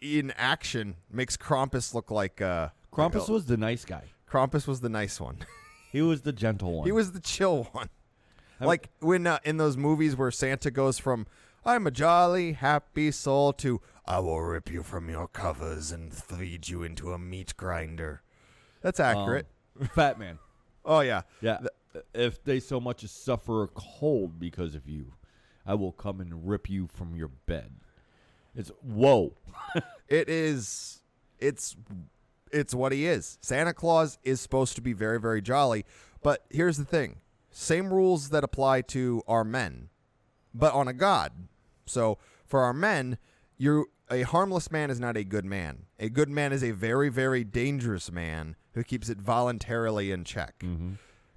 in 0.00 0.30
action 0.32 0.96
makes 1.10 1.36
Krampus 1.36 1.94
look 1.94 2.10
like 2.10 2.40
uh 2.40 2.70
Krampus 2.92 3.20
like 3.20 3.28
a- 3.28 3.32
was 3.32 3.46
the 3.46 3.56
nice 3.56 3.84
guy. 3.84 4.04
Krampus 4.30 4.66
was 4.66 4.80
the 4.80 4.88
nice 4.88 5.20
one. 5.20 5.38
He 5.92 6.02
was 6.02 6.22
the 6.22 6.32
gentle 6.32 6.74
one. 6.78 6.86
he 6.86 6.92
was 6.92 7.12
the 7.12 7.20
chill 7.20 7.64
one. 7.72 7.88
I- 8.60 8.66
like 8.66 8.90
when 9.00 9.26
uh, 9.26 9.38
in 9.44 9.56
those 9.56 9.76
movies 9.78 10.14
where 10.16 10.30
Santa 10.30 10.70
goes 10.70 10.98
from 10.98 11.26
"I'm 11.64 11.86
a 11.86 11.90
jolly, 11.90 12.52
happy 12.52 13.10
soul" 13.12 13.52
to 13.54 13.80
"I 14.06 14.18
will 14.20 14.40
rip 14.40 14.70
you 14.70 14.82
from 14.82 15.08
your 15.10 15.28
covers 15.28 15.90
and 15.92 16.12
feed 16.12 16.68
you 16.68 16.82
into 16.82 17.12
a 17.12 17.18
meat 17.18 17.54
grinder." 17.56 18.22
That's 18.82 19.00
accurate. 19.00 19.46
Um, 19.80 19.88
Fatman. 19.88 20.38
oh 20.84 21.00
yeah, 21.00 21.22
Yeah. 21.40 21.58
if 22.14 22.42
they 22.44 22.60
so 22.60 22.80
much 22.80 23.02
as 23.04 23.10
suffer 23.10 23.64
a 23.64 23.68
cold 23.68 24.38
because 24.38 24.74
of 24.74 24.88
you, 24.88 25.14
I 25.66 25.74
will 25.74 25.92
come 25.92 26.20
and 26.20 26.46
rip 26.48 26.70
you 26.70 26.86
from 26.86 27.16
your 27.16 27.28
bed. 27.28 27.72
It's 28.54 28.70
whoa. 28.82 29.34
it 30.08 30.28
is. 30.28 31.02
It's 31.38 31.76
it's 32.52 32.74
what 32.74 32.92
he 32.92 33.06
is. 33.06 33.38
Santa 33.42 33.74
Claus 33.74 34.18
is 34.22 34.40
supposed 34.40 34.76
to 34.76 34.80
be 34.80 34.92
very 34.92 35.20
very 35.20 35.42
jolly, 35.42 35.84
but 36.22 36.44
here's 36.50 36.78
the 36.78 36.84
thing: 36.84 37.16
same 37.50 37.92
rules 37.92 38.30
that 38.30 38.44
apply 38.44 38.82
to 38.82 39.22
our 39.26 39.44
men, 39.44 39.88
but 40.54 40.72
on 40.72 40.88
a 40.88 40.92
god. 40.94 41.32
So 41.86 42.18
for 42.46 42.60
our 42.60 42.72
men, 42.72 43.18
you 43.58 43.90
a 44.10 44.22
harmless 44.22 44.70
man 44.70 44.90
is 44.90 45.00
not 45.00 45.16
a 45.16 45.24
good 45.24 45.44
man. 45.44 45.86
A 45.98 46.08
good 46.08 46.28
man 46.28 46.52
is 46.52 46.62
a 46.62 46.70
very 46.72 47.08
very 47.08 47.44
dangerous 47.44 48.10
man 48.10 48.56
who 48.72 48.82
keeps 48.84 49.08
it 49.08 49.18
voluntarily 49.18 50.10
in 50.12 50.24
check. 50.24 50.62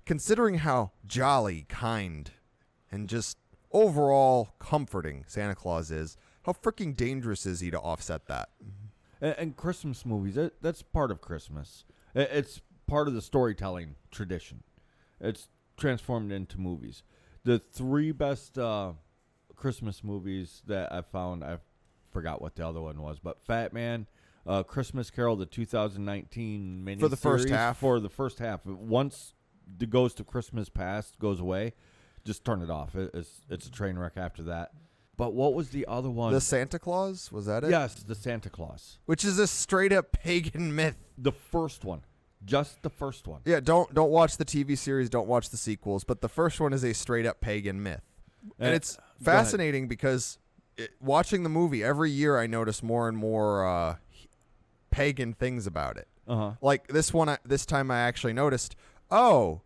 Considering 0.05 0.55
how 0.59 0.91
jolly, 1.05 1.65
kind, 1.69 2.31
and 2.91 3.07
just 3.07 3.37
overall 3.71 4.55
comforting 4.59 5.23
Santa 5.27 5.55
Claus 5.55 5.91
is, 5.91 6.17
how 6.43 6.53
freaking 6.53 6.95
dangerous 6.95 7.45
is 7.45 7.59
he 7.59 7.69
to 7.69 7.79
offset 7.79 8.25
that? 8.27 8.49
And, 9.21 9.35
and 9.37 9.57
Christmas 9.57 10.05
movies, 10.05 10.35
that, 10.35 10.61
that's 10.61 10.81
part 10.81 11.11
of 11.11 11.21
Christmas. 11.21 11.85
It's 12.15 12.61
part 12.87 13.07
of 13.07 13.13
the 13.13 13.21
storytelling 13.21 13.95
tradition. 14.09 14.63
It's 15.21 15.49
transformed 15.77 16.31
into 16.31 16.59
movies. 16.59 17.03
The 17.43 17.59
three 17.59 18.11
best 18.11 18.57
uh, 18.57 18.93
Christmas 19.55 20.03
movies 20.03 20.63
that 20.65 20.91
I 20.91 21.01
found, 21.01 21.43
I 21.43 21.59
forgot 22.11 22.41
what 22.41 22.55
the 22.55 22.67
other 22.67 22.81
one 22.81 23.01
was, 23.01 23.19
but 23.19 23.37
Fatman, 23.45 24.05
uh, 24.47 24.63
Christmas 24.63 25.09
Carol, 25.11 25.35
the 25.35 25.45
2019 25.45 26.83
mini 26.83 26.99
For 27.01 27.07
the 27.07 27.17
first 27.17 27.49
half? 27.49 27.77
For 27.77 27.99
the 27.99 28.09
first 28.09 28.39
half. 28.39 28.65
Once 28.65 29.33
the 29.77 29.85
Ghost 29.85 30.19
of 30.19 30.27
Christmas 30.27 30.69
Past 30.69 31.19
goes 31.19 31.39
away, 31.39 31.73
just 32.25 32.43
turn 32.43 32.61
it 32.61 32.69
off. 32.69 32.95
It, 32.95 33.11
it's 33.13 33.41
it's 33.49 33.67
a 33.67 33.71
train 33.71 33.97
wreck 33.97 34.13
after 34.17 34.43
that. 34.43 34.71
But 35.17 35.33
what 35.33 35.53
was 35.53 35.69
the 35.69 35.85
other 35.87 36.09
one? 36.09 36.31
The 36.33 36.39
Santa 36.41 36.79
Clause 36.79 37.29
was 37.31 37.45
that 37.45 37.63
it? 37.65 37.69
yes, 37.71 37.95
the 37.95 38.15
Santa 38.15 38.49
Clause. 38.49 38.99
which 39.05 39.25
is 39.25 39.37
a 39.37 39.47
straight 39.47 39.91
up 39.91 40.11
pagan 40.13 40.73
myth. 40.73 40.95
The 41.17 41.33
first 41.33 41.83
one, 41.83 42.01
just 42.45 42.81
the 42.83 42.89
first 42.89 43.27
one. 43.27 43.41
Yeah, 43.45 43.59
don't 43.59 43.93
don't 43.93 44.11
watch 44.11 44.37
the 44.37 44.45
TV 44.45 44.77
series, 44.77 45.09
don't 45.09 45.27
watch 45.27 45.49
the 45.49 45.57
sequels, 45.57 46.03
but 46.03 46.21
the 46.21 46.29
first 46.29 46.59
one 46.59 46.71
is 46.73 46.83
a 46.83 46.93
straight 46.93 47.25
up 47.25 47.41
pagan 47.41 47.83
myth. 47.83 48.01
And 48.57 48.71
Uh, 48.71 48.75
it's 48.75 48.97
fascinating 49.21 49.87
because 49.89 50.37
it, 50.79 50.91
watching 50.99 51.43
the 51.43 51.49
movie 51.49 51.83
every 51.83 52.11
year 52.11 52.37
I 52.37 52.47
notice 52.47 52.81
more 52.81 53.07
and 53.07 53.17
more 53.17 53.67
uh, 53.67 53.95
pagan 54.91 55.33
things 55.33 55.67
about 55.67 55.97
it. 55.97 56.07
Uh 56.27 56.35
huh. 56.35 56.51
Like 56.61 56.87
this 56.87 57.13
one, 57.13 57.29
I, 57.29 57.37
this 57.43 57.65
time 57.65 57.91
I 57.91 57.99
actually 57.99 58.33
noticed. 58.33 58.75
Oh, 59.11 59.61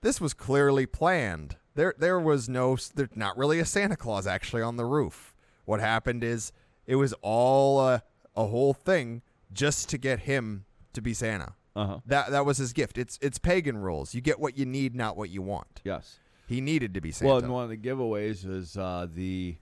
this 0.00 0.20
was 0.20 0.34
clearly 0.34 0.86
planned. 0.86 1.56
There, 1.74 1.94
there 1.98 2.18
was 2.18 2.48
no, 2.48 2.76
there's 2.94 3.10
not 3.14 3.36
really 3.36 3.60
a 3.60 3.64
Santa 3.64 3.96
Claus 3.96 4.26
actually 4.26 4.62
on 4.62 4.76
the 4.76 4.84
roof. 4.84 5.34
What 5.64 5.80
happened 5.80 6.24
is 6.24 6.52
it 6.86 6.96
was 6.96 7.14
all 7.20 7.80
a, 7.80 8.02
a 8.34 8.46
whole 8.46 8.72
thing 8.72 9.22
just 9.52 9.88
to 9.90 9.98
get 9.98 10.20
him 10.20 10.64
to 10.94 11.02
be 11.02 11.14
Santa. 11.14 11.54
Uh 11.76 11.86
huh. 11.86 11.98
That 12.06 12.30
that 12.30 12.44
was 12.46 12.58
his 12.58 12.72
gift. 12.72 12.98
It's 12.98 13.18
it's 13.22 13.38
pagan 13.38 13.78
rules. 13.78 14.14
You 14.14 14.20
get 14.20 14.40
what 14.40 14.58
you 14.58 14.66
need, 14.66 14.96
not 14.96 15.16
what 15.16 15.30
you 15.30 15.42
want. 15.42 15.80
Yes. 15.84 16.18
He 16.48 16.60
needed 16.60 16.94
to 16.94 17.00
be 17.00 17.12
Santa. 17.12 17.28
Well, 17.28 17.38
and 17.38 17.52
one 17.52 17.64
of 17.64 17.70
the 17.70 17.76
giveaways 17.76 18.48
is 18.48 18.76
uh, 18.76 19.06
the 19.14 19.56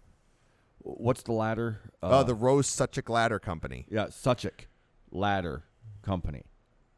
what's 0.87 1.23
the 1.23 1.33
ladder? 1.33 1.81
uh, 2.03 2.23
the 2.23 2.35
Rose 2.35 2.69
Suchak 2.69 3.09
Ladder 3.09 3.39
Company. 3.39 3.87
yeah 3.91 4.07
Suchak 4.07 4.67
Ladder 5.11 5.65
Company. 6.03 6.43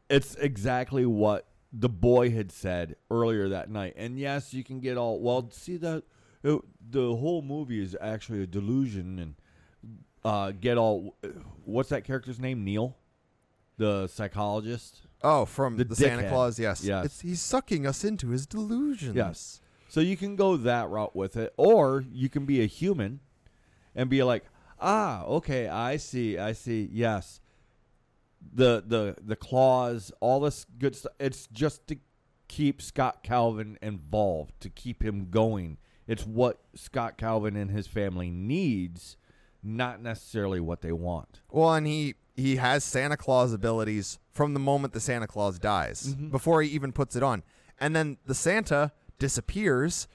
It's 0.09 0.35
exactly 0.35 1.05
what 1.05 1.47
the 1.71 1.89
boy 1.89 2.31
had 2.31 2.51
said 2.51 2.95
earlier 3.11 3.49
that 3.49 3.69
night. 3.69 3.93
And 3.95 4.17
yes, 4.17 4.53
you 4.53 4.63
can 4.63 4.79
get 4.79 4.97
all 4.97 5.19
well. 5.19 5.49
See 5.51 5.77
that 5.77 6.03
it, 6.43 6.61
the 6.89 7.15
whole 7.15 7.41
movie 7.41 7.81
is 7.81 7.95
actually 7.99 8.41
a 8.43 8.47
delusion, 8.47 9.19
and 9.19 9.35
uh, 10.23 10.51
get 10.51 10.77
all. 10.77 11.15
What's 11.65 11.89
that 11.89 12.03
character's 12.05 12.39
name? 12.39 12.63
Neil, 12.63 12.97
the 13.77 14.07
psychologist. 14.07 15.01
Oh, 15.21 15.45
from 15.45 15.77
The 15.77 15.83
the, 15.83 15.95
Santa. 15.95 16.29
Claus. 16.29 16.57
Yes. 16.59 16.83
Yes. 16.83 17.05
It's, 17.05 17.21
he's 17.21 17.41
sucking 17.41 17.85
us 17.85 18.03
into 18.03 18.29
his 18.29 18.45
delusions. 18.45 19.15
Yes. 19.15 19.61
So 19.89 19.99
you 20.01 20.15
can 20.17 20.35
go 20.35 20.55
that 20.57 20.89
route 20.89 21.15
with 21.15 21.35
it, 21.35 21.53
or 21.57 22.03
you 22.11 22.29
can 22.29 22.45
be 22.45 22.61
a 22.61 22.65
human 22.67 23.19
and 23.99 24.09
be 24.09 24.23
like, 24.23 24.45
ah, 24.79 25.25
okay, 25.25 25.67
I 25.67 25.97
see, 25.97 26.37
I 26.37 26.53
see, 26.53 26.89
yes. 26.89 27.41
The 28.53 28.81
the 28.87 29.17
the 29.21 29.35
clause, 29.35 30.13
all 30.21 30.39
this 30.39 30.65
good 30.77 30.95
stuff. 30.95 31.11
It's 31.19 31.47
just 31.47 31.85
to 31.87 31.97
keep 32.47 32.81
Scott 32.81 33.21
Calvin 33.21 33.77
involved, 33.81 34.53
to 34.61 34.69
keep 34.69 35.03
him 35.03 35.27
going. 35.29 35.77
It's 36.07 36.25
what 36.25 36.61
Scott 36.75 37.17
Calvin 37.17 37.57
and 37.57 37.69
his 37.69 37.87
family 37.87 38.31
needs, 38.31 39.17
not 39.61 40.01
necessarily 40.01 40.61
what 40.61 40.81
they 40.81 40.93
want. 40.93 41.41
Well, 41.51 41.73
and 41.73 41.85
he 41.85 42.15
he 42.37 42.55
has 42.55 42.85
Santa 42.85 43.17
Claus 43.17 43.51
abilities 43.51 44.17
from 44.31 44.53
the 44.53 44.61
moment 44.61 44.93
the 44.93 45.01
Santa 45.01 45.27
Claus 45.27 45.59
dies, 45.59 46.15
before 46.15 46.61
he 46.61 46.69
even 46.69 46.93
puts 46.93 47.17
it 47.17 47.23
on, 47.23 47.43
and 47.81 47.93
then 47.93 48.17
the 48.25 48.33
Santa 48.33 48.93
disappears, 49.19 50.07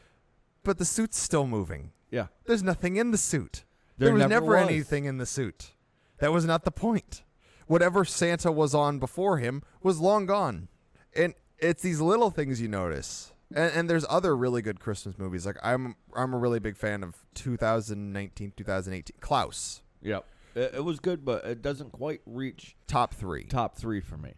but 0.62 0.78
the 0.78 0.86
suit's 0.86 1.18
still 1.18 1.46
moving. 1.46 1.90
Yeah. 2.10 2.28
There's 2.46 2.62
nothing 2.62 2.96
in 2.96 3.10
the 3.10 3.18
suit. 3.18 3.64
There 3.98 4.06
There, 4.08 4.14
was 4.14 4.20
never 4.20 4.30
never, 4.30 4.46
was. 4.60 4.68
anything 4.70 5.04
in 5.04 5.18
the 5.18 5.26
suit. 5.26 5.72
That 6.18 6.32
was 6.32 6.44
not 6.44 6.64
the 6.64 6.70
point. 6.70 7.22
Whatever 7.66 8.04
Santa 8.04 8.52
was 8.52 8.74
on 8.74 8.98
before 8.98 9.38
him 9.38 9.62
was 9.82 10.00
long 10.00 10.26
gone. 10.26 10.68
And 11.16 11.34
it's 11.58 11.82
these 11.82 12.00
little 12.00 12.30
things 12.30 12.60
you 12.60 12.68
notice. 12.68 13.32
And, 13.54 13.72
and 13.74 13.90
there's 13.90 14.04
other 14.08 14.36
really 14.36 14.62
good 14.62 14.80
Christmas 14.80 15.16
movies. 15.18 15.46
Like 15.46 15.56
I'm 15.62 15.96
I'm 16.14 16.34
a 16.34 16.38
really 16.38 16.58
big 16.58 16.76
fan 16.76 17.02
of 17.02 17.16
2019, 17.34 18.52
2018. 18.56 19.16
Klaus, 19.20 19.82
Yep. 20.02 20.24
It, 20.54 20.74
it 20.76 20.84
was 20.84 21.00
good, 21.00 21.24
but 21.24 21.44
it 21.44 21.62
doesn't 21.62 21.92
quite 21.92 22.20
reach 22.26 22.76
top 22.86 23.12
3. 23.14 23.44
top 23.44 23.76
three 23.76 24.00
for 24.00 24.16
me. 24.16 24.34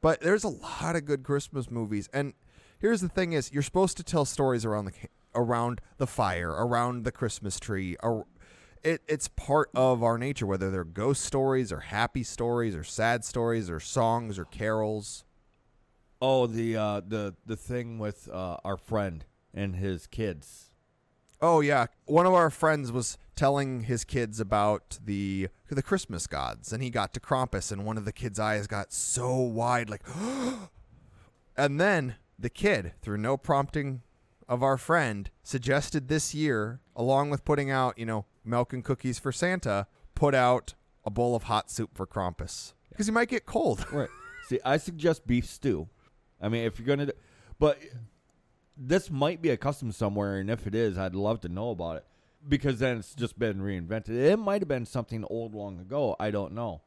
But 0.00 0.20
there's 0.20 0.44
a 0.44 0.48
lot 0.48 0.96
of 0.96 1.04
good 1.04 1.22
Christmas 1.22 1.70
movies, 1.70 2.08
and 2.12 2.34
here's 2.78 3.00
the 3.00 3.08
thing: 3.08 3.32
is 3.32 3.52
you're 3.52 3.62
supposed 3.62 3.96
to 3.96 4.02
tell 4.02 4.24
stories 4.24 4.64
around 4.64 4.86
the 4.86 4.92
around 5.34 5.80
the 5.98 6.06
fire, 6.06 6.50
around 6.50 7.04
the 7.04 7.12
Christmas 7.12 7.58
tree. 7.58 7.96
Or 8.02 8.26
it, 8.84 9.02
it's 9.08 9.28
part 9.28 9.70
of 9.74 10.02
our 10.02 10.18
nature, 10.18 10.46
whether 10.46 10.70
they're 10.70 10.84
ghost 10.84 11.24
stories 11.24 11.72
or 11.72 11.80
happy 11.80 12.22
stories 12.22 12.76
or 12.76 12.84
sad 12.84 13.24
stories 13.24 13.70
or 13.70 13.80
songs 13.80 14.38
or 14.38 14.44
carols. 14.44 15.24
Oh, 16.20 16.46
the 16.46 16.76
uh, 16.76 17.00
the 17.06 17.34
the 17.44 17.56
thing 17.56 17.98
with 17.98 18.28
uh, 18.32 18.58
our 18.64 18.76
friend 18.76 19.24
and 19.52 19.76
his 19.76 20.06
kids. 20.06 20.70
Oh 21.40 21.60
yeah, 21.60 21.86
one 22.04 22.26
of 22.26 22.34
our 22.34 22.50
friends 22.50 22.92
was 22.92 23.18
telling 23.34 23.82
his 23.82 24.04
kids 24.04 24.38
about 24.38 24.98
the 25.04 25.48
the 25.68 25.82
Christmas 25.82 26.26
gods, 26.26 26.72
and 26.72 26.82
he 26.82 26.90
got 26.90 27.12
to 27.14 27.20
Krampus, 27.20 27.72
and 27.72 27.84
one 27.84 27.96
of 27.96 28.04
the 28.04 28.12
kids' 28.12 28.38
eyes 28.38 28.66
got 28.66 28.92
so 28.92 29.34
wide, 29.36 29.90
like, 29.90 30.02
and 31.56 31.80
then 31.80 32.16
the 32.38 32.50
kid, 32.50 32.92
through 33.02 33.18
no 33.18 33.36
prompting 33.36 34.02
of 34.48 34.62
our 34.62 34.76
friend, 34.76 35.30
suggested 35.42 36.08
this 36.08 36.34
year, 36.34 36.80
along 36.94 37.30
with 37.30 37.44
putting 37.44 37.70
out, 37.70 37.98
you 37.98 38.06
know, 38.06 38.26
milk 38.44 38.72
and 38.72 38.84
cookies 38.84 39.18
for 39.18 39.32
Santa, 39.32 39.86
put 40.14 40.34
out 40.34 40.74
a 41.04 41.10
bowl 41.10 41.34
of 41.34 41.44
hot 41.44 41.70
soup 41.70 41.90
for 41.94 42.06
Krampus 42.06 42.72
because 42.90 43.06
he 43.06 43.12
might 43.12 43.28
get 43.28 43.46
cold. 43.46 43.84
Right. 43.92 44.08
See, 44.48 44.60
I 44.62 44.76
suggest 44.76 45.26
beef 45.26 45.46
stew. 45.46 45.88
I 46.40 46.50
mean, 46.50 46.64
if 46.64 46.78
you're 46.78 46.86
gonna, 46.86 47.06
do, 47.06 47.12
but 47.58 47.78
this 48.76 49.10
might 49.10 49.40
be 49.40 49.48
a 49.48 49.56
custom 49.56 49.90
somewhere, 49.90 50.36
and 50.36 50.50
if 50.50 50.66
it 50.66 50.74
is, 50.74 50.98
I'd 50.98 51.14
love 51.14 51.40
to 51.42 51.48
know 51.48 51.70
about 51.70 51.96
it 51.96 52.04
because 52.46 52.78
then 52.78 52.98
it's 52.98 53.14
just 53.14 53.38
been 53.38 53.60
reinvented. 53.60 54.10
It 54.10 54.38
might 54.38 54.60
have 54.60 54.68
been 54.68 54.84
something 54.84 55.24
old 55.30 55.54
long 55.54 55.80
ago. 55.80 56.14
I 56.20 56.30
don't 56.30 56.52
know. 56.52 56.82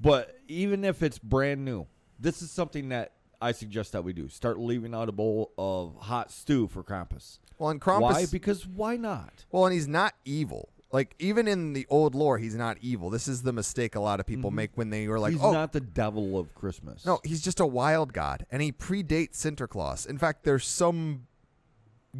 But 0.00 0.36
even 0.48 0.84
if 0.84 1.02
it's 1.02 1.18
brand 1.18 1.64
new, 1.64 1.86
this 2.18 2.42
is 2.42 2.50
something 2.50 2.90
that 2.90 3.12
I 3.40 3.52
suggest 3.52 3.92
that 3.92 4.04
we 4.04 4.12
do. 4.12 4.28
Start 4.28 4.58
leaving 4.58 4.94
out 4.94 5.08
a 5.08 5.12
bowl 5.12 5.52
of 5.58 5.96
hot 5.96 6.30
stew 6.30 6.68
for 6.68 6.82
Krampus. 6.82 7.38
Well, 7.58 7.70
and 7.70 7.80
Krampus, 7.80 8.00
Why? 8.00 8.26
Because 8.30 8.66
why 8.66 8.96
not? 8.96 9.44
Well, 9.50 9.66
and 9.66 9.74
he's 9.74 9.88
not 9.88 10.14
evil. 10.24 10.68
Like 10.94 11.16
even 11.18 11.48
in 11.48 11.72
the 11.72 11.86
old 11.90 12.14
lore, 12.14 12.38
he's 12.38 12.54
not 12.54 12.78
evil. 12.80 13.10
This 13.10 13.26
is 13.26 13.42
the 13.42 13.52
mistake 13.52 13.96
a 13.96 14.00
lot 14.00 14.20
of 14.20 14.26
people 14.26 14.52
make 14.52 14.70
when 14.76 14.90
they 14.90 15.08
were 15.08 15.18
like, 15.18 15.32
He's 15.32 15.42
"Oh, 15.42 15.50
not 15.50 15.72
the 15.72 15.80
devil 15.80 16.38
of 16.38 16.54
Christmas. 16.54 17.04
no, 17.04 17.18
he's 17.24 17.42
just 17.42 17.58
a 17.58 17.66
wild 17.66 18.12
god," 18.12 18.46
and 18.50 18.62
he 18.62 18.70
predates 18.70 19.34
Sinterklaas. 19.44 20.06
In 20.06 20.18
fact, 20.18 20.44
there's 20.44 20.64
some 20.66 21.26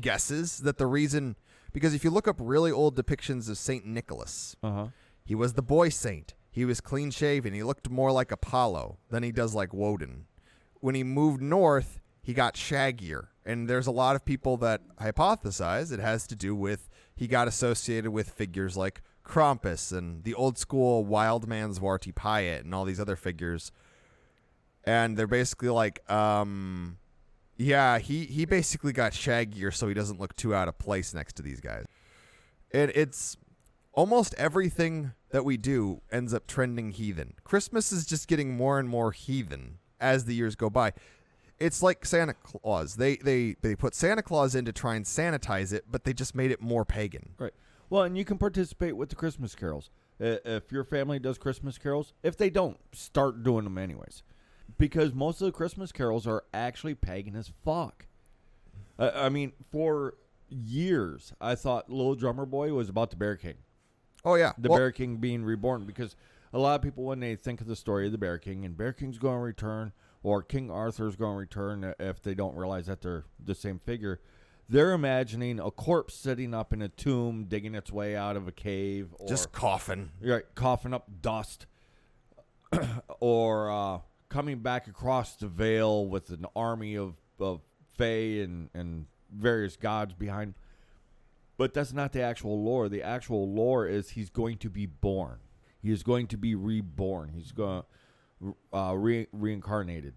guesses 0.00 0.58
that 0.58 0.78
the 0.78 0.86
reason 0.88 1.36
because 1.72 1.94
if 1.94 2.02
you 2.04 2.10
look 2.10 2.26
up 2.28 2.36
really 2.40 2.72
old 2.72 2.96
depictions 2.96 3.48
of 3.48 3.58
Saint 3.58 3.86
Nicholas, 3.86 4.56
Uh 4.62 4.72
huh. 4.72 4.86
he 5.24 5.34
was 5.36 5.52
the 5.54 5.62
boy 5.62 5.88
saint. 5.88 6.34
He 6.50 6.64
was 6.64 6.80
clean 6.80 7.10
shaven. 7.12 7.52
He 7.52 7.62
looked 7.62 7.88
more 7.90 8.12
like 8.12 8.30
Apollo 8.32 8.98
than 9.10 9.22
he 9.22 9.32
does 9.32 9.54
like 9.54 9.72
Woden. 9.72 10.26
When 10.80 10.94
he 10.94 11.02
moved 11.04 11.40
north, 11.40 12.00
he 12.22 12.32
got 12.34 12.54
shaggier. 12.54 13.28
And 13.44 13.68
there's 13.68 13.86
a 13.86 13.92
lot 13.92 14.14
of 14.16 14.24
people 14.24 14.56
that 14.58 14.82
hypothesize 14.98 15.92
it 15.92 16.00
has 16.00 16.26
to 16.28 16.36
do 16.36 16.54
with 16.54 16.88
he 17.14 17.26
got 17.26 17.48
associated 17.48 18.10
with 18.10 18.30
figures 18.30 18.76
like 18.76 19.02
Krampus 19.24 19.96
and 19.96 20.24
the 20.24 20.34
old 20.34 20.58
school 20.58 21.04
wild 21.04 21.46
man's 21.48 21.80
Warty 21.80 22.12
Pyatt 22.12 22.60
and 22.60 22.74
all 22.74 22.84
these 22.84 23.00
other 23.00 23.16
figures. 23.16 23.72
And 24.84 25.16
they're 25.16 25.26
basically 25.26 25.70
like, 25.70 26.08
um, 26.10 26.98
yeah, 27.56 27.98
he, 27.98 28.24
he 28.24 28.44
basically 28.44 28.92
got 28.92 29.12
shaggier 29.12 29.72
so 29.72 29.88
he 29.88 29.94
doesn't 29.94 30.20
look 30.20 30.36
too 30.36 30.54
out 30.54 30.68
of 30.68 30.78
place 30.78 31.14
next 31.14 31.36
to 31.36 31.42
these 31.42 31.60
guys. 31.60 31.86
And 32.72 32.92
it's 32.94 33.36
almost 33.92 34.34
everything 34.36 35.12
that 35.30 35.44
we 35.44 35.56
do 35.56 36.02
ends 36.12 36.34
up 36.34 36.46
trending 36.46 36.90
heathen. 36.90 37.34
Christmas 37.44 37.92
is 37.92 38.04
just 38.04 38.28
getting 38.28 38.56
more 38.56 38.78
and 38.78 38.88
more 38.88 39.12
heathen 39.12 39.78
as 40.00 40.26
the 40.26 40.34
years 40.34 40.54
go 40.54 40.68
by. 40.68 40.92
It's 41.58 41.82
like 41.82 42.04
Santa 42.04 42.34
Claus. 42.34 42.96
They 42.96 43.16
they 43.16 43.56
they 43.62 43.74
put 43.76 43.94
Santa 43.94 44.22
Claus 44.22 44.54
in 44.54 44.64
to 44.64 44.72
try 44.72 44.96
and 44.96 45.04
sanitize 45.04 45.72
it, 45.72 45.84
but 45.90 46.04
they 46.04 46.12
just 46.12 46.34
made 46.34 46.50
it 46.50 46.60
more 46.60 46.84
pagan. 46.84 47.30
Right. 47.38 47.54
Well, 47.90 48.02
and 48.02 48.18
you 48.18 48.24
can 48.24 48.38
participate 48.38 48.96
with 48.96 49.10
the 49.10 49.16
Christmas 49.16 49.54
carols. 49.54 49.90
Uh, 50.20 50.36
If 50.44 50.72
your 50.72 50.84
family 50.84 51.18
does 51.18 51.38
Christmas 51.38 51.78
carols, 51.78 52.12
if 52.22 52.36
they 52.36 52.50
don't, 52.50 52.78
start 52.92 53.42
doing 53.42 53.64
them 53.64 53.78
anyways. 53.78 54.22
Because 54.78 55.14
most 55.14 55.40
of 55.40 55.46
the 55.46 55.52
Christmas 55.52 55.92
carols 55.92 56.26
are 56.26 56.44
actually 56.52 56.94
pagan 56.94 57.36
as 57.36 57.52
fuck. 57.64 58.06
Uh, 58.98 59.10
I 59.14 59.28
mean, 59.28 59.52
for 59.70 60.14
years, 60.48 61.32
I 61.40 61.54
thought 61.54 61.90
Little 61.90 62.14
Drummer 62.14 62.46
Boy 62.46 62.72
was 62.72 62.88
about 62.88 63.10
the 63.10 63.16
Bear 63.16 63.36
King. 63.36 63.54
Oh 64.24 64.34
yeah. 64.34 64.52
The 64.58 64.68
Well, 64.70 64.78
Bear 64.78 64.92
King 64.92 65.16
being 65.18 65.44
reborn. 65.44 65.84
Because 65.84 66.16
a 66.52 66.58
lot 66.58 66.76
of 66.76 66.82
people, 66.82 67.04
when 67.04 67.20
they 67.20 67.36
think 67.36 67.60
of 67.60 67.66
the 67.66 67.76
story 67.76 68.06
of 68.06 68.12
the 68.12 68.18
Bear 68.18 68.38
King, 68.38 68.64
and 68.64 68.76
Bear 68.76 68.92
King's 68.92 69.18
going 69.18 69.36
to 69.36 69.42
return, 69.42 69.92
or 70.24 70.42
King 70.42 70.70
Arthur's 70.70 71.14
going 71.14 71.34
to 71.34 71.38
return, 71.38 71.94
if 72.00 72.22
they 72.22 72.34
don't 72.34 72.56
realize 72.56 72.86
that 72.86 73.02
they're 73.02 73.26
the 73.38 73.54
same 73.54 73.78
figure, 73.78 74.20
they're 74.68 74.92
imagining 74.92 75.60
a 75.60 75.70
corpse 75.70 76.14
sitting 76.14 76.54
up 76.54 76.72
in 76.72 76.80
a 76.80 76.88
tomb, 76.88 77.44
digging 77.44 77.74
its 77.74 77.92
way 77.92 78.16
out 78.16 78.34
of 78.34 78.48
a 78.48 78.52
cave, 78.52 79.14
or 79.18 79.28
just 79.28 79.52
coughing. 79.52 80.10
right, 80.22 80.44
coughing 80.54 80.94
up 80.94 81.06
dust, 81.20 81.66
or 83.20 83.70
uh, 83.70 83.98
coming 84.30 84.60
back 84.60 84.88
across 84.88 85.36
the 85.36 85.46
veil 85.46 86.06
with 86.06 86.30
an 86.30 86.46
army 86.56 86.96
of, 86.96 87.16
of 87.38 87.60
Fae 87.98 88.40
and, 88.42 88.70
and 88.72 89.04
various 89.30 89.76
gods 89.76 90.14
behind. 90.14 90.54
But 91.58 91.74
that's 91.74 91.92
not 91.92 92.12
the 92.12 92.22
actual 92.22 92.64
lore. 92.64 92.88
The 92.88 93.02
actual 93.02 93.52
lore 93.52 93.86
is 93.86 94.10
he's 94.10 94.30
going 94.30 94.56
to 94.58 94.70
be 94.70 94.86
born. 94.86 95.38
He 95.82 95.92
is 95.92 96.02
going 96.02 96.28
to 96.28 96.38
be 96.38 96.54
reborn. 96.54 97.28
He's 97.28 97.52
going 97.52 97.82
uh, 98.72 98.94
re- 98.96 99.26
reincarnated. 99.32 100.14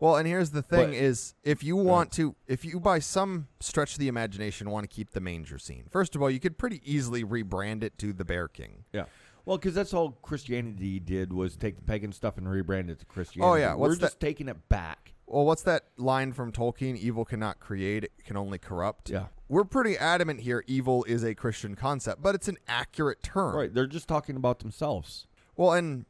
Well, 0.00 0.16
and 0.16 0.28
here's 0.28 0.50
the 0.50 0.62
thing: 0.62 0.90
But- 0.90 0.94
is 0.94 1.34
if 1.42 1.64
you 1.64 1.76
want 1.76 2.12
to, 2.12 2.36
if 2.46 2.64
you 2.64 2.78
by 2.78 3.00
some 3.00 3.48
stretch 3.60 3.94
of 3.94 3.98
the 3.98 4.08
imagination 4.08 4.70
want 4.70 4.88
to 4.88 4.94
keep 4.94 5.10
the 5.10 5.20
manger 5.20 5.58
scene, 5.58 5.84
first 5.90 6.14
of 6.14 6.22
all, 6.22 6.30
you 6.30 6.38
could 6.40 6.56
pretty 6.56 6.80
easily 6.84 7.24
rebrand 7.24 7.82
it 7.82 7.98
to 7.98 8.12
the 8.12 8.24
Bear 8.24 8.48
King. 8.48 8.84
Yeah. 8.92 9.04
Well, 9.44 9.56
because 9.56 9.74
that's 9.74 9.94
all 9.94 10.10
Christianity 10.22 11.00
did 11.00 11.32
was 11.32 11.56
take 11.56 11.76
the 11.76 11.82
pagan 11.82 12.12
stuff 12.12 12.36
and 12.36 12.46
rebrand 12.46 12.90
it 12.90 12.98
to 12.98 13.06
Christianity. 13.06 13.50
Oh, 13.50 13.54
yeah. 13.54 13.74
We're 13.74 13.88
What's 13.88 13.98
just 13.98 14.20
taking 14.20 14.46
it 14.46 14.68
back. 14.68 15.14
Well, 15.26 15.46
what's 15.46 15.62
that 15.62 15.84
line 15.96 16.32
from 16.32 16.52
Tolkien? 16.52 16.96
Evil 16.96 17.24
cannot 17.24 17.58
create; 17.58 18.04
it 18.04 18.12
can 18.24 18.36
only 18.36 18.58
corrupt. 18.58 19.10
Yeah. 19.10 19.26
We're 19.48 19.64
pretty 19.64 19.96
adamant 19.96 20.40
here. 20.40 20.64
Evil 20.66 21.04
is 21.04 21.24
a 21.24 21.34
Christian 21.34 21.74
concept, 21.74 22.22
but 22.22 22.34
it's 22.34 22.48
an 22.48 22.58
accurate 22.68 23.22
term. 23.22 23.56
Right. 23.56 23.72
They're 23.72 23.86
just 23.86 24.06
talking 24.06 24.36
about 24.36 24.58
themselves. 24.58 25.26
Well, 25.56 25.72
and 25.72 26.04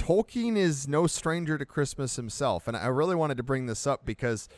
Tolkien 0.00 0.56
is 0.56 0.88
no 0.88 1.06
stranger 1.06 1.58
to 1.58 1.66
Christmas 1.66 2.16
himself. 2.16 2.66
And 2.66 2.74
I 2.76 2.86
really 2.86 3.14
wanted 3.14 3.36
to 3.36 3.42
bring 3.42 3.66
this 3.66 3.86
up 3.86 4.06
because 4.06 4.48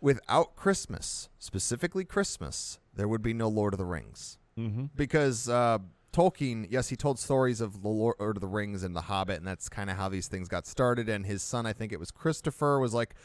without 0.00 0.54
Christmas, 0.54 1.28
specifically 1.40 2.04
Christmas, 2.04 2.78
there 2.94 3.08
would 3.08 3.20
be 3.20 3.34
no 3.34 3.48
Lord 3.48 3.74
of 3.74 3.78
the 3.78 3.84
Rings. 3.84 4.38
Mm-hmm. 4.56 4.86
Because 4.94 5.48
uh, 5.48 5.78
Tolkien, 6.12 6.68
yes, 6.70 6.88
he 6.88 6.94
told 6.96 7.18
stories 7.18 7.60
of 7.60 7.82
the 7.82 7.88
Lord 7.88 8.16
of 8.20 8.40
the 8.40 8.46
Rings 8.46 8.84
and 8.84 8.94
the 8.94 9.02
Hobbit, 9.02 9.38
and 9.38 9.46
that's 9.46 9.68
kind 9.68 9.90
of 9.90 9.96
how 9.96 10.08
these 10.08 10.28
things 10.28 10.46
got 10.46 10.68
started. 10.68 11.08
And 11.08 11.26
his 11.26 11.42
son, 11.42 11.66
I 11.66 11.72
think 11.72 11.92
it 11.92 11.98
was 11.98 12.12
Christopher, 12.12 12.78
was 12.78 12.94
like, 12.94 13.16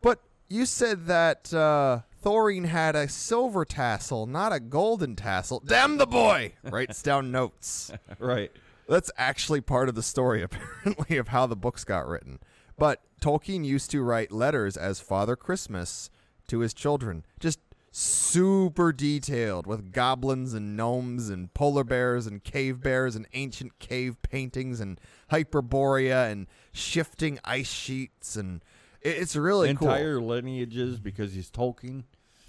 But 0.00 0.20
you 0.48 0.66
said 0.66 1.06
that 1.06 1.52
uh, 1.52 2.00
Thorin 2.24 2.66
had 2.66 2.94
a 2.94 3.08
silver 3.08 3.64
tassel, 3.64 4.26
not 4.26 4.52
a 4.52 4.60
golden 4.60 5.16
tassel. 5.16 5.60
Damn 5.66 5.96
the 5.96 6.06
boy! 6.06 6.52
Writes 6.62 7.02
down 7.02 7.32
notes. 7.32 7.90
Right. 8.18 8.52
That's 8.88 9.10
actually 9.18 9.60
part 9.60 9.88
of 9.88 9.94
the 9.94 10.02
story, 10.02 10.42
apparently, 10.42 11.16
of 11.18 11.28
how 11.28 11.46
the 11.46 11.56
books 11.56 11.84
got 11.84 12.06
written. 12.08 12.40
But 12.78 13.02
Tolkien 13.20 13.64
used 13.64 13.90
to 13.90 14.02
write 14.02 14.32
letters 14.32 14.76
as 14.76 15.00
Father 15.00 15.36
Christmas 15.36 16.10
to 16.46 16.60
his 16.60 16.72
children, 16.72 17.24
just 17.40 17.58
super 17.90 18.92
detailed 18.92 19.66
with 19.66 19.92
goblins 19.92 20.54
and 20.54 20.76
gnomes 20.76 21.28
and 21.28 21.52
polar 21.54 21.82
bears 21.84 22.26
and 22.26 22.44
cave 22.44 22.80
bears 22.80 23.16
and 23.16 23.26
ancient 23.32 23.78
cave 23.78 24.16
paintings 24.22 24.78
and 24.80 25.00
hyperborea 25.32 26.30
and 26.30 26.46
shifting 26.72 27.38
ice 27.44 27.70
sheets 27.70 28.36
and 28.36 28.62
it- 29.00 29.16
it's 29.16 29.34
really 29.36 29.74
cool. 29.74 29.88
Entire 29.90 30.20
lineages 30.20 31.00
because 31.00 31.32
he's 31.32 31.50
Tolkien. 31.50 32.04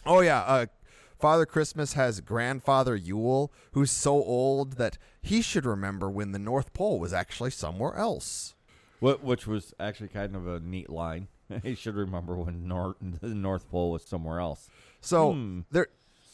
Oh 0.05 0.19
yeah, 0.21 0.41
uh, 0.41 0.65
Father 1.17 1.45
Christmas 1.45 1.93
has 1.93 2.21
grandfather 2.21 2.95
Yule, 2.95 3.51
who's 3.71 3.91
so 3.91 4.13
old 4.23 4.73
that 4.73 4.97
he 5.29 5.41
should 5.41 5.65
remember 5.65 6.09
when 6.09 6.31
the 6.31 6.39
North 6.39 6.73
Pole 6.73 6.99
was 6.99 7.13
actually 7.13 7.51
somewhere 7.51 7.95
else. 7.95 8.55
What, 8.99 9.23
which 9.23 9.47
was 9.47 9.73
actually 9.79 10.09
kind 10.09 10.35
of 10.35 10.45
a 10.47 10.59
neat 10.59 10.89
line. 10.89 11.27
he 11.63 11.73
should 11.75 11.95
remember 11.95 12.35
when 12.35 12.67
the 13.21 13.27
North 13.29 13.69
Pole 13.69 13.91
was 13.91 14.03
somewhere 14.03 14.39
else. 14.39 14.69
So 15.01 15.33
Hmm. 15.33 15.59
there, 15.71 15.87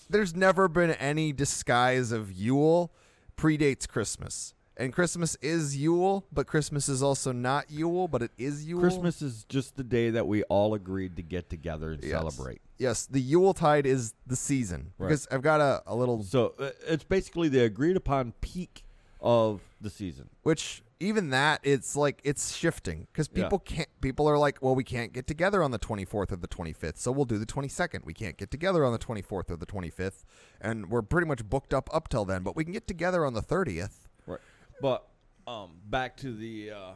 there's 0.09 0.35
never 0.35 0.67
been 0.67 0.91
any 0.91 1.31
disguise 1.31 2.11
of 2.11 2.31
Yule 2.31 2.91
predates 3.37 3.87
Christmas. 3.87 4.53
And 4.77 4.91
Christmas 4.91 5.35
is 5.41 5.77
Yule, 5.77 6.25
but 6.33 6.47
Christmas 6.47 6.89
is 6.89 7.01
also 7.01 7.31
not 7.31 7.71
Yule, 7.71 8.07
but 8.09 8.21
it 8.21 8.31
is 8.37 8.65
Yule. 8.65 8.81
Christmas 8.81 9.21
is 9.21 9.45
just 9.47 9.77
the 9.77 9.83
day 9.85 10.09
that 10.09 10.27
we 10.27 10.43
all 10.43 10.73
agreed 10.73 11.15
to 11.15 11.21
get 11.21 11.49
together 11.49 11.91
and 11.91 12.03
Yes. 12.03 12.11
celebrate. 12.11 12.61
Yes, 12.77 13.05
the 13.05 13.21
Yule 13.21 13.53
tide 13.53 13.85
is 13.85 14.13
the 14.27 14.35
season. 14.35 14.91
Right. 14.97 15.09
Because 15.09 15.27
I've 15.31 15.41
got 15.41 15.61
a, 15.61 15.81
a 15.87 15.95
little 15.95 16.23
So 16.23 16.55
uh, 16.59 16.71
it's 16.87 17.05
basically 17.05 17.47
the 17.47 17.63
agreed 17.63 17.95
upon 17.95 18.33
peak 18.41 18.83
of 19.25 19.59
the 19.81 19.89
season. 19.89 20.29
which 20.43 20.81
even 20.99 21.31
that 21.31 21.59
it's 21.63 21.95
like 21.95 22.21
it's 22.23 22.55
shifting 22.55 23.07
because 23.11 23.27
Yeah. 23.33 23.43
people 23.43 23.59
can't 23.59 23.89
people 23.99 24.29
are 24.29 24.37
like 24.37 24.59
well 24.61 24.75
we 24.75 24.83
can't 24.83 25.11
get 25.11 25.27
together 25.27 25.61
on 25.63 25.71
the 25.71 25.79
24th 25.79 26.31
or 26.31 26.35
the 26.37 26.47
25th 26.47 26.97
so 26.97 27.11
we'll 27.11 27.25
do 27.25 27.37
the 27.37 27.45
22nd 27.45 28.05
we 28.05 28.13
can't 28.13 28.37
get 28.37 28.49
together 28.51 28.85
on 28.85 28.93
the 28.93 28.99
24th 28.99 29.49
or 29.49 29.57
the 29.57 29.65
25th 29.65 30.23
and 30.61 30.89
we're 30.89 31.01
pretty 31.01 31.27
much 31.27 31.43
booked 31.43 31.73
up 31.73 31.89
up 31.91 32.07
till 32.07 32.23
then 32.23 32.43
but 32.43 32.55
we 32.55 32.63
can 32.63 32.71
get 32.71 32.87
together 32.87 33.25
on 33.25 33.33
the 33.33 33.41
30th 33.41 34.07
Right. 34.27 34.39
But 34.81 35.05
um, 35.47 35.71
back 35.89 36.17
to 36.17 36.33
the, 36.33 36.71
uh, 36.71 36.91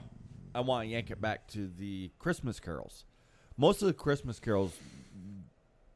I 0.55 0.61
want 0.61 0.87
to 0.87 0.91
yank 0.91 1.11
it 1.11 1.19
back 1.21 1.47
to 1.49 1.67
the 1.67 2.09
Christmas 2.19 2.59
carols. 2.59 3.05
Most 3.57 3.81
of 3.83 3.87
the 3.87 3.93
Christmas 3.93 4.39
carols 4.39 4.73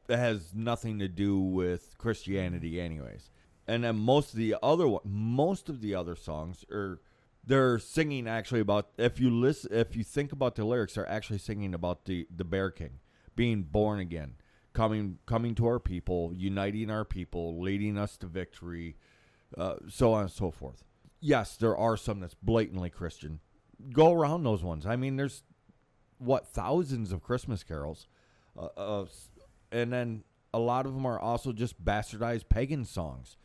has 0.08 0.52
nothing 0.54 0.98
to 1.00 1.08
do 1.08 1.38
with 1.40 1.96
Christianity, 1.98 2.80
anyways. 2.80 3.30
And 3.66 3.84
then 3.84 3.96
most 3.96 4.32
of 4.32 4.38
the 4.38 4.56
other 4.62 4.86
one, 4.86 5.02
most 5.04 5.68
of 5.68 5.80
the 5.80 5.94
other 5.94 6.16
songs 6.16 6.64
are 6.70 7.00
they're 7.46 7.78
singing 7.78 8.26
actually 8.26 8.60
about 8.60 8.88
if 8.98 9.20
you 9.20 9.30
listen 9.30 9.72
if 9.72 9.96
you 9.96 10.04
think 10.04 10.32
about 10.32 10.54
the 10.54 10.64
lyrics, 10.64 10.94
they're 10.94 11.08
actually 11.08 11.38
singing 11.38 11.74
about 11.74 12.04
the 12.04 12.26
the 12.34 12.44
Bear 12.44 12.70
King 12.70 13.00
being 13.36 13.62
born 13.62 14.00
again, 14.00 14.34
coming 14.72 15.18
coming 15.26 15.54
to 15.56 15.66
our 15.66 15.78
people, 15.78 16.32
uniting 16.34 16.90
our 16.90 17.04
people, 17.04 17.60
leading 17.60 17.98
us 17.98 18.16
to 18.18 18.26
victory, 18.26 18.96
uh, 19.56 19.76
so 19.88 20.12
on 20.12 20.22
and 20.22 20.30
so 20.30 20.50
forth. 20.50 20.84
Yes, 21.20 21.56
there 21.56 21.76
are 21.76 21.96
some 21.96 22.20
that's 22.20 22.34
blatantly 22.34 22.90
Christian. 22.90 23.40
Go 23.92 24.12
around 24.12 24.44
those 24.44 24.62
ones. 24.62 24.86
I 24.86 24.96
mean, 24.96 25.16
there's 25.16 25.42
what 26.18 26.46
thousands 26.46 27.12
of 27.12 27.22
Christmas 27.22 27.62
carols, 27.62 28.06
uh, 28.58 28.68
uh, 28.76 29.06
and 29.72 29.92
then 29.92 30.24
a 30.52 30.58
lot 30.58 30.86
of 30.86 30.94
them 30.94 31.04
are 31.06 31.18
also 31.18 31.52
just 31.52 31.82
bastardized 31.82 32.48
pagan 32.48 32.84
songs 32.84 33.36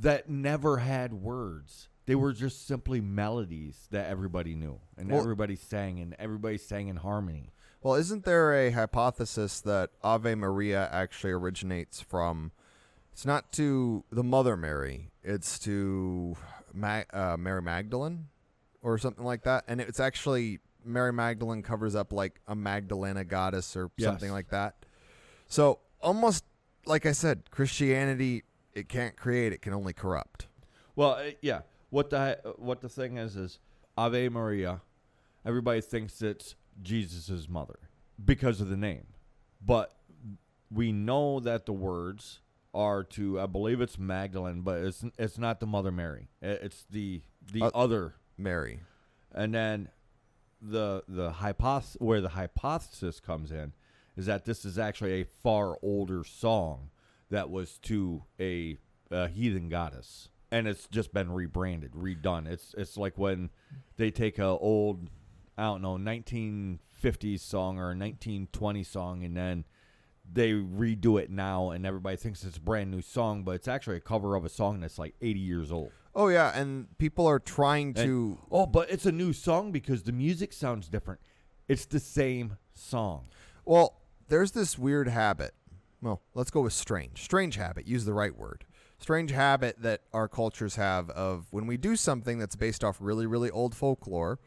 that 0.00 0.28
never 0.28 0.78
had 0.78 1.12
words. 1.12 1.88
They 2.06 2.14
were 2.14 2.32
just 2.32 2.66
simply 2.66 3.00
melodies 3.00 3.86
that 3.90 4.08
everybody 4.08 4.54
knew 4.54 4.80
and 4.96 5.10
Well- 5.10 5.20
everybody 5.20 5.56
sang 5.56 5.98
and 6.00 6.14
everybody 6.18 6.56
sang 6.58 6.88
in 6.88 6.96
harmony. 6.96 7.52
well 7.82 7.94
isn't 7.94 8.24
there 8.24 8.52
a 8.54 8.70
hypothesis 8.72 9.60
that 9.60 9.90
ave 10.02 10.34
maria 10.34 10.88
actually 10.90 11.30
originates 11.32 12.00
from 12.00 12.50
it's 13.12 13.24
not 13.24 13.52
to 13.52 14.04
the 14.10 14.24
mother 14.24 14.56
mary 14.56 15.12
it's 15.22 15.60
to 15.60 16.36
Ma- 16.74 17.04
uh, 17.12 17.36
mary 17.38 17.62
magdalene 17.62 18.26
or 18.82 18.98
something 18.98 19.24
like 19.24 19.44
that 19.44 19.62
and 19.68 19.80
it's 19.80 20.00
actually 20.00 20.58
mary 20.84 21.12
magdalene 21.12 21.62
covers 21.62 21.94
up 21.94 22.12
like 22.12 22.40
a 22.48 22.56
magdalena 22.56 23.22
goddess 23.24 23.76
or 23.76 23.92
Yes. 23.96 24.08
something 24.08 24.32
like 24.32 24.48
that 24.48 24.84
so 25.46 25.78
almost 26.00 26.44
like 26.84 27.06
i 27.06 27.12
said 27.12 27.48
christianity 27.52 28.42
it 28.78 28.88
can't 28.88 29.16
create 29.16 29.52
it 29.52 29.60
can 29.62 29.72
only 29.74 29.92
corrupt 29.92 30.46
Well, 30.96 31.12
uh, 31.12 31.30
yeah. 31.42 31.60
What 31.90 32.10
the 32.10 32.38
what 32.56 32.80
the 32.80 32.88
thing 32.88 33.16
is 33.16 33.36
is 33.36 33.58
Ave 33.96 34.28
Maria. 34.28 34.80
Everybody 35.44 35.80
thinks 35.80 36.20
it's 36.22 36.54
Jesus' 36.82 37.48
mother 37.48 37.78
because 38.22 38.60
of 38.60 38.68
the 38.68 38.76
name, 38.76 39.06
but 39.64 39.94
we 40.70 40.92
know 40.92 41.40
that 41.40 41.64
the 41.66 41.72
words 41.72 42.40
are 42.74 43.02
to 43.04 43.40
I 43.40 43.46
believe 43.46 43.80
it's 43.80 43.98
Magdalene, 43.98 44.60
but 44.60 44.78
it's 44.82 45.04
it's 45.18 45.38
not 45.38 45.60
the 45.60 45.66
Mother 45.66 45.90
Mary. 45.92 46.28
It's 46.42 46.84
the 46.90 47.22
the 47.52 47.62
Uh, 47.62 47.70
other, 47.74 48.14
Mary. 48.36 48.80
and 49.32 49.54
then 49.54 49.88
the 50.60 51.04
the 51.08 51.30
hypothesis 51.32 51.96
where 52.00 52.20
the 52.20 52.30
hypothesis 52.30 53.20
comes 53.20 53.50
in 53.52 53.72
is 54.16 54.26
that 54.26 54.44
this 54.44 54.64
is 54.64 54.78
actually 54.78 55.12
a 55.20 55.24
far 55.24 55.78
older 55.82 56.22
song 56.24 56.90
that 57.30 57.50
was 57.50 57.78
to 57.82 58.22
a, 58.40 58.78
a 59.10 59.28
heathen 59.28 59.68
goddess, 59.68 60.28
and 60.50 60.66
it's 60.66 60.86
just 60.88 61.12
been 61.12 61.30
rebranded, 61.32 61.92
redone. 61.92 62.46
It's 62.46 62.74
it's 62.78 62.96
like 62.96 63.18
when 63.18 63.50
they 63.96 64.10
take 64.10 64.38
a 64.38 64.44
old 64.46 65.10
I 65.56 65.64
don't 65.64 65.82
know 65.82 65.96
1950s 65.96 67.40
song 67.40 67.78
or 67.78 67.86
a 67.92 67.96
1920 67.96 68.82
song, 68.84 69.24
and 69.24 69.36
then 69.36 69.64
they 70.30 70.52
redo 70.52 71.20
it 71.20 71.30
now, 71.30 71.70
and 71.70 71.86
everybody 71.86 72.16
thinks 72.16 72.44
it's 72.44 72.58
a 72.58 72.60
brand 72.60 72.90
new 72.90 73.00
song, 73.02 73.44
but 73.44 73.52
it's 73.52 73.68
actually 73.68 73.96
a 73.96 74.00
cover 74.00 74.34
of 74.36 74.44
a 74.44 74.48
song 74.48 74.80
that's 74.80 74.98
like 74.98 75.14
80 75.20 75.40
years 75.40 75.72
old. 75.72 75.90
Oh 76.14 76.28
yeah, 76.28 76.50
and 76.58 76.86
people 76.98 77.26
are 77.26 77.38
trying 77.38 77.88
And- 77.88 77.96
to. 77.96 78.38
oh, 78.50 78.66
but 78.66 78.90
it's 78.90 79.06
a 79.06 79.12
new 79.12 79.32
song 79.32 79.72
because 79.72 80.02
the 80.02 80.12
music 80.12 80.52
sounds 80.52 80.88
different. 80.88 81.20
It's 81.68 81.86
the 81.86 82.00
same 82.00 82.56
song. 82.74 83.26
Well, 83.64 84.00
there's 84.28 84.52
this 84.52 84.78
weird 84.78 85.08
habit. 85.08 85.54
Well, 86.00 86.22
let's 86.34 86.50
go 86.50 86.60
with 86.62 86.72
strange. 86.72 87.22
Strange 87.22 87.56
habit. 87.56 87.86
Use 87.86 88.04
the 88.04 88.14
right 88.14 88.36
word. 88.36 88.64
Strange 88.98 89.30
habit 89.30 89.80
that 89.80 90.02
our 90.12 90.28
cultures 90.28 90.76
have 90.76 91.10
of 91.10 91.46
when 91.50 91.66
we 91.66 91.76
do 91.76 91.96
something 91.96 92.38
that's 92.38 92.56
based 92.56 92.82
off 92.82 92.98
really, 93.00 93.26
really 93.26 93.50
old 93.50 93.74
folklore, 93.74 94.38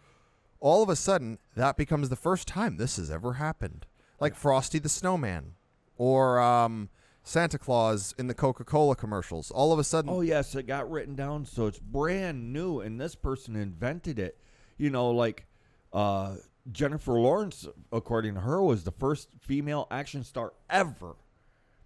all 0.59 0.83
of 0.83 0.89
a 0.89 0.95
sudden 0.95 1.39
that 1.55 1.77
becomes 1.77 2.09
the 2.09 2.15
first 2.15 2.47
time 2.47 2.77
this 2.77 2.97
has 2.97 3.09
ever 3.09 3.33
happened. 3.33 3.85
Like 4.19 4.35
Frosty 4.35 4.77
the 4.77 4.89
Snowman 4.89 5.53
or 5.97 6.39
um, 6.39 6.89
Santa 7.23 7.57
Claus 7.57 8.13
in 8.17 8.27
the 8.27 8.33
Coca 8.33 8.63
Cola 8.63 8.95
commercials. 8.95 9.51
All 9.51 9.71
of 9.73 9.79
a 9.79 9.83
sudden, 9.83 10.11
Oh 10.11 10.21
yes, 10.21 10.53
it 10.55 10.67
got 10.67 10.89
written 10.91 11.15
down, 11.15 11.45
so 11.45 11.67
it's 11.67 11.79
brand 11.79 12.51
new, 12.53 12.79
and 12.81 12.99
this 12.99 13.15
person 13.15 13.55
invented 13.55 14.19
it. 14.19 14.37
You 14.77 14.89
know, 14.89 15.11
like 15.11 15.45
uh, 15.93 16.35
Jennifer 16.71 17.13
Lawrence, 17.13 17.67
according 17.91 18.35
to 18.35 18.41
her, 18.41 18.61
was 18.61 18.83
the 18.83 18.91
first 18.91 19.29
female 19.39 19.87
action 19.91 20.23
star 20.23 20.53
ever 20.69 21.15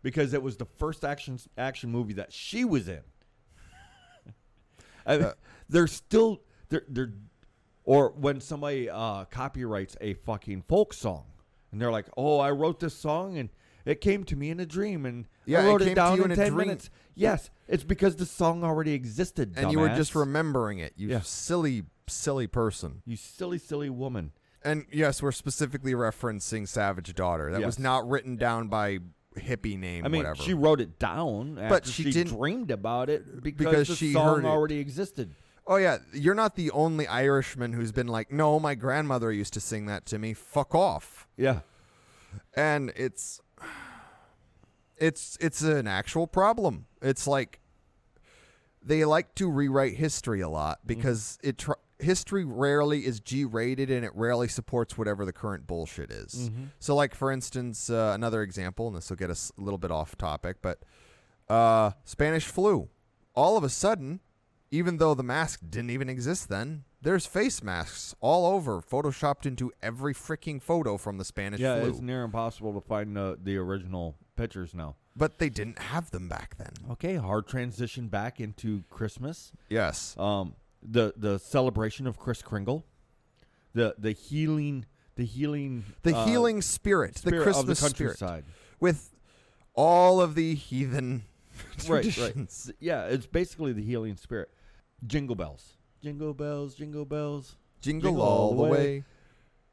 because 0.05 0.35
it 0.35 0.43
was 0.43 0.55
the 0.55 0.65
first 0.77 1.03
action 1.03 1.39
action 1.57 1.89
movie 1.91 2.13
that 2.13 2.31
she 2.31 2.63
was 2.63 2.87
in. 2.87 3.01
I 5.05 5.17
mean, 5.17 5.25
Uh, 5.25 5.33
they're 5.67 5.87
still 5.87 6.41
they're 6.69 6.85
they're 6.87 7.11
or 7.83 8.11
when 8.11 8.39
somebody 8.39 8.87
uh, 8.87 9.25
copyrights 9.25 9.97
a 10.01 10.13
fucking 10.13 10.61
folk 10.67 10.93
song 10.93 11.25
and 11.71 11.81
they're 11.81 11.91
like, 11.91 12.05
"Oh, 12.15 12.39
I 12.39 12.51
wrote 12.51 12.79
this 12.79 12.95
song 12.95 13.37
and 13.39 13.49
it 13.83 13.99
came 13.99 14.23
to 14.25 14.35
me 14.35 14.51
in 14.51 14.59
a 14.59 14.65
dream 14.65 15.05
and 15.07 15.25
Yeah, 15.45 15.61
I 15.61 15.65
wrote 15.67 15.81
came 15.81 15.89
it 15.89 15.95
down 15.95 16.21
in, 16.21 16.31
in 16.31 16.37
10 16.37 16.51
dream. 16.53 16.67
minutes." 16.67 16.89
Yes, 17.15 17.49
it's 17.67 17.83
because 17.83 18.15
the 18.15 18.25
song 18.27 18.63
already 18.63 18.93
existed, 18.93 19.53
and 19.57 19.71
you 19.71 19.79
were 19.79 19.89
just 19.89 20.13
remembering 20.15 20.77
it. 20.79 20.93
You 20.97 21.07
Yeah. 21.09 21.21
silly, 21.21 21.83
silly 22.07 22.45
person. 22.47 23.01
you 23.05 23.15
silly 23.15 23.57
silly 23.57 23.89
woman. 23.89 24.33
And 24.63 24.85
yes, 24.91 25.21
we're 25.21 25.31
specifically 25.31 25.93
referencing 25.93 26.67
Savage 26.67 27.13
Daughter. 27.15 27.51
That 27.51 27.63
was 27.63 27.79
not 27.79 28.07
written 28.07 28.35
down 28.35 28.67
by 28.67 28.99
hippie 29.35 29.77
name, 29.77 30.05
I 30.05 30.07
mean, 30.07 30.19
whatever. 30.23 30.41
she 30.41 30.53
wrote 30.53 30.81
it 30.81 30.97
down 30.99 31.57
after 31.57 31.69
But 31.69 31.85
she 31.85 32.11
she, 32.11 32.23
dreamed 32.23 32.71
about 32.71 33.09
it 33.09 33.41
because, 33.43 33.57
because 33.65 33.87
the 33.87 33.95
she 33.95 34.13
song 34.13 34.45
already 34.45 34.79
existed. 34.79 35.35
oh 35.67 35.75
yeah, 35.77 35.97
you're 36.13 36.35
not 36.35 36.55
the 36.55 36.71
only 36.71 37.07
Irishman 37.07 37.73
who's 37.73 37.91
been 37.91 38.07
like, 38.07 38.31
no, 38.31 38.59
my 38.59 38.75
grandmother 38.75 39.31
used 39.31 39.53
to 39.53 39.59
sing 39.59 39.85
that 39.87 40.05
to 40.07 40.17
me. 40.19 40.33
Fuck 40.33 40.73
off. 40.75 41.27
Yeah. 41.37 41.59
And 42.55 42.91
it's, 42.95 43.39
it's 44.97 45.37
it's 45.41 45.61
an 45.61 45.87
actual 45.87 46.27
problem. 46.27 46.85
It's 47.01 47.27
like 47.27 47.59
they 48.81 49.03
like 49.05 49.33
to 49.35 49.49
rewrite 49.49 49.95
history 49.95 50.41
a 50.41 50.49
lot 50.49 50.79
because 50.85 51.37
it 51.43 51.57
tr- 51.57 51.73
history 52.05 52.45
rarely 52.45 53.05
is 53.05 53.19
G 53.19 53.43
rated 53.43 53.89
and 53.91 54.05
it 54.05 54.11
rarely 54.15 54.47
supports 54.47 54.97
whatever 54.97 55.25
the 55.25 55.33
current 55.33 55.67
bullshit 55.67 56.11
is. 56.11 56.49
So, 56.79 56.95
like 56.95 57.13
for 57.15 57.31
instance, 57.31 57.89
uh, 57.89 58.11
another 58.15 58.41
example, 58.41 58.87
and 58.87 58.95
this 58.95 59.09
will 59.09 59.17
get 59.17 59.29
us 59.29 59.51
a 59.57 59.61
little 59.61 59.77
bit 59.77 59.91
off 59.91 60.17
topic, 60.17 60.57
but 60.61 60.79
uh, 61.49 61.91
Spanish 62.05 62.45
flu. 62.45 62.87
All 63.35 63.57
of 63.57 63.63
a 63.63 63.69
sudden, 63.69 64.21
even 64.71 64.97
though 64.97 65.13
the 65.13 65.23
mask 65.23 65.59
didn't 65.69 65.89
even 65.89 66.07
exist 66.09 66.47
then, 66.49 66.85
there's 67.01 67.25
face 67.25 67.61
masks 67.61 68.15
all 68.21 68.45
over, 68.47 68.81
photoshopped 68.81 69.45
into 69.45 69.71
every 69.83 70.13
freaking 70.13 70.61
photo 70.61 70.97
from 70.97 71.17
the 71.17 71.25
Spanish 71.25 71.59
Yeah, 71.59 71.79
flu. 71.81 71.89
it's 71.89 71.99
near 71.99 72.23
impossible 72.23 72.73
to 72.73 72.81
find 72.81 73.15
the 73.15 73.37
the 73.41 73.57
original 73.57 74.15
pictures 74.35 74.73
now. 74.73 74.95
but 75.15 75.37
they 75.39 75.49
didn't 75.49 75.79
have 75.79 76.11
them 76.11 76.27
back 76.27 76.55
then. 76.57 76.71
Okay, 76.91 77.15
hard 77.15 77.47
transition 77.47 78.07
back 78.07 78.39
into 78.39 78.83
Christmas. 78.89 79.51
Yes. 79.69 80.15
Um, 80.17 80.55
the 80.87 81.13
the 81.17 81.39
celebration 81.39 82.07
of 82.07 82.17
Chris 82.17 82.41
Kringle, 82.41 82.85
the 83.73 83.95
the 83.97 84.11
healing 84.11 84.85
the 85.15 85.25
healing 85.25 85.85
The 86.03 86.15
uh, 86.15 86.25
healing 86.25 86.61
spirit, 86.61 87.15
the 87.15 87.31
Christmas 87.41 87.79
the 87.79 87.89
spirit, 87.89 88.43
with 88.79 89.15
all 89.73 90.21
of 90.21 90.35
the 90.35 90.55
heathen 90.55 91.23
Right, 91.87 92.03
traditions. 92.03 92.65
right. 92.67 92.75
Yeah, 92.81 93.05
it's 93.05 93.27
basically 93.27 93.71
the 93.71 93.81
healing 93.83 94.17
spirit. 94.17 94.49
Jingle 95.05 95.35
bells, 95.35 95.77
jingle 96.03 96.33
bells, 96.33 96.75
jingle 96.75 97.05
bells. 97.05 97.55
Jingle, 97.81 98.09
Jingle 98.11 98.23
all, 98.25 98.37
all 98.49 98.55
the 98.55 98.63
way. 98.63 98.69
way. 98.69 99.03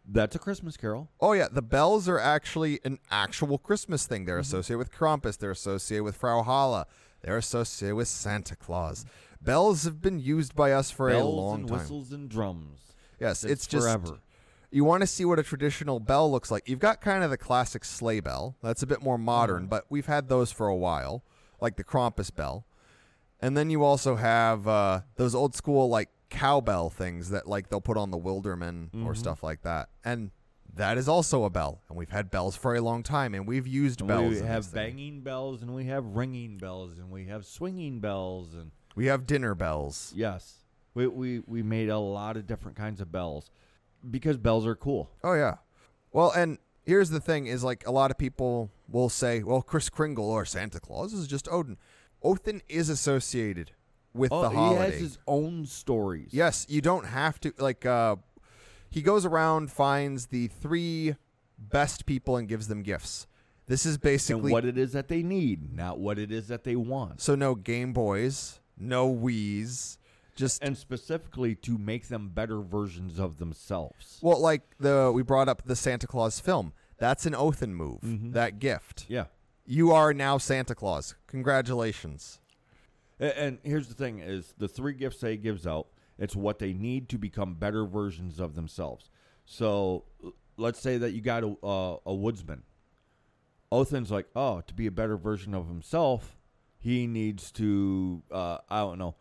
That's 0.06 0.36
a 0.36 0.38
Christmas 0.38 0.76
carol. 0.76 1.08
Oh 1.20 1.32
yeah, 1.32 1.48
the 1.50 1.62
bells 1.62 2.08
are 2.08 2.18
actually 2.18 2.80
an 2.84 2.98
actual 3.10 3.58
Christmas 3.58 4.06
thing. 4.06 4.22
Mm-hmm. 4.22 4.26
They're 4.26 4.38
associated 4.38 4.78
with 4.78 4.92
Krampus. 4.92 5.38
They're 5.38 5.50
associated 5.52 6.04
with 6.04 6.16
Frau 6.16 6.42
Holle. 6.42 6.86
They're 7.22 7.36
associated 7.38 7.94
with 7.96 8.08
Santa 8.08 8.56
Claus. 8.56 9.04
Bells 9.44 9.84
have 9.84 10.00
been 10.00 10.18
used 10.18 10.54
by 10.54 10.72
us 10.72 10.90
for 10.90 11.08
bells 11.10 11.22
a 11.22 11.26
long 11.40 11.60
and 11.60 11.68
time. 11.68 11.78
whistles 11.78 12.12
and 12.12 12.28
drums. 12.28 12.78
Yes, 13.20 13.44
It's 13.44 13.52
it's 13.52 13.66
just 13.66 13.84
forever. 13.86 14.18
You 14.70 14.84
want 14.84 15.02
to 15.02 15.06
see 15.06 15.24
what 15.24 15.38
a 15.38 15.42
traditional 15.42 16.00
bell 16.00 16.30
looks 16.30 16.50
like. 16.50 16.68
You've 16.68 16.78
got 16.78 17.00
kind 17.00 17.22
of 17.22 17.30
the 17.30 17.36
classic 17.36 17.84
sleigh 17.84 18.20
bell. 18.20 18.56
That's 18.62 18.82
a 18.82 18.86
bit 18.86 19.02
more 19.02 19.16
Mm-hmm. 19.16 19.24
modern, 19.24 19.66
but 19.66 19.84
we've 19.90 20.06
had 20.06 20.28
those 20.28 20.50
for 20.50 20.66
a 20.68 20.76
while, 20.76 21.22
like 21.60 21.76
the 21.76 21.84
Krampus 21.84 22.34
bell. 22.34 22.64
And 23.40 23.56
then 23.56 23.68
you 23.70 23.84
also 23.84 24.16
have 24.16 24.66
uh, 24.68 25.00
those 25.16 25.34
old 25.34 25.54
school 25.54 25.88
like 25.88 26.08
cowbell 26.30 26.88
things 26.88 27.28
that 27.30 27.46
like 27.46 27.68
they'll 27.68 27.80
put 27.80 27.96
on 27.98 28.10
the 28.10 28.18
Wilderman 28.18 28.90
Mm-hmm. 28.90 29.06
or 29.06 29.14
stuff 29.14 29.42
like 29.42 29.62
that. 29.62 29.88
And 30.04 30.30
that 30.74 30.96
is 30.96 31.06
also 31.06 31.44
a 31.44 31.50
bell. 31.50 31.82
And 31.90 31.98
we've 31.98 32.08
had 32.10 32.30
bells 32.30 32.56
for 32.56 32.74
a 32.74 32.80
long 32.80 33.02
time, 33.02 33.34
and 33.34 33.46
we've 33.46 33.66
used 33.66 34.00
And 34.00 34.08
bells. 34.08 34.40
we 34.40 34.46
have 34.46 34.64
thing. 34.64 34.90
banging 34.96 35.20
bells, 35.20 35.60
and 35.60 35.74
we 35.74 35.84
have 35.86 36.04
ringing 36.06 36.56
bells, 36.56 36.96
and 36.98 37.10
we 37.10 37.26
have 37.26 37.44
swinging 37.44 38.00
bells, 38.00 38.54
and 38.54 38.70
We 38.94 39.06
have 39.06 39.26
dinner 39.26 39.54
bells. 39.54 40.12
yes, 40.14 40.64
we 40.94 41.06
we 41.06 41.40
we 41.46 41.62
made 41.62 41.88
a 41.88 41.98
lot 41.98 42.36
of 42.36 42.46
different 42.46 42.76
kinds 42.76 43.00
of 43.00 43.10
bells 43.10 43.50
because 44.10 44.36
bells 44.36 44.66
are 44.66 44.74
cool. 44.76 45.10
Oh 45.24 45.34
yeah. 45.34 45.56
Well, 46.12 46.30
and 46.32 46.58
here's 46.84 47.10
the 47.10 47.20
thing: 47.20 47.46
is 47.46 47.64
like 47.64 47.86
a 47.86 47.92
lot 47.92 48.10
of 48.10 48.18
people 48.18 48.70
will 48.88 49.08
say, 49.08 49.42
"Well, 49.42 49.62
Chris 49.62 49.88
Kringle 49.88 50.28
or 50.30 50.44
Santa 50.44 50.80
Claus 50.80 51.12
is 51.12 51.26
just 51.26 51.48
Odin." 51.50 51.78
Odin 52.22 52.62
is 52.68 52.88
associated 52.88 53.72
with 54.14 54.30
Oh, 54.30 54.42
the 54.42 54.50
he 54.50 54.74
has 54.76 54.94
his 54.94 55.18
own 55.26 55.64
stories. 55.66 56.28
yes, 56.32 56.66
you 56.68 56.80
don't 56.80 57.06
have 57.06 57.40
to 57.40 57.52
like. 57.58 57.86
uh 57.86 58.16
He 58.90 59.00
goes 59.00 59.24
around, 59.24 59.72
finds 59.72 60.26
the 60.26 60.48
three 60.48 61.16
best 61.58 62.04
people, 62.04 62.36
and 62.36 62.46
gives 62.46 62.68
them 62.68 62.82
gifts. 62.82 63.26
This 63.66 63.86
is 63.86 63.94
and 63.94 64.02
basically 64.02 64.52
what 64.52 64.66
it 64.66 64.76
is 64.76 64.92
that 64.92 65.08
they 65.08 65.22
need, 65.22 65.72
not 65.74 65.98
what 65.98 66.18
it 66.18 66.30
is 66.30 66.48
that 66.48 66.64
they 66.64 66.76
want, 66.76 67.22
so 67.22 67.34
no 67.34 67.54
Game 67.54 67.92
Boys, 67.94 68.60
no 68.82 69.12
Wiis. 69.12 69.96
just 70.34 70.62
and 70.62 70.76
specifically 70.76 71.54
to 71.56 71.76
make 71.78 72.08
them 72.08 72.28
better 72.30 72.60
versions 72.60 73.18
of 73.18 73.38
themselves. 73.38 74.18
well, 74.22 74.40
like 74.40 74.62
the 74.80 75.10
we 75.14 75.22
brought 75.22 75.48
up 75.48 75.62
the 75.64 75.76
Santa 75.76 76.06
Claus 76.06 76.40
film. 76.40 76.72
That's 76.98 77.26
an 77.26 77.34
Othin 77.34 77.74
move. 77.74 78.00
Mhm. 78.02 78.32
That 78.32 78.58
gift. 78.58 79.06
Yeah. 79.08 79.26
You 79.66 79.92
are 79.92 80.12
now 80.14 80.38
Santa 80.38 80.74
Claus. 80.74 81.14
Congratulations. 81.26 82.40
A- 83.20 83.38
And 83.38 83.58
here's 83.62 83.88
the 83.88 83.94
thing: 83.94 84.18
is 84.20 84.54
the 84.58 84.68
three 84.68 84.94
gifts 84.94 85.20
they 85.20 85.36
gives 85.36 85.66
out. 85.66 85.86
It's 86.18 86.34
what 86.36 86.58
they 86.58 86.72
need 86.72 87.08
to 87.10 87.18
become 87.18 87.54
better 87.54 87.84
versions 87.84 88.38
of 88.40 88.54
themselves. 88.54 89.10
So, 89.44 90.04
let's 90.56 90.78
say 90.80 90.96
that 90.98 91.12
you 91.12 91.20
got 91.20 91.42
a 91.44 91.56
uh, 91.66 91.96
a 92.06 92.14
woodsman. 92.14 92.62
Othin's 93.70 94.10
like, 94.10 94.26
oh, 94.36 94.60
to 94.62 94.74
be 94.74 94.86
a 94.86 94.90
better 94.90 95.16
version 95.16 95.54
of 95.54 95.66
himself, 95.68 96.36
he 96.82 97.06
needs 97.06 97.52
to, 97.52 98.22
uh, 98.32 98.58
I 98.68 98.80
don't 98.80 98.98
know, 98.98 99.14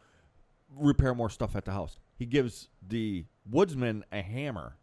repair 0.76 1.14
more 1.14 1.30
stuff 1.30 1.56
at 1.56 1.64
the 1.64 1.72
house. 1.72 2.00
He 2.18 2.26
gives 2.26 2.70
the 2.86 3.26
woodsman 3.50 4.04
a 4.12 4.24
hammer. 4.24 4.78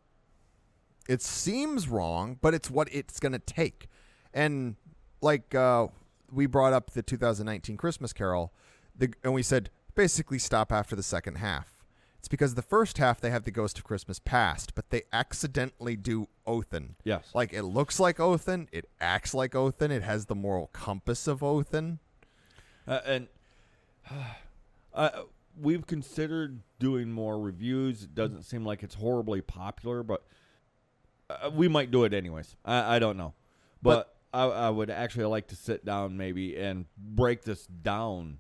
It 1.09 1.21
seems 1.21 1.89
wrong, 1.89 2.39
but 2.41 2.55
it's 2.55 2.71
what 2.71 2.89
it's 2.93 3.19
going 3.19 3.33
to 3.33 3.41
take. 3.41 3.89
And 4.33 4.77
like 5.21 5.57
uh, 5.57 5.89
we 6.31 6.47
brought 6.47 6.73
up 6.73 6.93
the 6.93 7.03
2019 7.03 7.77
Christmas 7.77 8.13
Carol, 8.13 8.53
the, 8.97 9.13
and 9.25 9.35
we 9.35 9.43
said 9.43 9.71
basically 9.97 10.39
stop 10.39 10.71
after 10.71 10.95
the 10.95 11.03
second 11.03 11.39
half. 11.39 11.75
It's 12.21 12.29
because 12.29 12.55
the 12.55 12.63
first 12.63 12.99
half 12.99 13.21
they 13.21 13.31
have 13.31 13.45
the 13.45 13.51
Ghost 13.51 13.79
of 13.79 13.85
Christmas 13.85 14.21
Past, 14.21 14.77
but 14.77 14.91
they 14.91 15.03
accidentally 15.13 15.97
do 15.97 16.29
Othin. 16.47 16.95
Yes. 17.03 17.31
Like 17.35 17.53
it 17.53 17.63
looks 17.63 17.99
like 17.99 18.21
Othin, 18.21 18.69
it 18.71 18.89
acts 19.01 19.35
like 19.35 19.57
Othin, 19.57 19.91
it 19.91 20.03
has 20.03 20.27
the 20.27 20.35
moral 20.37 20.69
compass 20.69 21.27
of 21.27 21.43
Othin. 21.43 21.99
Uh, 22.89 23.01
and 23.05 23.29
uh, 24.95 25.11
we've 25.61 25.87
considered 25.87 26.61
doing 26.79 27.13
more 27.13 27.39
reviews. 27.39 28.03
It 28.03 28.15
doesn't 28.15 28.45
seem 28.45 28.65
like 28.65 28.83
it's 28.83 28.95
horribly 28.95 29.41
popular, 29.41 30.03
but 30.03 30.25
uh, 31.29 31.51
we 31.53 31.69
might 31.69 31.91
do 31.91 32.05
it 32.05 32.15
anyways. 32.15 32.57
I, 32.65 32.97
I 32.97 32.99
don't 32.99 33.17
know, 33.17 33.35
but, 33.83 34.15
I, 34.33 34.45
I 34.45 34.71
would 34.71 34.91
actually 34.91 35.25
like 35.25 35.49
to 35.49 35.57
sit 35.57 35.87
down 35.87 36.19
maybe 36.19 36.55
and 36.55 36.85
break 36.99 37.45
this 37.45 37.67
down 37.67 38.39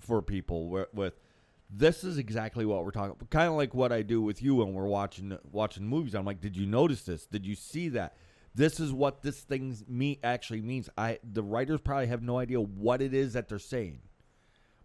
for 0.00 0.22
people 0.22 0.68
with. 0.68 0.92
with 0.92 1.14
this 1.72 2.02
is 2.02 2.18
exactly 2.18 2.66
what 2.66 2.84
we're 2.84 2.90
talking 2.90 3.12
about. 3.12 3.30
Kind 3.30 3.48
of 3.48 3.54
like 3.54 3.72
what 3.74 3.92
I 3.92 4.02
do 4.02 4.20
with 4.20 4.42
you 4.42 4.56
when 4.56 4.74
we're 4.74 4.88
watching 4.88 5.38
watching 5.52 5.86
movies. 5.86 6.14
I'm 6.14 6.24
like, 6.24 6.40
did 6.40 6.56
you 6.56 6.66
notice 6.66 7.02
this? 7.02 7.26
Did 7.26 7.46
you 7.46 7.54
see 7.54 7.88
that? 7.90 8.16
This 8.60 8.78
is 8.78 8.92
what 8.92 9.22
this 9.22 9.40
thing 9.40 9.74
me 9.88 10.18
actually 10.22 10.60
means. 10.60 10.90
I 10.98 11.18
the 11.24 11.42
writers 11.42 11.80
probably 11.80 12.08
have 12.08 12.22
no 12.22 12.36
idea 12.38 12.60
what 12.60 13.00
it 13.00 13.14
is 13.14 13.32
that 13.32 13.48
they're 13.48 13.58
saying, 13.58 14.00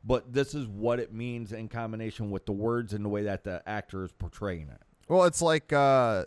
but 0.04 0.32
this 0.32 0.56
is 0.56 0.66
what 0.66 1.00
it 1.00 1.14
means 1.14 1.52
in 1.52 1.68
combination 1.68 2.32
with 2.32 2.46
the 2.46 2.54
words 2.54 2.94
and 2.94 3.04
the 3.04 3.10
way 3.10 3.24
that 3.24 3.44
the 3.44 3.62
actor 3.68 4.06
is 4.06 4.12
portraying 4.14 4.70
it. 4.70 4.82
Well, 5.10 5.26
it's 5.26 5.42
like 5.42 5.74
uh, 5.74 6.24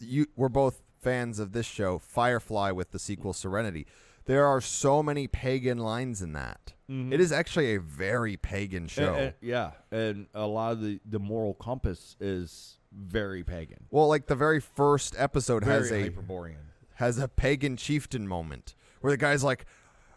you 0.00 0.26
we're 0.36 0.48
both 0.48 0.80
fans 1.02 1.38
of 1.38 1.52
this 1.52 1.66
show, 1.66 1.98
Firefly, 1.98 2.70
with 2.70 2.92
the 2.92 2.98
sequel 2.98 3.34
Serenity. 3.34 3.86
There 4.24 4.46
are 4.46 4.62
so 4.62 5.02
many 5.02 5.26
pagan 5.26 5.76
lines 5.76 6.22
in 6.22 6.32
that. 6.32 6.72
It 6.88 7.20
is 7.20 7.30
actually 7.30 7.74
a 7.74 7.80
very 7.80 8.36
pagan 8.38 8.88
show. 8.88 9.12
And- 9.14 9.22
and- 9.26 9.34
yeah, 9.42 9.70
and 9.90 10.26
a 10.34 10.46
lot 10.46 10.72
of 10.72 10.80
the 10.80 10.98
the 11.04 11.18
moral 11.18 11.52
compass 11.54 12.16
is 12.20 12.78
very 12.96 13.42
pagan, 13.44 13.86
well, 13.90 14.08
like 14.08 14.26
the 14.26 14.36
very 14.36 14.60
first 14.60 15.14
episode 15.18 15.64
has 15.64 15.90
a 15.90 16.02
hyperborean. 16.02 16.58
has 16.94 17.18
a 17.18 17.28
pagan 17.28 17.76
chieftain 17.76 18.26
moment 18.28 18.74
where 19.00 19.10
the 19.12 19.16
guy's 19.16 19.42
like, 19.44 19.66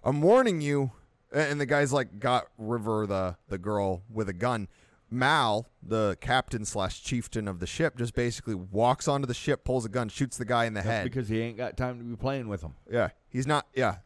"I'm 0.03 0.21
warning 0.21 0.61
you," 0.61 0.91
and 1.33 1.59
the 1.59 1.65
guy's 1.65 1.91
like 1.91 2.19
got 2.19 2.47
River 2.57 3.05
the 3.07 3.37
the 3.49 3.57
girl 3.57 4.03
with 4.11 4.29
a 4.29 4.33
gun. 4.33 4.67
Mal, 5.09 5.69
the 5.81 6.17
captain 6.19 6.65
slash 6.65 7.01
chieftain 7.01 7.47
of 7.47 7.59
the 7.61 7.65
ship, 7.65 7.97
just 7.97 8.13
basically 8.13 8.55
walks 8.55 9.07
onto 9.07 9.25
the 9.25 9.33
ship, 9.33 9.63
pulls 9.63 9.85
a 9.85 9.89
gun, 9.89 10.09
shoots 10.09 10.35
the 10.37 10.43
guy 10.43 10.65
in 10.65 10.73
the 10.73 10.79
That's 10.81 10.89
head. 10.89 11.03
because 11.05 11.29
he 11.29 11.39
ain't 11.39 11.55
got 11.55 11.77
time 11.77 11.97
to 11.97 12.03
be 12.03 12.17
playing 12.17 12.49
with 12.49 12.59
them. 12.59 12.73
Yeah, 12.91 13.09
he's 13.29 13.47
not. 13.47 13.67
Yeah, 13.73 13.99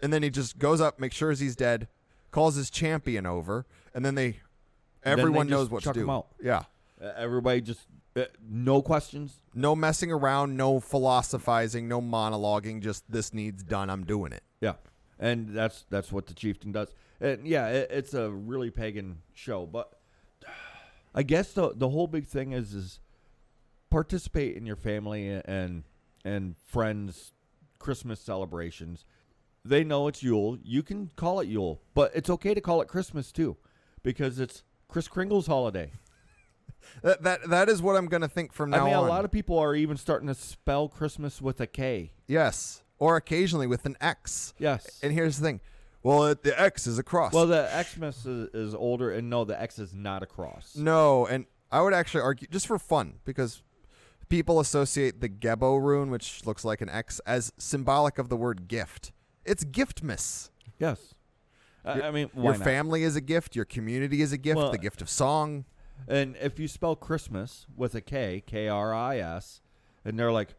and 0.00 0.10
then 0.10 0.22
he 0.22 0.30
just 0.30 0.58
goes 0.58 0.80
up, 0.80 0.98
makes 0.98 1.16
sure 1.16 1.32
he's 1.32 1.54
dead, 1.54 1.86
calls 2.30 2.54
his 2.56 2.70
champion 2.70 3.26
over, 3.26 3.66
and 3.94 4.06
then 4.06 4.14
they, 4.14 4.38
everyone 5.04 5.48
knows 5.48 5.64
just 5.64 5.70
what 5.72 5.80
to 5.82 5.84
chuck 5.88 5.94
do. 5.96 6.00
him 6.04 6.10
out. 6.10 6.28
Yeah, 6.42 6.62
Uh, 6.98 7.12
everybody 7.16 7.60
just 7.60 7.80
no 8.48 8.82
questions. 8.82 9.40
no 9.54 9.74
messing 9.76 10.10
around, 10.10 10.56
no 10.56 10.80
philosophizing, 10.80 11.88
no 11.88 12.00
monologuing. 12.00 12.80
Just 12.80 13.10
this 13.10 13.32
needs 13.32 13.62
done. 13.62 13.90
I'm 13.90 14.04
doing 14.04 14.32
it. 14.32 14.42
Yeah, 14.60 14.74
and 15.18 15.48
that's 15.54 15.84
that's 15.90 16.10
what 16.12 16.26
the 16.26 16.34
chieftain 16.34 16.72
does. 16.72 16.88
And 17.20 17.46
yeah, 17.46 17.68
it, 17.68 17.90
it's 17.90 18.14
a 18.14 18.30
really 18.30 18.70
pagan 18.70 19.18
show, 19.34 19.66
but 19.66 19.92
I 21.14 21.22
guess 21.22 21.52
the 21.52 21.72
the 21.74 21.88
whole 21.88 22.06
big 22.06 22.26
thing 22.26 22.52
is 22.52 22.74
is 22.74 23.00
participate 23.90 24.56
in 24.56 24.66
your 24.66 24.76
family 24.76 25.28
and 25.44 25.84
and 26.24 26.56
friends 26.66 27.32
Christmas 27.78 28.20
celebrations. 28.20 29.04
They 29.64 29.84
know 29.84 30.08
it's 30.08 30.22
Yule. 30.22 30.58
You 30.62 30.82
can 30.82 31.10
call 31.16 31.40
it 31.40 31.48
Yule, 31.48 31.82
but 31.94 32.12
it's 32.14 32.30
okay 32.30 32.54
to 32.54 32.60
call 32.60 32.80
it 32.80 32.88
Christmas 32.88 33.32
too, 33.32 33.56
because 34.02 34.38
it's 34.38 34.62
Chris 34.88 35.08
Kringle's 35.08 35.46
holiday. 35.46 35.92
That 37.02 37.22
that 37.22 37.48
that 37.50 37.68
is 37.68 37.80
what 37.82 37.96
I'm 37.96 38.06
gonna 38.06 38.28
think 38.28 38.52
from 38.52 38.70
now 38.70 38.82
I 38.82 38.84
mean, 38.86 38.94
on. 38.94 39.04
a 39.04 39.08
lot 39.08 39.24
of 39.24 39.30
people 39.30 39.58
are 39.58 39.74
even 39.74 39.96
starting 39.96 40.26
to 40.28 40.34
spell 40.34 40.88
Christmas 40.88 41.40
with 41.40 41.60
a 41.60 41.66
K. 41.66 42.12
yes, 42.26 42.82
or 42.98 43.16
occasionally 43.16 43.66
with 43.66 43.84
an 43.86 43.96
X. 44.00 44.54
Yes. 44.58 44.98
And 45.02 45.12
here's 45.12 45.38
the 45.38 45.44
thing. 45.44 45.60
Well, 46.02 46.26
it, 46.26 46.42
the 46.42 46.58
X 46.60 46.86
is 46.86 46.98
a 46.98 47.02
cross. 47.02 47.32
Well, 47.32 47.46
the 47.46 47.68
Xmas 47.82 48.24
is, 48.24 48.48
is 48.54 48.74
older, 48.74 49.10
and 49.10 49.28
no, 49.28 49.44
the 49.44 49.60
X 49.60 49.78
is 49.78 49.92
not 49.94 50.22
a 50.22 50.26
cross. 50.26 50.74
no, 50.76 51.26
and 51.26 51.46
I 51.70 51.80
would 51.82 51.92
actually 51.92 52.22
argue 52.22 52.48
just 52.50 52.66
for 52.66 52.78
fun 52.78 53.14
because 53.24 53.62
people 54.28 54.58
associate 54.60 55.20
the 55.20 55.28
Gebo 55.28 55.80
rune, 55.82 56.10
which 56.10 56.46
looks 56.46 56.64
like 56.64 56.80
an 56.80 56.88
X, 56.88 57.20
as 57.26 57.52
symbolic 57.58 58.18
of 58.18 58.28
the 58.28 58.36
word 58.36 58.68
gift. 58.68 59.12
It's 59.44 59.64
giftmas. 59.64 60.50
Yes. 60.78 61.14
I, 61.84 61.96
Your- 61.96 62.04
I 62.04 62.10
mean, 62.10 62.30
your 62.34 62.52
not? 62.54 62.62
family 62.62 63.02
is 63.02 63.16
a 63.16 63.20
gift. 63.20 63.54
Your 63.56 63.64
community 63.64 64.22
is 64.22 64.32
a 64.32 64.38
gift. 64.38 64.56
Well- 64.56 64.70
the 64.70 64.78
gift 64.78 65.02
of 65.02 65.08
song. 65.08 65.64
And 66.06 66.36
if 66.40 66.58
you 66.58 66.68
spell 66.68 66.94
Christmas 66.96 67.66
with 67.76 67.94
a 67.94 68.00
K, 68.00 68.42
K 68.46 68.68
R 68.68 68.94
I 68.94 69.18
S, 69.18 69.60
and 70.04 70.18
they're 70.18 70.32
like, 70.32 70.54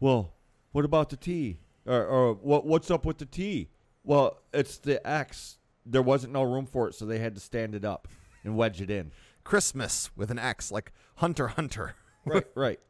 "Well, 0.00 0.32
what 0.72 0.84
about 0.84 1.10
the 1.10 1.16
T? 1.16 1.58
Or, 1.86 2.04
or 2.04 2.34
what? 2.34 2.64
What's 2.66 2.90
up 2.90 3.04
with 3.04 3.18
the 3.18 3.26
T?" 3.26 3.68
Well, 4.04 4.38
it's 4.52 4.78
the 4.78 5.06
X. 5.06 5.58
There 5.86 6.02
wasn't 6.02 6.32
no 6.32 6.42
room 6.42 6.66
for 6.66 6.88
it, 6.88 6.94
so 6.94 7.04
they 7.06 7.18
had 7.18 7.34
to 7.34 7.40
stand 7.40 7.74
it 7.74 7.84
up 7.84 8.08
and 8.44 8.56
wedge 8.56 8.80
it 8.80 8.90
in. 8.90 9.10
Christmas 9.44 10.10
with 10.16 10.30
an 10.30 10.38
X, 10.38 10.70
like 10.72 10.92
Hunter 11.16 11.48
Hunter. 11.48 11.94
Right, 12.24 12.46
right. 12.54 12.80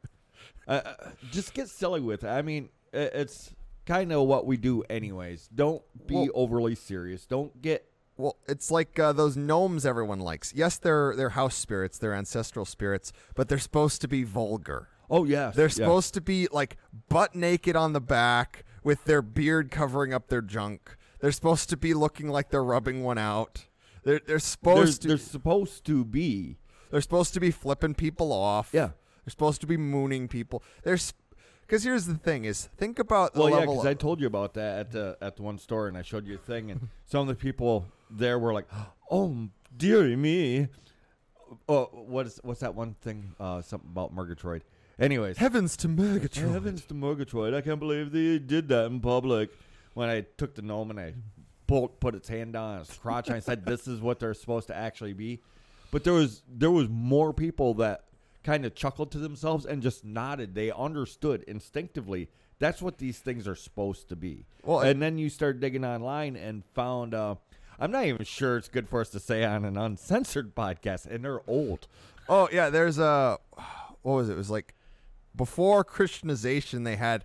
Uh, 0.69 0.81
uh, 0.85 0.95
just 1.31 1.55
get 1.55 1.71
silly 1.71 2.01
with 2.03 2.23
it. 2.23 2.29
I 2.29 2.43
mean, 2.43 2.69
it's 2.93 3.55
kind 3.87 4.13
of 4.13 4.27
what 4.27 4.45
we 4.45 4.59
do, 4.59 4.83
anyways. 4.91 5.49
Don't 5.55 5.83
be 6.07 6.15
Well- 6.15 6.29
overly 6.35 6.75
serious. 6.75 7.25
Don't 7.25 7.63
get 7.63 7.91
Well, 8.17 8.37
it's 8.47 8.71
like 8.71 8.99
uh, 8.99 9.13
those 9.13 9.37
gnomes 9.37 9.87
everyone 9.87 10.21
likes. 10.21 10.53
Yes, 10.55 10.77
they're 10.79 11.15
they're 11.17 11.31
house 11.31 11.55
spirits, 11.57 11.99
they're 11.99 12.15
ancestral 12.15 12.65
spirits, 12.65 13.13
but 13.35 13.49
they're 13.49 13.59
supposed 13.59 14.01
to 14.03 14.09
be 14.09 14.23
vulgar. 14.23 14.89
Oh 15.11 15.25
yeah, 15.25 15.51
They're 15.55 15.67
yes. 15.67 15.75
supposed 15.75 16.15
to 16.15 16.21
be 16.21 16.49
like 16.53 16.77
butt 17.09 17.35
naked 17.35 17.77
on 17.77 17.93
the 17.93 18.01
back 18.01 18.65
with 18.85 19.05
their 19.05 19.21
beard 19.23 19.71
covering 19.71 20.15
up 20.15 20.29
their 20.29 20.41
junk. 20.43 20.97
They're 21.21 21.33
supposed 21.33 21.69
to 21.71 21.77
be 21.77 21.95
looking 21.95 22.29
like 22.29 22.51
they're 22.51 22.65
rubbing 22.65 23.03
one 23.03 23.19
out. 23.19 23.67
They're 24.05 24.15
they're 24.19 24.27
They're, 24.27 24.39
supposed 24.39 25.07
they're 25.07 25.17
supposed 25.19 25.85
to 25.87 26.05
be. 26.05 26.59
they're 26.91 27.01
supposed 27.01 27.35
to 27.35 27.41
be 27.41 27.51
flipping 27.51 27.95
people 27.95 28.33
off. 28.33 28.71
Yeah. 28.73 28.91
They're 29.25 29.31
supposed 29.31 29.61
to 29.61 29.67
be 29.67 29.77
mooning 29.77 30.27
people. 30.29 30.63
There's 30.83 31.15
because 31.73 31.85
here's 31.85 32.05
the 32.05 32.17
thing: 32.17 32.45
is 32.45 32.69
think 32.77 32.99
about 32.99 33.33
the 33.33 33.41
Well, 33.41 33.49
yeah, 33.49 33.61
because 33.61 33.87
I 33.87 33.95
told 33.95 34.21
you 34.21 34.27
about 34.27 34.53
that 34.55 34.79
at 34.79 34.93
the 34.93 35.17
at 35.23 35.37
the 35.37 35.43
one 35.43 35.57
store, 35.57 35.89
and 35.89 35.97
I 35.97 36.03
showed 36.03 36.27
you 36.27 36.35
a 36.35 36.39
thing, 36.39 36.71
and 36.71 36.89
some 37.07 37.23
of 37.23 37.29
the 37.29 37.35
people 37.35 37.87
there 38.11 38.39
were 38.39 38.53
like, 38.53 38.67
"Oh, 39.11 39.49
dearie 39.75 40.15
me." 40.15 40.69
Oh, 41.71 41.85
what 41.93 42.27
is 42.27 42.39
what's 42.43 42.61
that 42.61 42.75
one 42.75 42.93
thing? 43.01 43.35
Uh, 43.41 43.63
something 43.63 43.89
about 43.91 44.13
Murgatroyd. 44.13 44.65
Anyways, 44.99 45.39
heavens 45.39 45.75
to 45.79 45.89
Murgatroyd. 45.89 46.53
heavens 46.53 46.85
to 46.85 46.95
Murgatroyd! 46.95 47.55
I 47.55 47.63
can't 47.63 47.81
believe 47.81 48.13
they 48.13 48.39
did 48.39 48.69
that 48.69 48.85
in 48.87 49.01
public. 49.01 49.49
When 49.95 50.11
I 50.11 50.27
took 50.37 50.55
the 50.55 50.61
gnome 50.61 50.91
and 50.91 51.01
I 51.01 51.15
pulled, 51.67 52.01
put 52.01 52.15
its 52.15 52.29
hand 52.29 52.55
on 52.55 52.81
its 52.83 52.95
crotch, 52.95 53.29
and 53.29 53.37
I 53.37 53.41
said, 53.41 53.65
"This 53.67 53.89
is 53.89 53.99
what 53.99 54.21
they're 54.21 54.35
supposed 54.35 54.67
to 54.67 54.77
actually 54.77 55.15
be." 55.15 55.41
But 55.91 56.05
there 56.05 56.13
was 56.13 56.43
there 56.47 56.71
was 56.71 56.91
more 56.91 57.33
people 57.33 57.73
that 57.75 58.05
kind 58.45 58.65
of 58.65 58.75
chuckled 58.75 59.11
to 59.13 59.19
themselves 59.19 59.65
and 59.67 59.83
just 59.83 60.05
nodded. 60.05 60.55
They 60.55 60.71
understood 60.71 61.43
instinctively 61.45 62.29
that's 62.59 62.81
what 62.81 62.99
these 62.99 63.19
things 63.19 63.49
are 63.49 63.57
supposed 63.57 64.09
to 64.09 64.15
be. 64.17 64.45
Well, 64.63 64.81
and 64.81 65.03
then 65.03 65.19
you 65.19 65.29
start 65.31 65.59
digging 65.59 65.85
online 65.85 66.37
and 66.37 66.65
found. 66.75 67.13
Uh, 67.13 67.35
I'm 67.81 67.91
not 67.91 68.05
even 68.05 68.25
sure 68.25 68.57
it's 68.57 68.69
good 68.69 68.89
for 68.89 69.01
us 69.01 69.09
to 69.11 69.19
say 69.21 69.45
on 69.45 69.65
an 69.65 69.77
uncensored 69.77 70.55
podcast, 70.55 71.07
and 71.07 71.25
they're 71.25 71.41
old. 71.49 71.89
Oh 72.29 72.49
yeah, 72.53 72.71
there's 72.71 72.99
a 72.99 73.39
what 74.03 74.15
was 74.15 74.29
it? 74.29 74.35
It 74.35 74.37
was 74.37 74.51
like 74.51 74.75
before 75.35 75.83
Christianization. 75.83 76.85
They 76.85 76.97
had 76.97 77.25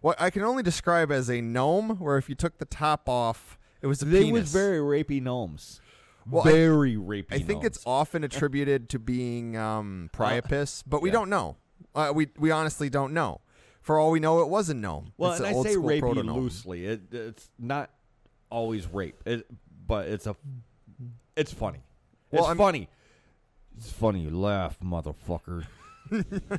what 0.00 0.18
I 0.20 0.30
can 0.30 0.42
only 0.42 0.62
describe 0.62 1.12
as 1.12 1.28
a 1.28 1.40
gnome, 1.42 1.96
where 1.98 2.16
if 2.16 2.28
you 2.30 2.34
took 2.34 2.56
the 2.58 2.64
top 2.64 3.08
off, 3.10 3.58
it 3.82 3.86
was 3.88 4.00
a 4.00 4.06
They 4.06 4.22
penis. 4.24 4.40
was 4.44 4.52
very 4.52 4.78
rapey 4.78 5.20
gnomes. 5.20 5.80
Well, 6.30 6.46
I- 6.46 6.52
very 6.52 6.96
rapey. 6.96 7.32
I 7.32 7.38
think 7.40 7.64
it's 7.64 7.82
often 7.86 8.24
attributed 8.28 8.88
to 8.90 8.98
being 8.98 9.56
um, 9.56 10.10
Priapus, 10.12 10.82
but 10.86 11.02
we 11.02 11.08
yeah. 11.08 11.12
don't 11.14 11.30
know. 11.30 11.56
Uh, 11.94 12.12
we 12.14 12.28
we 12.38 12.50
honestly 12.50 12.88
don't 12.90 13.12
know. 13.12 13.40
For 13.80 13.98
all 13.98 14.10
we 14.10 14.20
know, 14.20 14.40
it 14.42 14.48
was 14.48 14.68
a 14.68 14.74
gnome. 14.74 15.12
Well, 15.16 15.30
it's 15.30 15.40
and 15.40 15.48
an 15.48 15.54
I 15.54 15.56
old 15.56 15.66
say 15.66 15.76
rapey 15.76 16.00
proto-gnome. 16.00 16.36
loosely. 16.36 16.84
It, 16.84 17.02
it's 17.12 17.48
not 17.58 17.90
always 18.50 18.86
rape, 18.86 19.22
it, 19.26 19.46
but 19.86 20.08
it's 20.08 20.26
a. 20.26 20.36
It's 21.36 21.52
funny. 21.52 21.80
Well, 22.30 22.42
it's 22.42 22.48
I'm- 22.48 22.58
funny. 22.58 22.88
It's 23.76 23.90
funny. 23.90 24.20
You 24.22 24.30
laugh, 24.30 24.78
motherfucker. 24.80 25.64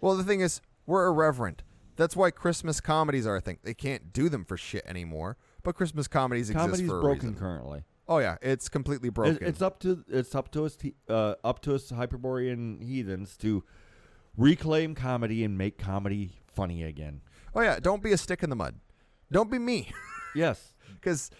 Well, 0.00 0.16
the 0.16 0.22
thing 0.24 0.40
is, 0.40 0.60
we're 0.86 1.06
irreverent. 1.08 1.62
That's 1.96 2.14
why 2.14 2.30
Christmas 2.30 2.80
comedies 2.80 3.26
are 3.26 3.36
a 3.36 3.40
thing. 3.40 3.58
They 3.64 3.74
can't 3.74 4.12
do 4.12 4.28
them 4.28 4.44
for 4.44 4.56
shit 4.56 4.84
anymore. 4.86 5.36
But 5.64 5.74
Christmas 5.74 6.06
comedies 6.06 6.50
exist 6.50 6.64
Comedy's 6.64 6.88
for 6.88 6.98
a 6.98 7.02
broken 7.02 7.30
reason. 7.30 7.34
currently. 7.40 7.82
Oh 8.08 8.18
yeah, 8.18 8.36
it's 8.40 8.68
completely 8.68 9.08
It- 9.08 9.14
broken. 9.14 9.46
it's 9.46 9.60
up 9.62 9.78
to 9.80 10.04
it's 10.08 10.34
up 10.34 10.50
to 10.52 10.64
us 10.64 10.76
te- 10.76 10.94
uh, 11.08 11.34
up 11.44 11.60
to 11.62 11.74
us 11.74 11.90
Hyperborean 11.90 12.80
heathens 12.82 13.36
to 13.38 13.64
reclaim 14.36 14.94
comedy 14.94 15.44
and 15.44 15.58
make 15.58 15.78
comedy 15.78 16.40
funny 16.46 16.82
again. 16.82 17.20
oh 17.54 17.60
yeah, 17.60 17.78
don't 17.80 18.02
be 18.02 18.12
a 18.12 18.16
stick 18.16 18.42
in 18.42 18.50
the 18.50 18.56
mud. 18.56 18.76
Don't 19.30 19.50
be 19.50 19.58
me. 19.58 19.90
Yes. 20.34 20.74
because 21.00 21.30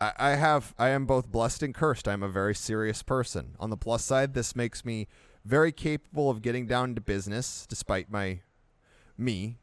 I, 0.00 0.12
I 0.18 0.30
have 0.30 0.74
I 0.78 0.88
am 0.88 1.04
both 1.06 1.30
blessed 1.30 1.62
and 1.62 1.74
cursed. 1.74 2.08
I'm 2.08 2.22
a 2.22 2.28
very 2.28 2.54
serious 2.54 3.02
person. 3.02 3.54
On 3.60 3.70
the 3.70 3.76
plus 3.76 4.02
side, 4.04 4.32
this 4.34 4.56
makes 4.56 4.84
me 4.84 5.08
very 5.44 5.70
capable 5.72 6.30
of 6.30 6.42
getting 6.42 6.66
down 6.66 6.94
to 6.94 7.00
business, 7.00 7.66
despite 7.68 8.10
my 8.10 8.40
me. 9.16 9.58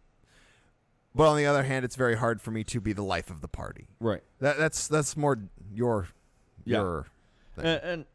But 1.16 1.28
on 1.28 1.38
the 1.38 1.45
other 1.47 1.64
hand, 1.64 1.84
it's 1.86 1.95
very 1.95 2.16
hard 2.18 2.39
for 2.39 2.51
me 2.51 2.64
to 2.66 2.80
be 2.80 2.93
the 2.93 3.03
life 3.03 3.30
of 3.32 3.41
the 3.41 3.47
party. 3.47 3.88
Right. 3.99 4.22
That 4.39 4.58
that's 4.58 4.88
that's 4.88 5.18
more 5.18 5.39
your 5.74 6.08
Yeah. 6.68 6.78
your 6.80 7.05
thing. 7.55 7.65
And, 7.65 7.82
and 7.84 8.05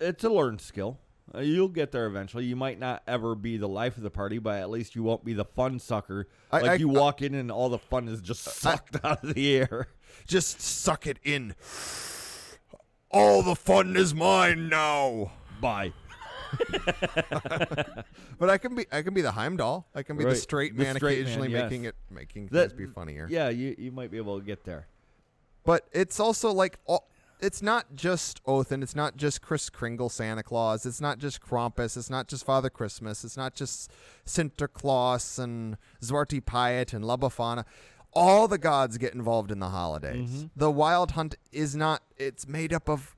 it's 0.00 0.24
a 0.24 0.28
learned 0.30 0.60
skill. 0.60 0.98
Uh, 1.34 1.38
you'll 1.40 1.68
get 1.68 1.92
there 1.92 2.06
eventually. 2.06 2.44
You 2.44 2.56
might 2.56 2.78
not 2.78 3.02
ever 3.06 3.34
be 3.34 3.56
the 3.56 3.68
life 3.68 3.96
of 3.96 4.02
the 4.02 4.10
party, 4.10 4.38
but 4.38 4.60
at 4.60 4.68
least 4.70 4.94
you 4.96 5.02
won't 5.02 5.24
be 5.24 5.32
the 5.32 5.44
fun 5.44 5.78
sucker. 5.78 6.26
I- 6.50 6.60
like 6.60 6.70
I- 6.72 6.74
you 6.74 6.88
walk 6.88 7.22
in 7.22 7.34
and 7.34 7.50
all 7.50 7.68
the 7.68 7.78
fun 7.78 8.08
is 8.08 8.20
just 8.20 8.42
sucked 8.42 8.96
out 9.04 9.22
of 9.24 9.34
the 9.34 9.56
air. 9.56 9.88
Just 10.26 10.60
suck 10.60 11.06
it 11.06 11.18
in. 11.22 11.54
All 13.10 13.42
the 13.42 13.54
fun 13.56 13.96
is 13.96 14.14
mine 14.14 14.68
now. 14.68 15.32
Bye. 15.60 15.92
But 18.38 18.50
I 18.50 18.58
can 18.58 18.74
be 18.74 18.86
I 18.90 19.02
can 19.02 19.14
be 19.14 19.22
the 19.22 19.30
Heimdall. 19.32 19.86
I 19.94 20.02
can 20.02 20.16
be 20.16 20.24
the 20.24 20.30
Right. 20.30 20.36
straight 20.38 20.76
The 20.76 20.82
man 20.84 20.96
straight 20.96 21.18
man, 21.18 21.22
occasionally 21.22 21.50
yes. 21.52 21.62
making 21.70 21.84
it 21.84 21.94
making 22.10 22.48
That- 22.48 22.70
things 22.72 22.72
be 22.72 22.86
funnier. 22.86 23.26
Yeah, 23.30 23.48
you, 23.50 23.74
you 23.78 23.92
might 23.92 24.10
be 24.10 24.16
able 24.16 24.38
to 24.38 24.44
get 24.44 24.64
there. 24.64 24.86
But 25.64 25.86
it's 25.92 26.18
also 26.18 26.52
like 26.52 26.78
all, 26.86 27.08
it's 27.42 27.60
not 27.60 27.94
just 27.96 28.40
Othin. 28.46 28.82
It's 28.82 28.94
not 28.94 29.16
just 29.16 29.42
Chris 29.42 29.68
Kringle, 29.68 30.08
Santa 30.08 30.42
Claus. 30.42 30.86
It's 30.86 31.00
not 31.00 31.18
just 31.18 31.42
Krampus. 31.42 31.96
It's 31.96 32.08
not 32.08 32.28
just 32.28 32.46
Father 32.46 32.70
Christmas. 32.70 33.24
It's 33.24 33.36
not 33.36 33.54
just 33.54 33.90
Sinterklaas 34.24 35.38
and 35.38 35.76
Zwarte 36.00 36.44
Piet 36.44 36.92
and 36.92 37.04
La 37.04 37.16
Befana. 37.16 37.64
All 38.14 38.46
the 38.46 38.58
gods 38.58 38.98
get 38.98 39.14
involved 39.14 39.50
in 39.50 39.58
the 39.58 39.70
holidays. 39.70 40.28
Mm-hmm. 40.30 40.46
The 40.54 40.70
Wild 40.70 41.12
Hunt 41.12 41.34
is 41.50 41.74
not. 41.74 42.02
It's 42.16 42.46
made 42.46 42.72
up 42.72 42.88
of 42.88 43.16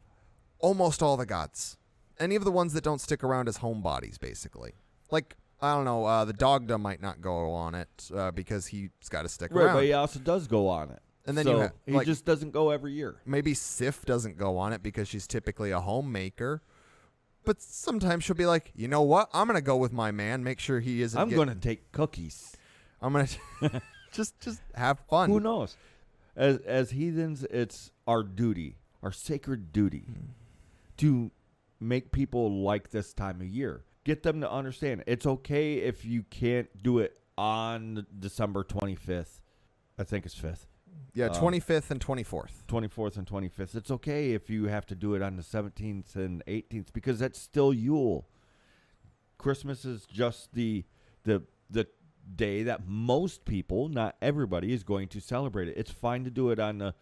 almost 0.59 1.03
all 1.03 1.17
the 1.17 1.27
gods. 1.27 1.77
Any 2.19 2.37
of 2.37 2.45
the 2.45 2.53
ones 2.53 2.73
that 2.75 2.85
don't 2.85 3.01
stick 3.01 3.25
around 3.25 3.49
as 3.49 3.59
homebodies, 3.59 4.19
basically. 4.21 4.73
Like 5.11 5.37
I 5.61 5.75
don't 5.75 5.85
know, 5.85 6.05
uh, 6.05 6.25
the 6.25 6.33
Dagda 6.33 6.79
might 6.79 7.01
not 7.03 7.21
go 7.21 7.51
on 7.51 7.75
it 7.75 8.11
uh, 8.15 8.31
because 8.31 8.67
he's 8.67 8.91
got 9.11 9.23
to 9.23 9.29
stick 9.29 9.51
Right, 9.53 9.65
around. 9.65 9.77
but 9.77 9.85
he 9.85 9.93
also 9.93 10.21
does 10.21 10.47
go 10.47 10.69
on 10.69 10.91
it. 10.91 11.01
And 11.27 11.37
then 11.39 11.45
so 11.45 11.51
you 11.53 11.59
ha- 11.63 11.71
he 11.87 11.93
like- 11.93 12.07
just 12.07 12.25
doesn't 12.25 12.51
go 12.51 12.71
every 12.71 12.93
year. 12.93 13.17
maybe 13.25 13.55
Sif 13.55 14.05
doesn't 14.05 14.37
go 14.37 14.59
on 14.59 14.73
it 14.73 14.83
because 14.83 15.09
she's 15.09 15.27
typically 15.27 15.71
a 15.71 15.81
homemaker. 15.81 16.63
But 17.45 17.61
sometimes 17.61 18.25
she'll 18.25 18.37
be 18.37 18.47
like, 18.47 18.73
you 18.75 18.89
know 18.89 19.03
what? 19.03 19.29
I'm 19.35 19.47
gonna 19.47 19.61
go 19.61 19.77
with 19.77 19.93
my 19.93 20.11
man. 20.11 20.43
Make 20.45 20.61
sure 20.61 20.81
he 20.81 21.03
isn't. 21.03 21.19
I'm 21.21 21.29
get- 21.29 21.37
going 21.37 21.49
to 21.49 21.55
take 21.55 21.93
cookies. 21.93 22.57
I'm 23.03 23.13
gonna 23.13 23.29
just 24.13 24.41
just 24.41 24.61
have 24.75 25.01
fun. 25.11 25.29
Who 25.31 25.41
knows? 25.41 25.77
As 26.37 26.59
as 26.59 26.91
heathens, 26.91 27.45
it's 27.45 27.91
our 28.07 28.23
duty, 28.23 28.77
our 29.03 29.13
sacred 29.13 29.73
duty, 29.73 30.07
mm-hmm. 30.11 30.31
to 30.99 31.31
make 31.81 32.13
people 32.13 32.63
like 32.63 32.91
this 32.91 33.13
time 33.13 33.41
of 33.43 33.47
year. 33.47 33.85
Get 34.05 34.23
them 34.23 34.41
to 34.41 34.51
understand 34.51 35.05
it's 35.07 35.27
okay 35.27 35.75
if 35.77 36.05
you 36.05 36.23
can't 36.25 36.69
do 36.83 36.99
it 36.99 37.19
on 37.37 38.07
December 38.19 38.65
25th. 38.65 39.41
I 39.99 40.05
think 40.05 40.25
it's 40.27 40.35
5th. 40.35 40.67
Yeah, 41.15 41.27
Um, 41.27 41.35
25th 41.35 41.91
and 41.91 42.01
24th. 42.01 42.65
24th 42.67 43.17
and 43.17 43.27
25th. 43.27 43.75
It's 43.77 43.91
okay 43.91 44.33
if 44.33 44.51
you 44.51 44.65
have 44.67 44.85
to 44.87 44.95
do 44.95 45.15
it 45.15 45.23
on 45.23 45.37
the 45.37 45.43
17th 45.43 46.17
and 46.17 46.43
18th 46.47 46.93
because 46.93 47.19
that's 47.21 47.39
still 47.39 47.73
Yule. 47.73 48.27
Christmas 49.39 49.85
is 49.85 50.07
just 50.07 50.55
the 50.55 50.85
the 51.25 51.43
the 51.71 51.87
day 52.37 52.63
that 52.63 52.87
most 52.87 53.45
people, 53.45 53.89
not 53.89 54.17
everybody, 54.23 54.73
is 54.73 54.83
going 54.83 55.09
to 55.09 55.21
celebrate 55.21 55.69
it. 55.69 55.77
It's 55.77 55.91
fine 55.91 56.25
to 56.25 56.31
do 56.31 56.51
it 56.51 56.59
on 56.59 56.79
the 56.79 56.95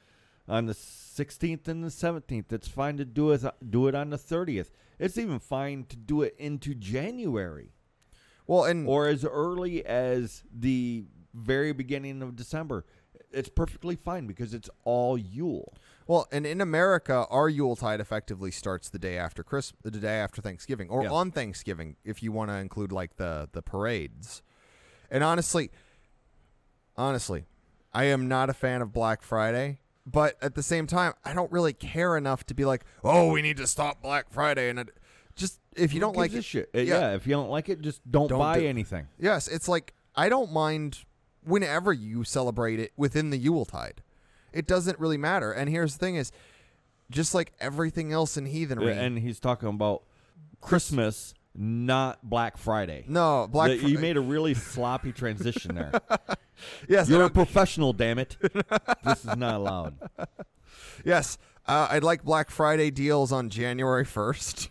on 0.49 0.67
the 0.67 0.73
16th 0.75 1.69
and 1.69 1.85
the 1.85 1.89
17th. 1.89 2.53
It's 2.53 2.69
fine 2.69 2.97
to 2.97 3.05
do 3.05 3.31
it 3.31 3.43
do 3.71 3.87
it 3.89 3.95
on 3.95 4.11
the 4.11 4.17
30th. 4.19 4.71
It's 4.99 5.17
even 5.17 5.39
fine 5.39 5.85
to 5.85 5.97
do 5.97 6.23
it 6.23 6.35
into 6.39 6.75
January 6.75 7.73
Well, 8.47 8.65
and 8.65 8.87
or 8.89 9.09
as 9.09 9.25
early 9.25 9.85
as 9.87 10.43
the 10.53 11.05
very 11.33 11.73
beginning 11.73 12.23
of 12.23 12.37
December. 12.37 12.85
It's 13.33 13.49
perfectly 13.49 13.97
fine 13.97 14.27
because 14.27 14.55
it's 14.55 14.69
all 14.85 15.17
Yule. 15.19 15.75
well, 16.07 16.27
and 16.33 16.45
in 16.47 16.61
America, 16.61 17.27
our 17.31 17.49
Yule 17.49 17.77
tide 17.77 18.01
effectively 18.01 18.51
starts 18.51 18.89
the 18.89 18.99
day 18.99 19.17
after 19.19 19.43
Christmas, 19.43 19.81
the 19.83 19.91
day 19.99 20.19
after 20.19 20.43
Thanksgiving, 20.43 20.89
or 20.89 21.05
Yeah. 21.05 21.11
on 21.11 21.31
Thanksgiving, 21.31 21.97
if 22.05 22.23
you 22.23 22.33
want 22.33 22.51
to 22.51 22.57
include 22.57 22.93
like 22.93 23.17
the 23.17 23.49
the 23.53 23.63
parades. 23.63 24.43
And 25.11 25.23
honestly, 25.23 25.71
honestly, 26.97 27.45
I 27.93 28.05
am 28.05 28.29
not 28.29 28.51
a 28.51 28.55
fan 28.55 28.83
of 28.83 28.93
Black 28.93 29.23
Friday. 29.23 29.79
But 30.05 30.37
at 30.43 30.57
the 30.57 30.65
same 30.65 30.89
time, 30.89 31.13
I 31.25 31.33
don't 31.33 31.53
really 31.53 31.73
care 31.73 32.17
enough 32.17 32.45
to 32.47 32.55
be 32.55 32.65
like, 32.65 32.85
oh, 33.05 33.31
we 33.31 33.41
need 33.41 33.57
to 33.59 33.69
stop 33.69 34.03
Black 34.03 34.31
Friday. 34.31 34.69
And 34.69 34.81
it, 34.81 34.89
just 35.37 35.61
if 35.77 35.95
you 35.95 36.01
don't 36.01 36.17
like 36.17 36.33
it, 36.33 36.43
shit. 36.45 36.71
Uh, 36.75 36.81
Yeah. 36.81 37.15
if 37.15 37.25
you 37.25 37.35
don't 37.35 37.51
like 37.51 37.69
it, 37.69 37.81
just 37.83 38.01
don't, 38.11 38.27
Don't 38.27 38.41
buy 38.41 38.59
do- 38.59 38.67
anything. 38.67 39.07
yes, 39.17 39.47
it's 39.47 39.69
like 39.69 39.95
I 40.17 40.29
don't 40.29 40.51
mind 40.53 41.05
whenever 41.45 41.93
you 41.93 42.25
celebrate 42.25 42.79
it 42.81 42.93
within 42.97 43.31
the 43.31 43.39
Yuletide. 43.39 44.03
It 44.53 44.67
doesn't 44.67 44.99
really 44.99 45.17
matter. 45.17 45.51
And 45.53 45.69
here's 45.71 45.95
the 45.95 45.99
thing: 45.99 46.17
is 46.17 46.31
just 47.11 47.35
like 47.35 47.53
everything 47.61 48.13
else 48.13 48.37
in 48.37 48.47
heathenry. 48.47 48.93
And 48.93 49.19
he's 49.19 49.41
talking 49.41 49.69
about 49.69 50.03
Christmas, 50.61 51.35
not 51.55 52.29
Black 52.29 52.57
Friday. 52.59 53.05
no, 53.09 53.49
Black. 53.51 53.71
That- 53.71 53.81
Fri- 53.81 53.91
you 53.91 53.99
made 53.99 54.17
a 54.17 54.21
really 54.21 54.55
sloppy 54.55 55.13
transition 55.13 55.75
there. 55.75 55.93
yes, 56.89 57.09
You're 57.09 57.25
a 57.25 57.31
professional, 57.31 57.93
damn 57.93 58.19
it. 58.19 58.37
This 59.05 59.25
is 59.25 59.37
not 59.37 59.57
allowed. 59.57 59.97
yes. 61.05 61.39
Uh, 61.67 61.87
I'd 61.91 62.03
like 62.03 62.25
Black 62.25 62.51
Friday 62.51 62.91
deals 62.91 63.31
on 63.33 63.49
January 63.49 64.05
first. 64.05 64.69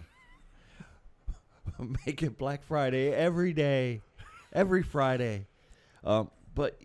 Make 2.06 2.22
it 2.22 2.38
Black 2.38 2.64
Friday 2.64 3.12
every 3.14 3.54
day, 3.54 4.02
every 4.54 4.84
Friday. 4.84 5.48
Um, 6.04 6.30
but 6.56 6.80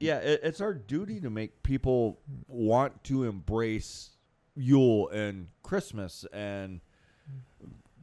yeah, 0.00 0.18
it, 0.18 0.40
it's 0.42 0.60
our 0.60 0.74
duty 0.74 1.20
to 1.20 1.30
make 1.30 1.62
people 1.62 2.18
want 2.48 3.04
to 3.04 3.24
embrace 3.24 4.10
Yule 4.56 5.08
and 5.10 5.48
Christmas 5.62 6.24
and 6.32 6.80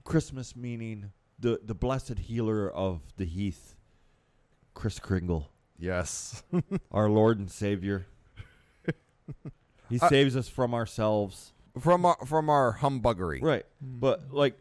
Christmas 0.04 0.56
meaning 0.56 1.12
the 1.40 1.60
the 1.64 1.74
blessed 1.76 2.20
healer 2.20 2.70
of 2.70 3.02
the 3.18 3.26
heath, 3.26 3.76
Chris 4.74 5.00
Kringle, 5.00 5.50
Yes. 5.78 6.44
our 6.92 7.10
Lord 7.10 7.40
and 7.40 7.50
Savior. 7.52 8.06
He 9.90 10.00
Uh, 10.00 10.08
saves 10.10 10.36
us 10.36 10.48
from 10.48 10.74
ourselves. 10.74 11.52
from 11.80 12.06
our 12.06 12.18
from 12.26 12.50
our 12.50 12.78
humbuggery. 12.80 13.42
Right. 13.42 13.66
But 13.82 14.32
like 14.34 14.58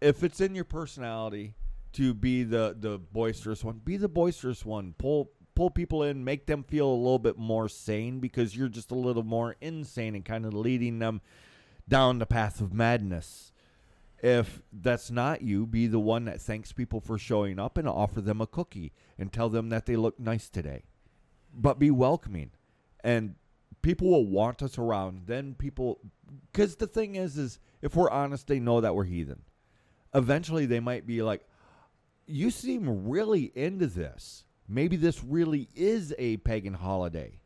if 0.00 0.22
it's 0.22 0.40
in 0.40 0.54
your 0.54 0.64
personality 0.64 1.54
to 1.92 2.14
be 2.14 2.42
the 2.42 2.76
the 2.78 2.98
boisterous 2.98 3.64
one, 3.64 3.80
be 3.84 3.96
the 3.96 4.08
boisterous 4.08 4.64
one. 4.64 4.94
Pull 4.98 5.30
pull 5.54 5.70
people 5.70 6.02
in, 6.02 6.24
make 6.24 6.46
them 6.46 6.62
feel 6.62 6.86
a 6.86 6.94
little 6.94 7.18
bit 7.18 7.36
more 7.36 7.68
sane 7.68 8.18
because 8.18 8.56
you're 8.56 8.68
just 8.68 8.90
a 8.90 8.94
little 8.94 9.22
more 9.22 9.56
insane 9.60 10.14
and 10.14 10.24
kind 10.24 10.46
of 10.46 10.54
leading 10.54 10.98
them 11.00 11.20
down 11.88 12.18
the 12.18 12.26
path 12.26 12.60
of 12.60 12.72
madness. 12.72 13.52
If 14.22 14.62
that's 14.72 15.10
not 15.10 15.42
you, 15.42 15.66
be 15.66 15.86
the 15.86 15.98
one 15.98 16.26
that 16.26 16.40
thanks 16.40 16.72
people 16.72 17.00
for 17.00 17.18
showing 17.18 17.58
up 17.58 17.76
and 17.76 17.88
offer 17.88 18.20
them 18.20 18.40
a 18.40 18.46
cookie 18.46 18.92
and 19.18 19.32
tell 19.32 19.48
them 19.48 19.70
that 19.70 19.86
they 19.86 19.96
look 19.96 20.20
nice 20.20 20.48
today. 20.48 20.84
But 21.54 21.78
be 21.78 21.90
welcoming. 21.90 22.52
And 23.02 23.34
people 23.82 24.10
will 24.10 24.26
want 24.26 24.62
us 24.62 24.78
around. 24.78 25.22
Then 25.26 25.54
people 25.54 26.00
cuz 26.52 26.76
the 26.76 26.86
thing 26.86 27.16
is 27.16 27.36
is 27.36 27.58
if 27.82 27.96
we're 27.96 28.10
honest, 28.10 28.46
they 28.46 28.60
know 28.60 28.80
that 28.80 28.94
we're 28.94 29.04
heathen. 29.04 29.42
Eventually 30.14 30.66
they 30.66 30.80
might 30.80 31.06
be 31.06 31.22
like 31.22 31.46
you 32.30 32.50
seem 32.50 33.08
really 33.08 33.52
into 33.54 33.86
this. 33.86 34.44
Maybe 34.68 34.96
this 34.96 35.22
really 35.24 35.68
is 35.74 36.14
a 36.18 36.36
pagan 36.38 36.74
holiday. 36.74 37.40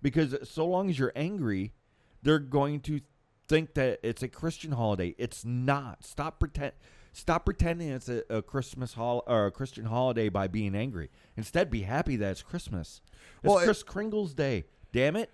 Because 0.00 0.36
so 0.48 0.66
long 0.66 0.90
as 0.90 0.98
you're 0.98 1.12
angry, 1.14 1.72
they're 2.22 2.38
going 2.38 2.80
to 2.80 3.00
think 3.48 3.74
that 3.74 4.00
it's 4.02 4.22
a 4.22 4.28
Christian 4.28 4.72
holiday. 4.72 5.14
It's 5.18 5.44
not. 5.44 6.04
Stop 6.04 6.38
pretend. 6.40 6.72
Stop 7.12 7.44
pretending 7.44 7.88
it's 7.90 8.08
a, 8.08 8.22
a 8.30 8.40
Christmas 8.42 8.94
hol- 8.94 9.22
or 9.26 9.46
a 9.46 9.50
Christian 9.50 9.84
holiday 9.84 10.28
by 10.28 10.48
being 10.48 10.74
angry. 10.74 11.10
Instead, 11.36 11.70
be 11.70 11.82
happy 11.82 12.16
that 12.16 12.30
it's 12.30 12.42
Christmas. 12.42 13.02
It's 13.42 13.48
Well, 13.50 13.58
it- 13.58 13.64
Chris 13.64 13.82
Kringle's 13.82 14.34
Day. 14.34 14.64
Damn 14.92 15.16
it! 15.16 15.30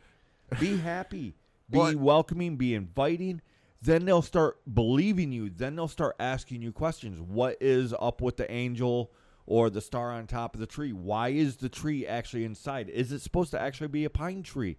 Be 0.60 0.76
happy. 0.78 1.34
Be 1.70 1.78
Well, 1.78 1.96
welcoming. 1.96 2.56
Be 2.56 2.74
inviting. 2.74 3.42
Then 3.80 4.04
they'll 4.04 4.22
start 4.22 4.58
believing 4.72 5.32
you. 5.32 5.50
Then 5.50 5.76
they'll 5.76 5.88
start 5.88 6.16
asking 6.18 6.62
you 6.62 6.72
questions. 6.72 7.20
What 7.20 7.56
is 7.60 7.94
up 8.00 8.20
with 8.20 8.36
the 8.36 8.50
angel 8.50 9.12
or 9.46 9.70
the 9.70 9.80
star 9.80 10.12
on 10.12 10.26
top 10.26 10.54
of 10.54 10.60
the 10.60 10.66
tree? 10.66 10.92
Why 10.92 11.28
is 11.28 11.56
the 11.56 11.68
tree 11.68 12.06
actually 12.06 12.44
inside? 12.44 12.88
Is 12.88 13.12
it 13.12 13.20
supposed 13.20 13.52
to 13.52 13.60
actually 13.60 13.88
be 13.88 14.04
a 14.04 14.10
pine 14.10 14.42
tree? 14.42 14.78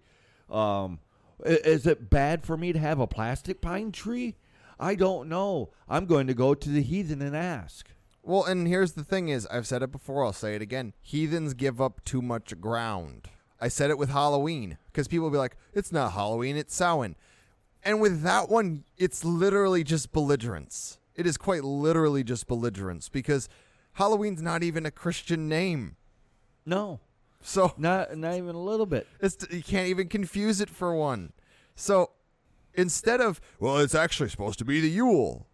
Um, 0.50 1.00
is 1.44 1.86
it 1.86 2.10
bad 2.10 2.44
for 2.44 2.56
me 2.56 2.72
to 2.72 2.78
have 2.78 3.00
a 3.00 3.06
plastic 3.06 3.60
pine 3.60 3.92
tree? 3.92 4.36
I 4.78 4.94
don't 4.94 5.28
know. 5.28 5.70
I'm 5.88 6.06
going 6.06 6.26
to 6.26 6.34
go 6.34 6.54
to 6.54 6.68
the 6.68 6.82
heathen 6.82 7.22
and 7.22 7.36
ask. 7.36 7.90
Well, 8.22 8.44
and 8.44 8.68
here's 8.68 8.92
the 8.92 9.04
thing: 9.04 9.28
is 9.28 9.46
I've 9.46 9.66
said 9.66 9.82
it 9.82 9.92
before. 9.92 10.24
I'll 10.24 10.32
say 10.32 10.54
it 10.54 10.62
again. 10.62 10.92
Heathens 11.02 11.54
give 11.54 11.80
up 11.80 12.04
too 12.04 12.22
much 12.22 12.58
ground. 12.60 13.28
I 13.60 13.68
said 13.68 13.90
it 13.90 13.98
with 13.98 14.10
Halloween 14.10 14.78
because 14.86 15.08
people 15.08 15.24
will 15.24 15.30
be 15.30 15.38
like, 15.38 15.56
"It's 15.72 15.92
not 15.92 16.12
Halloween, 16.12 16.56
it's 16.56 16.74
Samhain," 16.74 17.16
and 17.84 18.00
with 18.00 18.22
that 18.22 18.48
one, 18.48 18.84
it's 18.96 19.24
literally 19.24 19.84
just 19.84 20.12
belligerence. 20.12 20.98
It 21.14 21.26
is 21.26 21.36
quite 21.36 21.64
literally 21.64 22.22
just 22.24 22.46
belligerence 22.46 23.08
because 23.08 23.48
Halloween's 23.94 24.42
not 24.42 24.62
even 24.62 24.86
a 24.86 24.90
Christian 24.90 25.48
name. 25.48 25.96
No, 26.66 27.00
So 27.42 27.72
not 27.76 28.16
not 28.16 28.34
even 28.34 28.54
a 28.54 28.62
little 28.62 28.86
bit. 28.86 29.06
it's, 29.20 29.36
you 29.50 29.62
can't 29.62 29.88
even 29.88 30.08
confuse 30.08 30.60
it 30.60 30.70
for 30.70 30.94
one. 30.94 31.32
So 31.74 32.10
instead 32.74 33.20
of, 33.20 33.40
well, 33.58 33.78
it's 33.78 33.94
actually 33.94 34.28
supposed 34.28 34.58
to 34.60 34.64
be 34.64 34.80
the 34.80 34.90
Yule, 34.90 35.46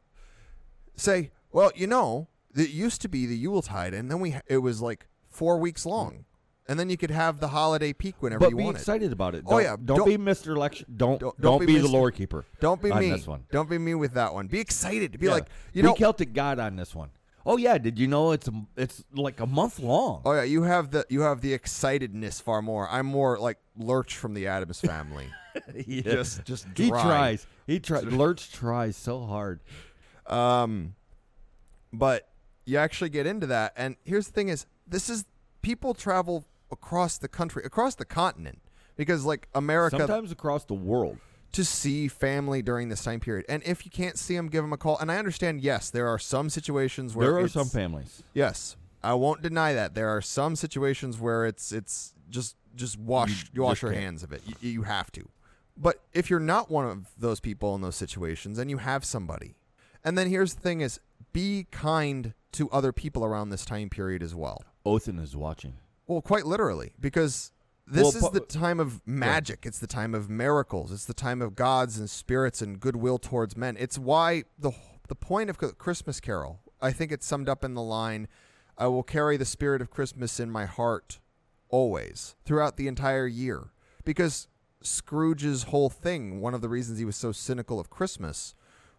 say, 0.97 1.31
well, 1.53 1.71
you 1.75 1.87
know, 1.87 2.29
it 2.55 2.71
used 2.71 3.01
to 3.03 3.09
be 3.09 3.27
the 3.27 3.37
Yule 3.37 3.63
tide, 3.63 3.95
and 3.95 4.11
then 4.11 4.21
we 4.21 4.37
it 4.47 4.59
was 4.59 4.81
like 4.83 5.07
four 5.29 5.59
weeks 5.59 5.87
long, 5.87 6.25
and 6.69 6.79
then 6.79 6.91
you 6.91 6.97
could 6.97 7.11
have 7.11 7.39
the 7.41 7.49
holiday 7.49 7.93
peak 7.93 8.17
whenever 8.21 8.41
But 8.41 8.51
you 8.51 8.57
want. 8.57 8.77
be 8.77 8.81
excited 8.81 9.13
about 9.13 9.35
it. 9.35 9.45
Oh, 9.47 9.53
Don't, 9.53 9.63
yeah, 9.63 9.77
Don't, 9.85 9.97
don't- 9.99 10.09
be 10.09 10.17
Mr. 10.19 10.49
Election. 10.57 10.87
Don't 10.97 11.21
don't- 11.21 11.41
don't, 11.41 11.41
don't 11.41 11.61
be, 11.61 11.67
be 11.67 11.79
the 11.79 11.89
lore 11.89 12.11
keeper. 12.11 12.45
Don't 12.61 12.83
be 12.83 12.91
on 12.91 13.01
me. 13.01 13.11
this 13.11 13.27
one. 13.27 13.45
Don't 13.53 13.69
be 13.71 13.79
me 13.79 13.95
with 13.95 14.15
that 14.15 14.35
one. 14.35 14.47
Be 14.47 14.61
excited. 14.61 15.19
Be 15.19 15.27
Yeah. 15.27 15.33
like, 15.33 15.47
you 15.73 15.83
be 15.83 15.89
know, 15.89 15.95
Celtic 15.95 16.33
God 16.33 16.59
on 16.59 16.77
this 16.77 16.95
one. 16.95 17.11
Oh 17.49 17.57
yeah, 17.59 17.79
did 17.79 17.97
you 17.97 18.09
know 18.09 18.33
it's 18.33 18.49
a, 18.49 18.53
it's 18.77 19.05
like 19.15 19.39
a 19.39 19.47
month 19.47 19.79
long? 19.79 20.23
oh 20.25 20.33
yeah, 20.33 20.43
you 20.43 20.65
have 20.65 20.91
the 20.91 21.07
you 21.09 21.21
have 21.21 21.41
the 21.43 21.57
excitedness 21.57 22.43
far 22.43 22.61
more. 22.61 22.89
I'm 22.91 23.07
more 23.07 23.39
like 23.39 23.59
Lurch 23.79 24.17
from 24.17 24.35
the 24.35 24.47
Addams 24.49 24.81
Family. 24.81 25.29
Yeah. 25.87 26.03
Just 26.03 26.45
just 26.45 26.67
he 26.77 26.91
tries. 26.91 27.47
He 27.67 27.81
tries. 27.81 28.05
Lurch 28.05 28.53
tries 28.53 28.95
so 28.95 29.25
hard. 29.25 29.61
Um, 30.27 30.95
but 31.93 32.29
you 32.67 32.77
actually 32.77 33.11
get 33.11 33.27
into 33.27 33.47
that, 33.47 33.73
and 33.75 33.97
here's 34.05 34.27
the 34.27 34.33
thing: 34.35 34.49
is 34.49 34.67
this 34.87 35.09
is 35.09 35.25
people 35.63 35.95
travel 35.95 36.45
across 36.71 37.19
the 37.19 37.29
country, 37.29 37.63
across 37.65 37.95
the 37.95 38.05
continent, 38.05 38.61
because 38.97 39.25
like 39.25 39.49
America 39.55 39.99
Sometimes 39.99 40.33
across 40.33 40.65
the 40.65 40.75
world. 40.75 41.19
to 41.53 41.65
see 41.65 42.09
family 42.09 42.63
during 42.63 42.89
this 42.89 43.03
time 43.05 43.21
period. 43.21 43.45
And 43.49 43.63
if 43.65 43.85
you 43.85 43.91
can't 43.91 44.19
see 44.19 44.35
them, 44.37 44.49
give 44.49 44.65
them 44.65 44.73
a 44.73 44.77
call. 44.77 44.99
And 44.99 45.11
I 45.11 45.17
understand, 45.17 45.61
yes, 45.61 45.91
there 45.91 46.09
are 46.09 46.19
some 46.19 46.51
situations 46.51 47.15
where 47.15 47.29
There 47.29 47.39
are 47.39 47.49
some 47.49 47.69
families. 47.69 48.23
Yes, 48.35 48.77
I 49.03 49.15
won't 49.15 49.43
deny 49.43 49.73
that 49.73 49.95
there 49.95 50.09
are 50.09 50.21
some 50.21 50.57
situations 50.57 51.19
where 51.21 51.47
it's 51.47 51.73
it's 51.73 52.15
just 52.29 52.57
just 52.75 52.99
wash 52.99 53.47
you, 53.53 53.63
wash 53.63 53.83
your 53.83 53.93
can't. 53.93 54.03
hands 54.03 54.23
of 54.23 54.33
it. 54.33 54.43
You, 54.47 54.71
you 54.71 54.83
have 54.83 55.11
to. 55.13 55.29
But 55.77 56.03
if 56.13 56.31
you're 56.31 56.41
not 56.41 56.71
one 56.71 56.87
of 56.87 57.09
those 57.19 57.39
people 57.39 57.75
in 57.75 57.83
those 57.83 57.97
situations, 57.97 58.59
and 58.59 58.71
you 58.71 58.79
have 58.79 59.05
somebody, 59.05 59.57
and 60.03 60.17
then 60.17 60.29
here's 60.29 60.55
the 60.55 60.61
thing: 60.61 60.81
is 60.81 61.01
be 61.33 61.67
kind 61.71 62.35
to 62.53 62.71
other 62.71 62.93
people 62.93 63.25
around 63.25 63.51
this 63.51 63.65
time 63.65 63.91
period 63.91 64.23
as 64.23 64.35
well. 64.35 64.63
Othin 64.85 65.19
is 65.19 65.37
watching. 65.37 65.75
Well, 66.07 66.23
quite 66.23 66.47
literally, 66.47 66.93
because 67.01 67.53
this 67.87 68.03
Well, 68.03 68.17
is 68.17 68.21
but- 68.23 68.33
the 68.33 68.41
time 68.41 68.81
of 68.81 69.07
magic. 69.07 69.67
It's 69.67 69.79
the 69.79 69.87
time 69.87 70.15
of 70.15 70.29
miracles. 70.31 70.93
It's 70.93 71.05
the 71.05 71.15
time 71.15 71.41
of 71.43 71.55
gods 71.55 71.99
and 71.99 72.09
spirits 72.11 72.63
and 72.63 72.81
goodwill 72.81 73.19
towards 73.19 73.57
men. 73.57 73.77
It's 73.79 73.99
why 73.99 74.45
the 74.59 74.73
the 75.09 75.15
point 75.15 75.49
of 75.51 75.59
Christmas 75.79 76.19
Carol. 76.19 76.61
I 76.81 76.91
think 76.93 77.13
it's 77.13 77.25
summed 77.25 77.49
up 77.49 77.63
in 77.63 77.75
the 77.75 77.83
line, 77.83 78.27
"I 78.77 78.89
will 78.89 79.05
carry 79.05 79.37
the 79.37 79.45
spirit 79.45 79.81
of 79.81 79.89
Christmas 79.91 80.41
in 80.41 80.51
my 80.51 80.65
heart 80.67 81.21
always 81.69 82.35
throughout 82.45 82.77
the 82.77 82.89
entire 82.89 83.27
year." 83.29 83.71
Because 84.05 84.49
Scrooge's 84.83 85.65
whole 85.65 85.91
thing, 85.91 86.41
one 86.41 86.55
of 86.55 86.61
the 86.61 86.69
reasons 86.69 86.99
he 86.99 87.05
was 87.05 87.17
so 87.17 87.31
cynical 87.33 87.79
of 87.79 87.89
Christmas, 87.91 88.55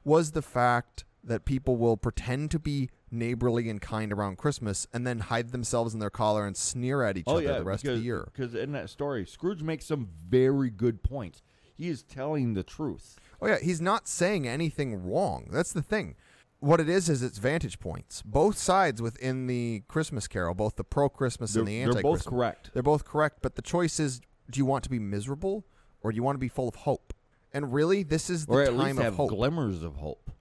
was 0.05 0.31
the 0.31 0.41
fact 0.41 1.03
that 1.23 1.43
people 1.45 1.75
will 1.75 1.97
pretend 1.97 2.51
to 2.51 2.59
be 2.59 2.89
neighborly 3.11 3.69
and 3.69 3.81
kind 3.81 4.11
around 4.11 4.37
Christmas 4.37 4.87
and 4.93 5.05
then 5.07 5.19
hide 5.19 5.51
themselves 5.51 5.93
in 5.93 5.99
their 5.99 6.09
collar 6.09 6.45
and 6.45 6.55
sneer 6.57 7.03
at 7.03 7.17
each 7.17 7.23
Oh 7.27 7.35
other 7.37 7.43
yeah, 7.43 7.57
the 7.59 7.63
rest 7.63 7.83
because, 7.83 7.97
of 7.97 8.01
the 8.01 8.05
year. 8.05 8.29
Because 8.33 8.55
in 8.55 8.71
that 8.73 8.89
story, 8.89 9.25
Scrooge 9.25 9.61
makes 9.63 9.85
some 9.85 10.09
very 10.27 10.69
good 10.69 11.03
points. 11.03 11.41
He 11.73 11.89
is 11.89 12.03
telling 12.03 12.53
the 12.53 12.63
truth. 12.63 13.19
Oh 13.41 13.47
yeah, 13.47 13.59
he's 13.61 13.79
not 13.81 14.07
saying 14.07 14.47
anything 14.47 15.03
wrong. 15.09 15.47
That's 15.51 15.71
the 15.73 15.81
thing. 15.83 16.15
What 16.59 16.79
it 16.79 16.89
is 16.89 17.07
is 17.07 17.21
it's 17.21 17.37
vantage 17.37 17.79
points. 17.79 18.23
Both 18.23 18.57
sides 18.57 18.99
within 18.99 19.45
the 19.45 19.83
Christmas 19.87 20.27
Carol, 20.27 20.55
both 20.55 20.75
the 20.75 20.83
pro 20.83 21.07
Christmas 21.07 21.55
and 21.55 21.67
the 21.67 21.79
anti 21.81 21.93
they're 21.93 22.01
both 22.01 22.25
correct. 22.25 22.71
They're 22.73 22.81
both 22.81 23.05
correct, 23.05 23.39
but 23.43 23.55
the 23.55 23.61
choice 23.61 23.99
is 23.99 24.21
do 24.49 24.57
you 24.57 24.65
want 24.65 24.83
to 24.85 24.89
be 24.89 24.97
miserable 24.97 25.65
or 26.01 26.11
do 26.11 26.15
you 26.15 26.23
want 26.23 26.35
to 26.35 26.39
be 26.39 26.47
full 26.47 26.67
of 26.67 26.75
hope? 26.75 27.13
And 27.53 27.71
really, 27.73 28.01
this 28.03 28.29
is 28.29 28.47
the 28.47 28.53
Or 28.53 28.61
at 28.63 28.69
time 28.69 28.77
least 28.77 28.97
of 28.97 29.03
have 29.05 29.15
hope. 29.15 29.29
glimmers 29.29 29.83
of 29.83 29.97
hope. 29.97 30.31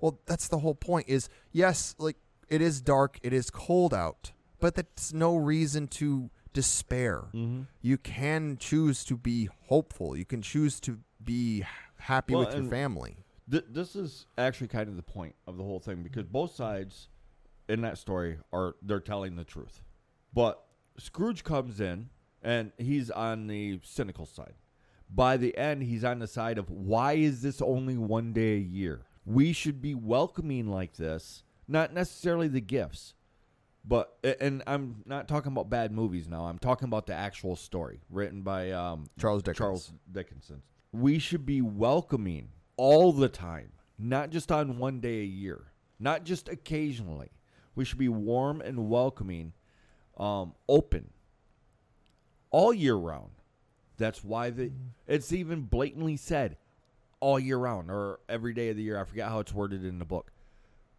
Well, 0.00 0.20
that's 0.26 0.48
the 0.48 0.58
whole 0.58 0.74
point 0.74 1.08
is 1.08 1.28
yes, 1.52 1.94
like 1.98 2.16
it 2.48 2.60
is 2.60 2.80
dark, 2.80 3.18
it 3.22 3.32
is 3.32 3.50
cold 3.50 3.94
out, 3.94 4.32
but 4.60 4.74
that's 4.74 5.12
no 5.12 5.36
reason 5.36 5.88
to 5.88 6.30
despair. 6.52 7.24
Mm-hmm. 7.34 7.62
You 7.82 7.98
can 7.98 8.56
choose 8.58 9.04
to 9.06 9.16
be 9.16 9.48
hopeful. 9.68 10.16
You 10.16 10.24
can 10.24 10.40
choose 10.42 10.80
to 10.80 11.00
be 11.22 11.64
happy 11.96 12.34
Well, 12.34 12.46
with 12.46 12.54
your 12.54 12.64
family. 12.64 13.16
Th- 13.50 13.64
this 13.68 13.94
is 13.94 14.26
actually 14.38 14.68
kind 14.68 14.88
of 14.88 14.96
the 14.96 15.02
point 15.02 15.34
of 15.46 15.56
the 15.56 15.64
whole 15.64 15.80
thing 15.80 16.02
because 16.02 16.24
both 16.24 16.54
sides 16.54 17.08
in 17.68 17.82
that 17.82 17.98
story 17.98 18.38
are 18.52 18.76
they're 18.82 19.00
telling 19.00 19.36
the 19.36 19.44
truth. 19.44 19.82
But 20.32 20.62
Scrooge 20.98 21.44
comes 21.44 21.80
in 21.80 22.08
and 22.42 22.72
he's 22.78 23.10
on 23.10 23.46
the 23.46 23.80
cynical 23.82 24.26
side. 24.26 24.54
By 25.10 25.36
the 25.36 25.56
end, 25.56 25.82
he's 25.82 26.04
on 26.04 26.18
the 26.18 26.26
side 26.26 26.58
of 26.58 26.70
why 26.70 27.14
is 27.14 27.42
this 27.42 27.60
only 27.60 27.96
one 27.96 28.32
day 28.32 28.54
a 28.54 28.58
year? 28.58 29.02
We 29.26 29.52
should 29.52 29.80
be 29.80 29.94
welcoming 29.94 30.68
like 30.68 30.96
this, 30.96 31.44
not 31.66 31.92
necessarily 31.92 32.48
the 32.48 32.60
gifts. 32.60 33.14
But 33.86 34.16
and 34.40 34.62
I'm 34.66 35.02
not 35.04 35.28
talking 35.28 35.52
about 35.52 35.68
bad 35.68 35.92
movies 35.92 36.26
now. 36.26 36.46
I'm 36.46 36.58
talking 36.58 36.86
about 36.86 37.06
the 37.06 37.14
actual 37.14 37.54
story 37.54 38.00
written 38.08 38.40
by 38.40 38.70
um, 38.70 39.06
Charles 39.18 39.42
Dickens. 39.42 39.58
Charles 39.58 39.92
Dickinson. 40.10 40.62
We 40.92 41.18
should 41.18 41.44
be 41.44 41.60
welcoming 41.60 42.48
all 42.76 43.12
the 43.12 43.28
time, 43.28 43.72
not 43.98 44.30
just 44.30 44.50
on 44.50 44.78
one 44.78 45.00
day 45.00 45.20
a 45.20 45.26
year, 45.26 45.66
not 45.98 46.24
just 46.24 46.48
occasionally. 46.48 47.30
We 47.74 47.84
should 47.84 47.98
be 47.98 48.08
warm 48.08 48.62
and 48.62 48.88
welcoming, 48.88 49.52
um, 50.16 50.54
open 50.68 51.10
all 52.50 52.72
year 52.72 52.94
round. 52.94 53.32
That's 53.96 54.24
why 54.24 54.50
the 54.50 54.70
it's 55.06 55.32
even 55.32 55.62
blatantly 55.62 56.16
said 56.16 56.56
all 57.24 57.38
year 57.40 57.56
round 57.56 57.90
or 57.90 58.20
every 58.28 58.52
day 58.52 58.68
of 58.68 58.76
the 58.76 58.82
year. 58.82 59.00
I 59.00 59.04
forget 59.04 59.30
how 59.30 59.38
it's 59.38 59.54
worded 59.54 59.82
in 59.82 59.98
the 59.98 60.04
book, 60.04 60.30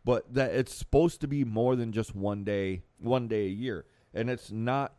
but 0.04 0.34
that 0.34 0.56
it's 0.56 0.76
supposed 0.76 1.22
to 1.22 1.28
be 1.28 1.44
more 1.44 1.76
than 1.76 1.92
just 1.92 2.16
one 2.16 2.44
day, 2.44 2.82
one 2.98 3.28
day 3.28 3.46
a 3.46 3.50
year, 3.50 3.86
and 4.12 4.28
it's 4.28 4.52
not. 4.52 4.96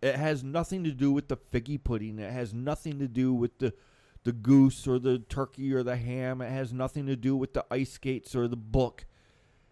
It 0.00 0.14
has 0.14 0.44
nothing 0.44 0.84
to 0.84 0.92
do 0.92 1.10
with 1.10 1.26
the 1.26 1.36
figgy 1.36 1.82
pudding. 1.82 2.20
It 2.20 2.32
has 2.32 2.54
nothing 2.54 3.00
to 3.00 3.08
do 3.08 3.34
with 3.34 3.58
the 3.58 3.74
the 4.22 4.30
goose 4.30 4.86
or 4.86 5.00
the 5.00 5.18
turkey 5.18 5.74
or 5.74 5.82
the 5.82 5.96
ham. 5.96 6.40
It 6.40 6.50
has 6.50 6.72
nothing 6.72 7.06
to 7.06 7.16
do 7.16 7.36
with 7.36 7.54
the 7.54 7.66
ice 7.72 7.92
skates 7.92 8.36
or 8.36 8.46
the 8.46 8.56
book. 8.56 9.04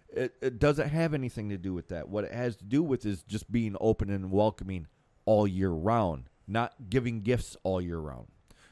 It, 0.09 0.35
it 0.43 0.59
doesn't 0.59 0.89
have 0.89 1.15
anything 1.15 1.51
to 1.51 1.57
do 1.57 1.73
with 1.73 1.89
that. 1.89 2.09
What 2.09 2.25
it 2.25 2.33
has 2.33 2.57
to 2.57 2.65
do 2.65 2.83
with 2.83 3.07
is 3.07 3.23
just 3.23 3.53
being 3.53 3.77
open 3.81 4.11
and 4.11 4.33
welcoming 4.33 4.89
all 5.25 5.47
year 5.47 5.71
round, 5.71 6.31
not 6.49 6.91
giving 6.91 7.21
gifts 7.21 7.57
all 7.63 7.81
year 7.81 7.99
round. 7.99 8.27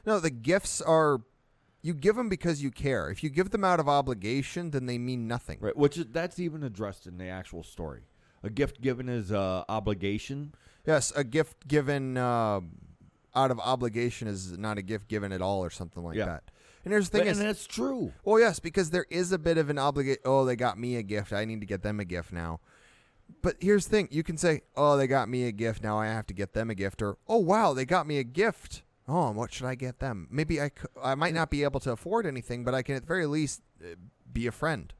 No, 0.04 0.18
the 0.18 0.30
gifts 0.30 0.80
are 0.80 1.20
you 1.84 1.92
give 1.92 2.16
them 2.16 2.30
because 2.30 2.62
you 2.62 2.70
care. 2.70 3.10
If 3.10 3.22
you 3.22 3.28
give 3.28 3.50
them 3.50 3.62
out 3.62 3.78
of 3.78 3.90
obligation, 3.90 4.70
then 4.70 4.86
they 4.86 4.96
mean 4.96 5.28
nothing. 5.28 5.58
Right, 5.60 5.76
which 5.76 5.98
is, 5.98 6.06
that's 6.10 6.38
even 6.38 6.62
addressed 6.62 7.06
in 7.06 7.18
the 7.18 7.26
actual 7.26 7.62
story. 7.62 8.04
A 8.42 8.48
gift 8.48 8.80
given 8.80 9.06
is 9.10 9.30
uh, 9.30 9.64
obligation. 9.68 10.54
Yes, 10.86 11.12
a 11.14 11.22
gift 11.22 11.68
given 11.68 12.16
uh, 12.16 12.60
out 13.34 13.50
of 13.50 13.60
obligation 13.60 14.28
is 14.28 14.56
not 14.56 14.78
a 14.78 14.82
gift 14.82 15.08
given 15.08 15.30
at 15.30 15.42
all, 15.42 15.62
or 15.62 15.68
something 15.68 16.02
like 16.02 16.16
Yeah. 16.16 16.24
that. 16.24 16.44
And 16.86 16.92
here's 16.92 17.10
the 17.10 17.18
thing: 17.18 17.28
and 17.28 17.36
is, 17.36 17.38
that's 17.38 17.66
true. 17.66 18.12
well, 18.24 18.40
yes, 18.40 18.60
because 18.60 18.88
there 18.90 19.06
is 19.10 19.30
a 19.32 19.38
bit 19.38 19.58
of 19.58 19.68
an 19.68 19.76
obligate. 19.78 20.20
Oh, 20.24 20.46
they 20.46 20.56
got 20.56 20.78
me 20.78 20.96
a 20.96 21.02
gift. 21.02 21.34
I 21.34 21.44
need 21.44 21.60
to 21.60 21.66
get 21.66 21.82
them 21.82 22.00
a 22.00 22.04
gift 22.06 22.32
now. 22.32 22.60
But 23.42 23.56
here's 23.60 23.84
the 23.86 23.90
thing: 23.90 24.08
you 24.10 24.22
can 24.22 24.38
say, 24.38 24.62
"Oh, 24.74 24.96
they 24.96 25.06
got 25.06 25.28
me 25.28 25.46
a 25.46 25.52
gift. 25.52 25.82
Now 25.82 25.98
I 25.98 26.06
have 26.06 26.26
to 26.28 26.34
get 26.34 26.54
them 26.54 26.70
a 26.70 26.74
gift," 26.74 27.02
or 27.02 27.18
"Oh, 27.28 27.38
wow, 27.38 27.74
they 27.74 27.84
got 27.84 28.06
me 28.06 28.18
a 28.18 28.24
gift. 28.24 28.82
Oh, 29.06 29.28
and 29.28 29.36
what 29.36 29.52
should 29.52 29.66
I 29.66 29.74
get 29.74 29.98
them? 29.98 30.28
Maybe 30.30 30.60
I, 30.60 30.68
c- 30.68 30.88
I 31.02 31.14
might 31.14 31.34
not 31.34 31.50
be 31.50 31.62
able 31.62 31.80
to 31.80 31.92
afford 31.92 32.26
anything, 32.26 32.64
but 32.64 32.74
I 32.74 32.82
can 32.82 32.94
at 32.96 33.02
the 33.02 33.06
very 33.06 33.26
least 33.26 33.62
uh, 33.82 33.94
be 34.32 34.46
a 34.46 34.52
friend." 34.52 34.92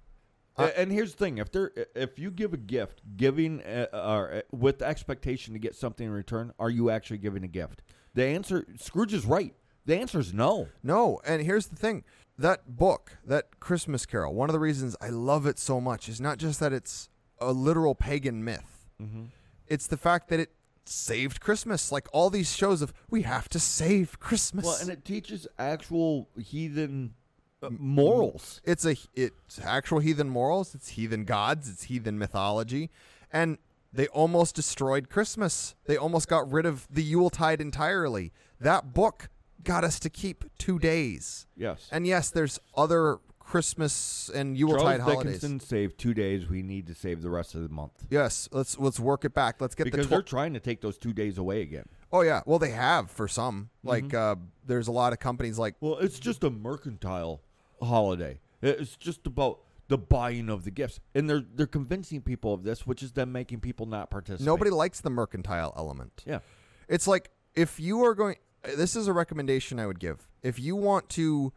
Uh, 0.57 0.71
and 0.77 0.93
here's 0.93 1.13
the 1.13 1.19
thing: 1.19 1.39
if 1.39 1.51
there, 1.51 1.73
if 1.95 2.19
you 2.19 2.31
give 2.31 2.53
a 2.53 2.59
gift, 2.59 3.01
giving 3.17 3.63
uh, 3.63 3.87
uh, 3.93 4.43
with 4.53 4.79
the 4.79 4.87
expectation 4.87 5.53
to 5.55 5.59
get 5.59 5.75
something 5.75 6.07
in 6.07 6.13
return, 6.13 6.53
are 6.59 6.71
you 6.71 6.91
actually 6.91 7.19
giving 7.19 7.45
a 7.45 7.49
gift? 7.49 7.83
The 8.15 8.25
answer, 8.25 8.65
Scrooge 8.77 9.15
is 9.15 9.27
right. 9.27 9.55
The 9.87 9.99
answer 9.99 10.21
is 10.21 10.33
no. 10.33 10.69
No, 10.83 11.21
and 11.27 11.43
here's 11.43 11.67
the 11.67 11.77
thing. 11.77 12.05
That 12.39 12.77
book, 12.77 13.19
that 13.25 13.59
Christmas 13.61 14.07
Carol, 14.07 14.35
one 14.35 14.49
of 14.49 14.53
the 14.53 14.61
reasons 14.61 14.97
I 15.01 15.09
love 15.09 15.47
it 15.47 15.59
so 15.59 15.81
much 15.81 16.09
is 16.09 16.21
not 16.21 16.39
just 16.39 16.61
that 16.61 16.73
it's 16.73 17.09
a 17.39 17.53
literal 17.53 17.95
pagan 17.95 18.45
myth. 18.45 18.87
Mm-hmm. 19.01 19.25
It's 19.67 19.87
the 19.87 19.97
fact 19.97 20.29
that 20.29 20.41
it 20.41 20.51
saved 20.89 21.41
Christmas. 21.41 21.91
Like 21.93 22.09
all 22.13 22.31
these 22.31 22.55
shows 22.55 22.83
of 22.83 22.93
we 23.11 23.23
have 23.23 23.49
to 23.51 23.59
save 23.61 24.19
Christmas. 24.21 24.65
Well, 24.65 24.79
and 24.81 24.91
it 24.91 25.05
teaches 25.05 25.47
actual 25.59 26.29
heathen 26.39 27.15
uh, 27.63 27.71
morals. 27.71 28.61
it's 28.65 28.85
a 28.85 28.97
it's 29.15 29.61
actual 29.63 30.01
heathen 30.01 30.29
morals, 30.29 30.75
it's 30.75 30.91
heathen 30.91 31.25
gods, 31.25 31.69
it's 31.69 31.85
heathen 31.85 32.19
mythology. 32.19 32.91
And 33.33 33.59
They 33.93 34.09
almost 34.09 34.55
destroyed 34.57 35.09
Christmas. 35.09 35.75
They 35.87 35.97
almost 35.97 36.29
got 36.29 36.51
rid 36.51 36.67
of 36.67 36.87
the 36.91 37.03
Yuletide 37.03 37.61
entirely. 37.61 38.33
That 38.61 38.93
book 38.93 39.29
got 39.63 39.85
us 39.85 39.99
to 40.01 40.11
keep 40.11 40.45
two 40.59 40.79
days. 40.79 41.47
Yes. 41.57 41.89
And 41.91 42.07
yes, 42.07 42.29
there's 42.31 42.59
other 42.77 43.19
Christmas 43.45 44.31
and 44.35 44.57
Yuletide 44.57 44.99
Charles 44.99 45.01
holidays. 45.03 45.41
Dickinson 45.41 45.61
saved 45.61 45.99
two 45.99 46.15
days. 46.15 46.49
We 46.49 46.63
need 46.63 46.87
to 46.87 46.95
save 46.95 47.23
the 47.23 47.31
rest 47.31 47.55
of 47.55 47.63
the 47.63 47.69
month 47.69 47.93
Yes, 48.11 48.49
let's 48.53 48.79
let's 48.79 48.99
work 48.99 49.25
it 49.25 49.35
back. 49.35 49.61
Let's 49.61 49.75
get 49.75 49.85
because 49.85 50.07
the 50.07 50.11
they're 50.11 50.23
trying 50.23 50.55
to 50.55 50.61
take 50.61 50.81
those 50.81 50.99
two 50.99 51.13
days 51.13 51.39
away 51.39 51.63
again. 51.63 51.85
Oh 52.13 52.23
yeah, 52.23 52.43
well 52.47 52.59
they 52.59 52.71
have 52.71 53.11
for 53.11 53.29
some. 53.29 53.71
Mm-hmm. 53.79 53.89
Like 53.89 54.15
uh, 54.15 54.37
there's 54.67 54.89
a 54.89 54.93
lot 54.93 55.13
of 55.13 55.21
companies 55.21 55.59
like 55.59 55.75
Well, 55.81 55.99
it's 55.99 56.19
just 56.19 56.43
a 56.43 56.51
mercantile 56.51 57.43
holiday. 57.83 58.41
It's 58.63 58.97
just 58.97 59.27
about 59.27 59.61
the 59.89 59.99
buying 59.99 60.49
of 60.49 60.65
the 60.65 60.71
gifts, 60.71 61.01
and 61.15 61.29
they're 61.29 61.45
they're 61.55 61.67
convincing 61.67 62.23
people 62.23 62.55
of 62.55 62.65
this, 62.65 62.87
which 62.87 63.03
is 63.03 63.13
them 63.13 63.31
making 63.31 63.61
people 63.61 63.87
not 63.87 64.11
participate. 64.11 64.47
nobody 64.47 64.71
likes 64.71 65.01
the 65.01 65.11
mercantile 65.11 65.75
element. 65.77 66.23
Yeah. 66.27 66.41
It's 66.89 67.07
like 67.07 67.31
if 67.55 67.79
you 67.79 68.05
are 68.05 68.15
going 68.15 68.37
this 68.77 68.97
is 68.97 69.07
a 69.07 69.13
recommendation 69.13 69.79
I 69.79 69.87
would 69.87 70.01
give. 70.01 70.27
If 70.43 70.59
you 70.59 70.77
want 70.77 71.09
to 71.11 71.53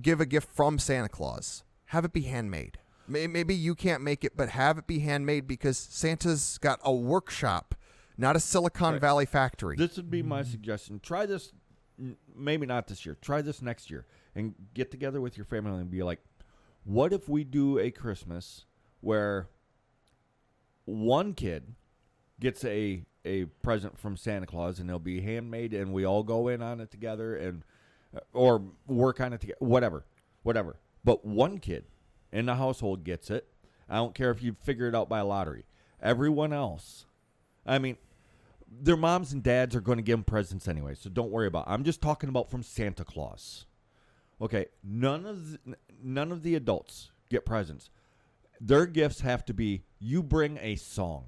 give 0.00 0.20
a 0.20 0.26
gift 0.26 0.50
from 0.52 0.78
Santa 0.78 1.08
Claus, 1.08 1.64
have 1.86 2.04
it 2.04 2.12
be 2.12 2.22
handmade. 2.22 2.78
Maybe 3.08 3.54
you 3.54 3.76
can't 3.76 4.02
make 4.02 4.24
it, 4.24 4.36
but 4.36 4.48
have 4.48 4.78
it 4.78 4.86
be 4.88 4.98
handmade 4.98 5.46
because 5.46 5.78
Santa's 5.78 6.58
got 6.58 6.80
a 6.82 6.92
workshop, 6.92 7.76
not 8.18 8.34
a 8.34 8.40
Silicon 8.40 8.94
Right. 8.94 9.00
Valley 9.00 9.26
factory. 9.26 9.76
This 9.76 9.96
would 9.96 10.10
be 10.10 10.22
my 10.22 10.42
mm. 10.42 10.50
suggestion. 10.50 10.98
Try 10.98 11.24
this, 11.24 11.52
maybe 12.34 12.66
not 12.66 12.88
this 12.88 13.06
year. 13.06 13.16
Try 13.20 13.42
this 13.42 13.62
next 13.62 13.90
year 13.90 14.06
and 14.34 14.54
get 14.74 14.90
together 14.90 15.20
with 15.20 15.36
your 15.36 15.46
family 15.46 15.80
and 15.80 15.90
be 15.90 16.02
like, 16.02 16.18
what 16.82 17.12
if 17.12 17.28
we 17.28 17.44
do 17.44 17.78
a 17.78 17.92
Christmas 17.92 18.64
where 19.00 19.48
one 20.84 21.34
kid 21.34 21.74
gets 22.40 22.64
a 22.64 23.04
a 23.24 23.44
present 23.62 23.98
from 23.98 24.16
Santa 24.16 24.46
Claus 24.46 24.78
and 24.78 24.88
it'll 24.88 25.00
be 25.00 25.20
handmade 25.20 25.74
and 25.74 25.92
we 25.92 26.04
all 26.04 26.22
go 26.22 26.46
in 26.46 26.62
on 26.62 26.80
it 26.80 26.92
together 26.92 27.34
and 27.34 27.64
or 28.32 28.62
work 28.86 29.20
on 29.20 29.32
it 29.32 29.40
together, 29.40 29.58
whatever, 29.60 30.04
whatever. 30.42 30.76
But 31.04 31.24
one 31.24 31.58
kid 31.58 31.84
in 32.32 32.46
the 32.46 32.56
household 32.56 33.04
gets 33.04 33.30
it. 33.30 33.46
I 33.88 33.96
don't 33.96 34.14
care 34.14 34.30
if 34.30 34.42
you 34.42 34.56
figure 34.62 34.88
it 34.88 34.94
out 34.94 35.08
by 35.08 35.20
lottery. 35.20 35.64
Everyone 36.02 36.52
else, 36.52 37.06
I 37.64 37.78
mean, 37.78 37.96
their 38.68 38.96
moms 38.96 39.32
and 39.32 39.42
dads 39.42 39.74
are 39.76 39.80
going 39.80 39.98
to 39.98 40.02
give 40.02 40.18
them 40.18 40.24
presents 40.24 40.68
anyway, 40.68 40.94
so 40.94 41.08
don't 41.08 41.30
worry 41.30 41.46
about. 41.46 41.68
It. 41.68 41.70
I'm 41.70 41.84
just 41.84 42.02
talking 42.02 42.28
about 42.28 42.50
from 42.50 42.62
Santa 42.62 43.04
Claus. 43.04 43.66
Okay, 44.40 44.66
none 44.84 45.24
of 45.24 45.52
the, 45.52 45.76
none 46.02 46.32
of 46.32 46.42
the 46.42 46.54
adults 46.54 47.10
get 47.30 47.46
presents. 47.46 47.90
Their 48.60 48.86
gifts 48.86 49.20
have 49.20 49.44
to 49.46 49.54
be 49.54 49.84
you 49.98 50.22
bring 50.22 50.58
a 50.60 50.76
song. 50.76 51.26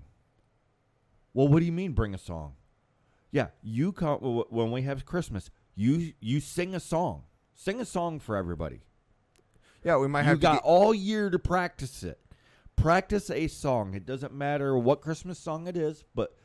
Well, 1.32 1.48
what 1.48 1.60
do 1.60 1.66
you 1.66 1.72
mean 1.72 1.92
bring 1.92 2.14
a 2.14 2.18
song? 2.18 2.54
Yeah, 3.30 3.48
you 3.62 3.92
come 3.92 4.18
when 4.50 4.70
we 4.70 4.82
have 4.82 5.06
Christmas. 5.06 5.50
You 5.78 6.12
you 6.20 6.40
sing 6.40 6.74
a 6.74 6.80
song. 6.80 7.22
Sing 7.54 7.80
a 7.80 7.84
song 7.84 8.18
for 8.18 8.36
everybody. 8.36 8.80
yeah, 9.84 9.96
we 9.96 10.08
might 10.08 10.24
have. 10.24 10.38
You 10.38 10.42
got 10.42 10.58
to. 10.58 10.64
all 10.64 10.92
year 10.92 11.30
to 11.30 11.38
practice 11.38 12.02
it. 12.02 12.18
Practice 12.76 13.30
a 13.30 13.46
song. 13.46 13.94
It 13.94 14.04
doesn't 14.04 14.32
matter 14.32 14.76
what 14.76 15.00
Christmas 15.00 15.38
song 15.38 15.66
it 15.68 15.76
is, 15.76 16.04
but 16.14 16.36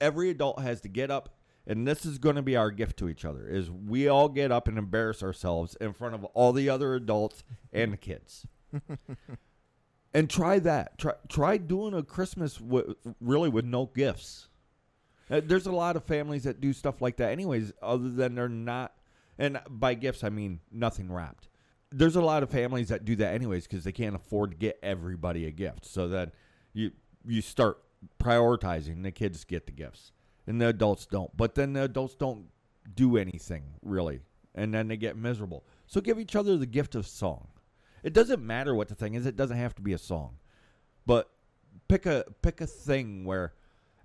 every 0.00 0.30
adult 0.30 0.60
has 0.62 0.80
to 0.82 0.88
get 0.88 1.10
up 1.10 1.36
and 1.66 1.86
this 1.86 2.06
is 2.06 2.18
going 2.18 2.36
to 2.36 2.42
be 2.42 2.56
our 2.56 2.70
gift 2.70 2.96
to 2.98 3.08
each 3.08 3.24
other 3.24 3.46
is 3.46 3.70
we 3.70 4.06
all 4.08 4.28
get 4.28 4.52
up 4.52 4.68
and 4.68 4.78
embarrass 4.78 5.22
ourselves 5.22 5.76
in 5.80 5.92
front 5.92 6.14
of 6.14 6.24
all 6.26 6.52
the 6.52 6.68
other 6.68 6.94
adults 6.94 7.42
and 7.72 7.92
the 7.92 7.96
kids. 7.96 8.46
and 10.14 10.30
try 10.30 10.60
that. 10.60 10.96
Try 10.98 11.14
try 11.28 11.56
doing 11.56 11.92
a 11.92 12.02
Christmas 12.02 12.56
w- 12.56 12.94
really 13.20 13.48
with 13.48 13.64
no 13.64 13.86
gifts. 13.86 14.48
Uh, 15.30 15.40
There's 15.44 15.66
a 15.66 15.72
lot 15.72 15.96
of 15.96 16.04
families 16.04 16.44
that 16.44 16.60
do 16.60 16.72
stuff 16.72 17.00
like 17.02 17.16
that 17.16 17.30
anyways 17.30 17.72
other 17.82 18.08
than 18.08 18.34
they're 18.34 18.48
not 18.48 18.94
and 19.38 19.60
by 19.68 19.94
gifts 19.94 20.24
I 20.24 20.28
mean 20.28 20.60
nothing 20.70 21.12
wrapped 21.12 21.48
there's 21.90 22.16
a 22.16 22.20
lot 22.20 22.42
of 22.42 22.50
families 22.50 22.88
that 22.88 23.04
do 23.04 23.16
that 23.16 23.34
anyways 23.34 23.66
because 23.66 23.84
they 23.84 23.92
can't 23.92 24.16
afford 24.16 24.50
to 24.52 24.56
get 24.56 24.78
everybody 24.82 25.46
a 25.46 25.50
gift. 25.50 25.86
So 25.86 26.08
then 26.08 26.32
you 26.72 26.92
you 27.26 27.40
start 27.40 27.78
prioritizing 28.20 29.02
the 29.02 29.10
kids 29.10 29.44
get 29.44 29.66
the 29.66 29.72
gifts 29.72 30.12
and 30.46 30.60
the 30.60 30.68
adults 30.68 31.06
don't. 31.06 31.34
But 31.36 31.54
then 31.54 31.72
the 31.72 31.84
adults 31.84 32.14
don't 32.14 32.46
do 32.94 33.16
anything 33.16 33.64
really, 33.82 34.20
and 34.54 34.74
then 34.74 34.88
they 34.88 34.96
get 34.96 35.16
miserable. 35.16 35.64
So 35.86 36.00
give 36.00 36.18
each 36.18 36.36
other 36.36 36.56
the 36.56 36.66
gift 36.66 36.94
of 36.94 37.06
song. 37.06 37.48
It 38.02 38.12
doesn't 38.12 38.44
matter 38.44 38.74
what 38.74 38.88
the 38.88 38.94
thing 38.94 39.14
is. 39.14 39.26
It 39.26 39.36
doesn't 39.36 39.56
have 39.56 39.74
to 39.76 39.82
be 39.82 39.92
a 39.92 39.98
song, 39.98 40.38
but 41.06 41.30
pick 41.88 42.06
a 42.06 42.24
pick 42.42 42.60
a 42.60 42.66
thing 42.66 43.24
where 43.24 43.54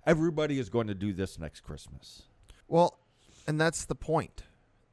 everybody 0.06 0.58
is 0.58 0.68
going 0.68 0.86
to 0.86 0.94
do 0.94 1.12
this 1.12 1.38
next 1.38 1.60
Christmas. 1.60 2.22
Well, 2.68 2.98
and 3.46 3.60
that's 3.60 3.84
the 3.84 3.94
point. 3.94 4.44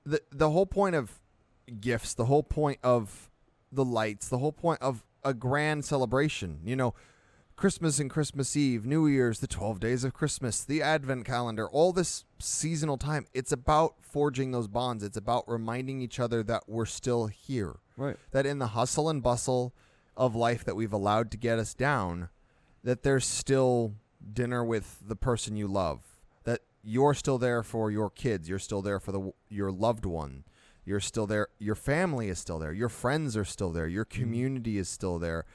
the 0.05 0.21
The 0.31 0.51
whole 0.51 0.65
point 0.65 0.95
of 0.95 1.19
gifts, 1.79 2.13
the 2.13 2.25
whole 2.25 2.43
point 2.43 2.79
of 2.83 3.29
the 3.71 3.85
lights, 3.85 4.27
the 4.27 4.39
whole 4.39 4.51
point 4.51 4.81
of 4.81 5.03
a 5.23 5.33
grand 5.33 5.85
celebration. 5.85 6.59
You 6.63 6.75
know, 6.75 6.93
Christmas 7.55 7.99
and 7.99 8.09
Christmas 8.09 8.55
Eve, 8.55 8.85
New 8.85 9.05
Year's, 9.07 9.39
the 9.39 9.47
twelve 9.47 9.79
days 9.79 10.03
of 10.03 10.13
Christmas, 10.13 10.63
the 10.63 10.81
Advent 10.81 11.25
calendar, 11.25 11.67
all 11.67 11.91
this 11.93 12.25
seasonal 12.39 12.97
time. 12.97 13.27
It's 13.33 13.51
about 13.51 13.95
forging 14.01 14.51
those 14.51 14.67
bonds. 14.67 15.03
It's 15.03 15.17
about 15.17 15.43
reminding 15.47 16.01
each 16.01 16.19
other 16.19 16.41
that 16.43 16.63
we're 16.67 16.85
still 16.85 17.27
here. 17.27 17.75
Right. 17.97 18.15
that 18.31 18.45
in 18.45 18.59
the 18.59 18.67
hustle 18.67 19.09
and 19.09 19.21
bustle 19.21 19.73
of 20.15 20.33
life 20.33 20.63
that 20.63 20.77
we've 20.77 20.93
allowed 20.93 21.31
to 21.31 21.37
get 21.37 21.59
us 21.59 21.73
down, 21.73 22.29
that 22.81 23.03
there's 23.03 23.25
still 23.25 23.95
dinner 24.33 24.63
with 24.63 24.99
the 25.05 25.15
person 25.15 25.55
you 25.55 25.67
love. 25.67 26.01
That 26.43 26.61
you're 26.83 27.13
still 27.13 27.37
there 27.37 27.63
for 27.63 27.91
your 27.91 28.09
kids. 28.09 28.49
You're 28.49 28.59
still 28.59 28.81
there 28.81 28.99
for 28.99 29.11
the 29.11 29.33
your 29.49 29.71
loved 29.71 30.05
one. 30.05 30.43
You're 30.85 30.99
still 30.99 31.27
there. 31.27 31.47
Your 31.59 31.75
family 31.75 32.29
is 32.29 32.39
still 32.39 32.59
there. 32.59 32.73
Your 32.73 32.89
friends 32.89 33.37
are 33.37 33.45
still 33.45 33.71
there. 33.71 33.87
Your 33.87 34.05
mm-hmm. 34.05 34.21
community 34.21 34.77
is 34.77 34.89
still 34.89 35.19
there. 35.19 35.45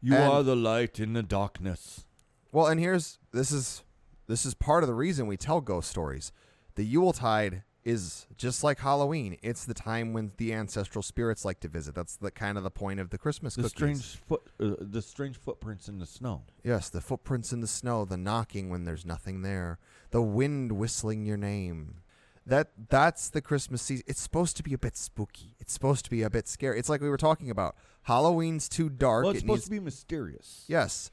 You 0.00 0.14
And- 0.14 0.32
are 0.32 0.42
the 0.42 0.56
light 0.56 0.98
in 0.98 1.12
the 1.12 1.22
darkness. 1.22 2.04
Well, 2.50 2.66
and 2.66 2.80
here's 2.80 3.18
this 3.32 3.52
is 3.52 3.82
this 4.26 4.44
is 4.44 4.54
part 4.54 4.82
of 4.82 4.88
the 4.88 4.94
reason 4.94 5.26
we 5.26 5.36
tell 5.36 5.60
ghost 5.60 5.90
stories. 5.90 6.32
The 6.74 6.84
Yuletide 6.84 7.62
is 7.84 8.26
just 8.36 8.62
like 8.62 8.80
Halloween. 8.80 9.38
It's 9.42 9.64
the 9.64 9.74
time 9.74 10.12
when 10.12 10.32
the 10.36 10.52
ancestral 10.52 11.02
spirits 11.02 11.44
like 11.44 11.60
to 11.60 11.68
visit. 11.68 11.94
That's 11.94 12.16
the 12.16 12.30
kind 12.30 12.58
of 12.58 12.64
the 12.64 12.70
point 12.70 13.00
of 13.00 13.10
the 13.10 13.18
Christmas 13.18 13.54
The 13.54 13.62
cookies. 13.62 13.76
strange 13.76 14.04
foot, 14.16 14.42
uh, 14.60 14.74
the 14.80 15.00
strange 15.02 15.36
footprints 15.38 15.88
in 15.88 15.98
the 15.98 16.06
snow. 16.06 16.42
Yes, 16.62 16.90
the 16.90 17.00
footprints 17.00 17.52
in 17.52 17.60
the 17.60 17.66
snow, 17.66 18.04
the 18.04 18.16
knocking 18.16 18.68
when 18.68 18.84
there's 18.84 19.06
nothing 19.06 19.42
there, 19.42 19.78
the 20.10 20.22
wind 20.22 20.72
whistling 20.72 21.24
your 21.24 21.36
name. 21.36 22.02
That 22.44 22.70
that's 22.88 23.28
the 23.28 23.42
Christmas 23.42 23.82
season. 23.82 24.04
It's 24.06 24.20
supposed 24.22 24.56
to 24.56 24.62
be 24.62 24.72
a 24.72 24.78
bit 24.78 24.96
spooky. 24.96 25.54
It's 25.60 25.72
supposed 25.72 26.04
to 26.06 26.10
be 26.10 26.22
a 26.22 26.30
bit 26.30 26.48
scary. 26.48 26.78
It's 26.78 26.88
like 26.88 27.02
we 27.02 27.10
were 27.10 27.18
talking 27.18 27.50
about. 27.50 27.76
Halloween's 28.04 28.70
too 28.70 28.88
dark. 28.88 29.24
Well, 29.24 29.32
it's 29.32 29.38
it 29.38 29.40
supposed 29.42 29.56
needs 29.58 29.64
to 29.66 29.70
be 29.70 29.80
mysterious. 29.80 30.64
Yes. 30.66 31.10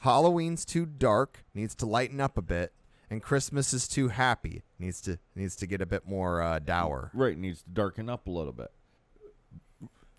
Halloween's 0.00 0.66
too 0.66 0.84
dark, 0.84 1.44
needs 1.54 1.74
to 1.76 1.86
lighten 1.86 2.20
up 2.20 2.36
a 2.36 2.42
bit, 2.42 2.74
and 3.14 3.22
Christmas 3.22 3.72
is 3.72 3.86
too 3.86 4.08
happy. 4.08 4.64
Needs 4.76 5.00
to 5.02 5.20
needs 5.36 5.54
to 5.56 5.68
get 5.68 5.80
a 5.80 5.86
bit 5.86 6.04
more 6.04 6.42
uh, 6.42 6.58
dour. 6.58 7.12
Right, 7.14 7.38
needs 7.38 7.62
to 7.62 7.70
darken 7.70 8.10
up 8.10 8.26
a 8.26 8.30
little 8.30 8.52
bit. 8.52 8.72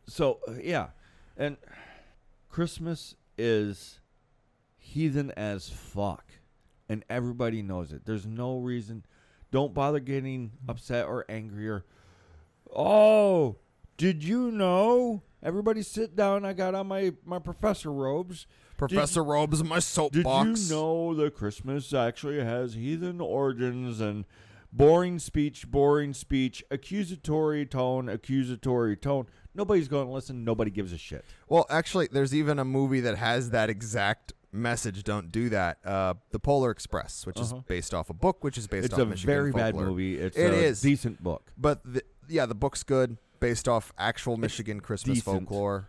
So 0.08 0.40
uh, 0.48 0.54
yeah, 0.64 0.88
and 1.36 1.58
Christmas 2.50 3.16
is 3.38 4.00
heathen 4.78 5.32
as 5.32 5.68
fuck, 5.68 6.24
and 6.88 7.04
everybody 7.10 7.62
knows 7.62 7.92
it. 7.92 8.06
There's 8.06 8.26
no 8.26 8.60
reason. 8.60 9.06
Don't 9.52 9.74
bother 9.74 10.00
getting 10.00 10.52
upset 10.68 11.06
or 11.06 11.26
angry 11.28 11.68
or. 11.68 11.84
Oh, 12.74 13.58
did 13.98 14.24
you 14.24 14.52
know? 14.52 15.22
Everybody 15.44 15.82
sit 15.82 16.16
down. 16.16 16.46
I 16.46 16.54
got 16.54 16.76
on 16.76 16.88
my 16.88 17.12
my 17.26 17.40
professor 17.40 17.92
robes. 17.92 18.48
Professor 18.78 19.24
Robes 19.24 19.62
in 19.62 19.68
my 19.68 19.80
soapbox. 19.80 20.60
Did 20.60 20.70
you 20.70 20.76
know 20.76 21.14
that 21.16 21.36
Christmas 21.36 21.94
actually 21.94 22.40
has 22.44 22.74
heathen 22.74 23.22
origins 23.22 24.02
and 24.02 24.26
boring 24.72 25.20
speech, 25.20 25.70
boring 25.70 26.14
speech, 26.14 26.64
accusatory 26.72 27.66
tone, 27.66 28.10
accusatory 28.10 28.96
tone? 28.98 29.28
Nobody's 29.54 29.88
going 29.88 30.08
to 30.08 30.12
listen. 30.14 30.44
Nobody 30.44 30.72
gives 30.72 30.92
a 30.92 30.98
shit. 30.98 31.24
Well, 31.48 31.66
actually, 31.70 32.08
there's 32.12 32.36
even 32.36 32.60
a 32.60 32.66
movie 32.66 33.00
that 33.02 33.18
has 33.18 33.52
that 33.52 33.70
exact 33.70 34.34
message. 34.52 35.04
Don't 35.04 35.32
do 35.32 35.50
that. 35.50 35.78
Uh, 35.86 36.16
the 36.32 36.40
Polar 36.40 36.72
Express, 36.72 37.26
which 37.26 37.38
Uh-huh. 37.38 37.58
is 37.58 37.64
based 37.68 37.94
off 37.94 38.10
a 38.10 38.14
book, 38.14 38.44
which 38.44 38.58
is 38.58 38.68
based 38.68 38.86
it's 38.86 38.94
off 38.94 39.00
a 39.02 39.06
Michigan 39.06 39.34
very 39.34 39.52
bad 39.52 39.76
movie. 39.76 40.18
It's 40.18 40.36
It 40.38 40.52
a 40.54 40.56
is. 40.66 40.82
decent 40.82 41.24
book. 41.24 41.52
But 41.58 41.82
the, 41.86 42.04
yeah, 42.28 42.46
the 42.46 42.56
book's 42.56 42.84
good, 42.84 43.18
based 43.40 43.68
off 43.68 43.94
actual 43.98 44.36
Michigan 44.38 44.80
Christmas 44.82 45.20
decent. 45.20 45.48
folklore. 45.48 45.88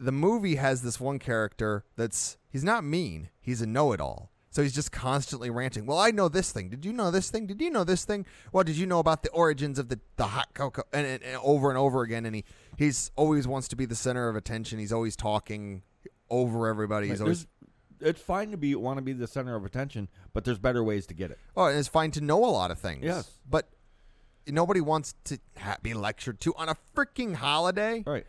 The 0.00 0.12
movie 0.12 0.56
has 0.56 0.82
this 0.82 0.98
one 0.98 1.18
character 1.18 1.84
that's 1.96 2.38
he's 2.48 2.64
not 2.64 2.82
mean, 2.82 3.28
he's 3.40 3.60
a 3.60 3.66
know-it-all. 3.66 4.30
So 4.52 4.62
he's 4.62 4.74
just 4.74 4.90
constantly 4.90 5.48
ranting. 5.48 5.86
Well, 5.86 5.98
I 5.98 6.10
know 6.10 6.28
this 6.28 6.50
thing. 6.50 6.70
Did 6.70 6.84
you 6.84 6.92
know 6.92 7.12
this 7.12 7.30
thing? 7.30 7.46
Did 7.46 7.60
you 7.60 7.70
know 7.70 7.84
this 7.84 8.04
thing? 8.04 8.26
What 8.50 8.66
did 8.66 8.76
you 8.76 8.84
know 8.84 8.98
about 8.98 9.22
the 9.22 9.30
origins 9.30 9.78
of 9.78 9.88
the, 9.88 10.00
the 10.16 10.26
hot 10.26 10.48
cocoa? 10.54 10.82
And, 10.92 11.06
and, 11.06 11.22
and 11.22 11.36
over 11.44 11.68
and 11.68 11.78
over 11.78 12.02
again. 12.02 12.26
And 12.26 12.34
he 12.34 12.44
he's 12.76 13.12
always 13.14 13.46
wants 13.46 13.68
to 13.68 13.76
be 13.76 13.86
the 13.86 13.94
center 13.94 14.28
of 14.28 14.34
attention. 14.34 14.80
He's 14.80 14.92
always 14.92 15.14
talking 15.14 15.82
over 16.28 16.66
everybody. 16.66 17.08
He's 17.08 17.20
always 17.20 17.46
it's 18.00 18.20
fine 18.20 18.50
to 18.50 18.56
be 18.56 18.74
want 18.74 18.98
to 18.98 19.02
be 19.02 19.12
the 19.12 19.28
center 19.28 19.54
of 19.54 19.64
attention, 19.64 20.08
but 20.32 20.44
there's 20.44 20.58
better 20.58 20.82
ways 20.82 21.06
to 21.06 21.14
get 21.14 21.30
it. 21.30 21.38
Oh, 21.56 21.66
and 21.66 21.78
it's 21.78 21.86
fine 21.86 22.10
to 22.12 22.20
know 22.20 22.44
a 22.44 22.50
lot 22.50 22.72
of 22.72 22.78
things. 22.78 23.04
Yes. 23.04 23.30
But 23.48 23.68
nobody 24.48 24.80
wants 24.80 25.14
to 25.24 25.38
ha- 25.58 25.76
be 25.82 25.94
lectured 25.94 26.40
to 26.40 26.54
on 26.56 26.68
a 26.68 26.76
freaking 26.96 27.34
holiday. 27.34 28.02
Right. 28.06 28.26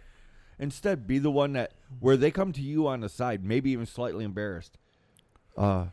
Instead, 0.62 1.07
be 1.07 1.18
the 1.18 1.32
one 1.32 1.53
that 1.53 1.74
where 1.99 2.16
they 2.16 2.30
come 2.30 2.53
to 2.53 2.62
you 2.62 2.88
on 2.88 3.01
the 3.01 3.09
side, 3.09 3.43
maybe 3.43 3.72
even 3.72 3.88
slightly 3.88 4.24
embarrassed. 4.24 4.78
Uh, 5.57 5.88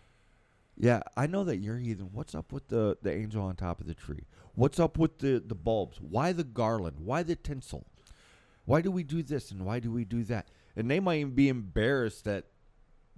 yeah, 0.77 1.01
I 1.17 1.27
know 1.27 1.43
that 1.45 1.57
you're 1.57 1.79
heathen. 1.79 2.11
What's 2.13 2.35
up 2.35 2.53
with 2.53 2.69
the 2.69 2.99
the 3.01 3.11
angel 3.11 3.43
on 3.43 3.57
top 3.57 3.81
of 3.81 3.87
the 3.87 3.95
tree? 3.95 4.27
What's 4.55 4.79
up 4.79 4.99
with 4.99 5.19
the 5.19 5.43
the 5.45 5.55
bulbs? 5.55 6.01
Why 6.03 6.33
the 6.33 6.45
garland? 6.45 6.99
Why 7.01 7.23
the 7.23 7.35
tinsel? 7.35 7.87
Why 8.67 8.83
do 8.83 8.91
we 8.91 9.03
do 9.03 9.23
this 9.23 9.51
and 9.51 9.65
why 9.65 9.81
do 9.81 9.91
we 9.91 10.05
do 10.05 10.23
that? 10.25 10.49
And 10.77 10.91
they 10.91 11.01
might 11.01 11.21
even 11.21 11.35
be 11.35 11.49
embarrassed 11.49 12.25
that, 12.27 12.45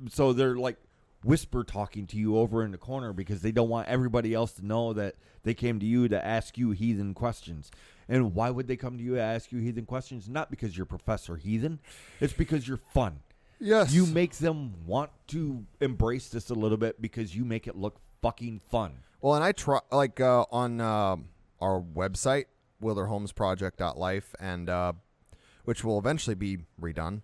so 0.09 0.33
they're 0.33 0.55
like 0.55 0.77
whisper 1.25 1.65
talking 1.65 2.07
to 2.07 2.17
you 2.17 2.39
over 2.39 2.65
in 2.65 2.71
the 2.71 2.79
corner 2.79 3.13
because 3.13 3.43
they 3.43 3.51
don't 3.51 3.69
want 3.69 3.89
everybody 3.89 4.33
else 4.33 4.53
to 4.53 4.65
know 4.65 4.93
that 4.93 5.17
they 5.43 5.53
came 5.53 5.81
to 5.81 5.87
you 5.87 6.09
to 6.09 6.25
ask 6.25 6.57
you 6.57 6.71
heathen 6.71 7.13
questions. 7.13 7.73
And 8.11 8.35
why 8.35 8.51
would 8.51 8.67
they 8.67 8.77
come 8.77 8.99
to 8.99 9.05
you 9.05 9.15
to 9.15 9.23
ask 9.23 9.53
you 9.53 9.61
heathen 9.61 9.87
questions? 9.87 10.29
Not 10.29 10.51
because 10.51 10.77
you're 10.77 10.85
Professor 10.85 11.37
Heathen, 11.37 11.79
it's 12.21 12.33
because 12.33 12.67
you're 12.67 12.81
fun. 12.93 13.21
Yes. 13.61 13.93
You 13.93 14.05
make 14.05 14.35
them 14.37 14.75
want 14.85 15.11
to 15.29 15.65
embrace 15.81 16.29
this 16.29 16.51
a 16.51 16.55
little 16.55 16.77
bit 16.77 17.01
because 17.01 17.37
you 17.37 17.45
make 17.45 17.69
it 17.69 17.77
look 17.77 18.01
fucking 18.21 18.63
fun. 18.69 18.95
Well, 19.21 19.35
and 19.35 19.45
I 19.45 19.53
try 19.53 19.79
like 19.93 20.19
uh, 20.19 20.45
on 20.51 20.81
um 20.81 21.29
our 21.61 21.81
website, 21.81 22.47
WilderHomesProject.life, 22.83 24.35
and 24.41 24.69
uh, 24.69 24.95
which 25.65 25.85
will 25.85 25.99
eventually 25.99 26.35
be 26.35 26.59
redone, 26.81 27.21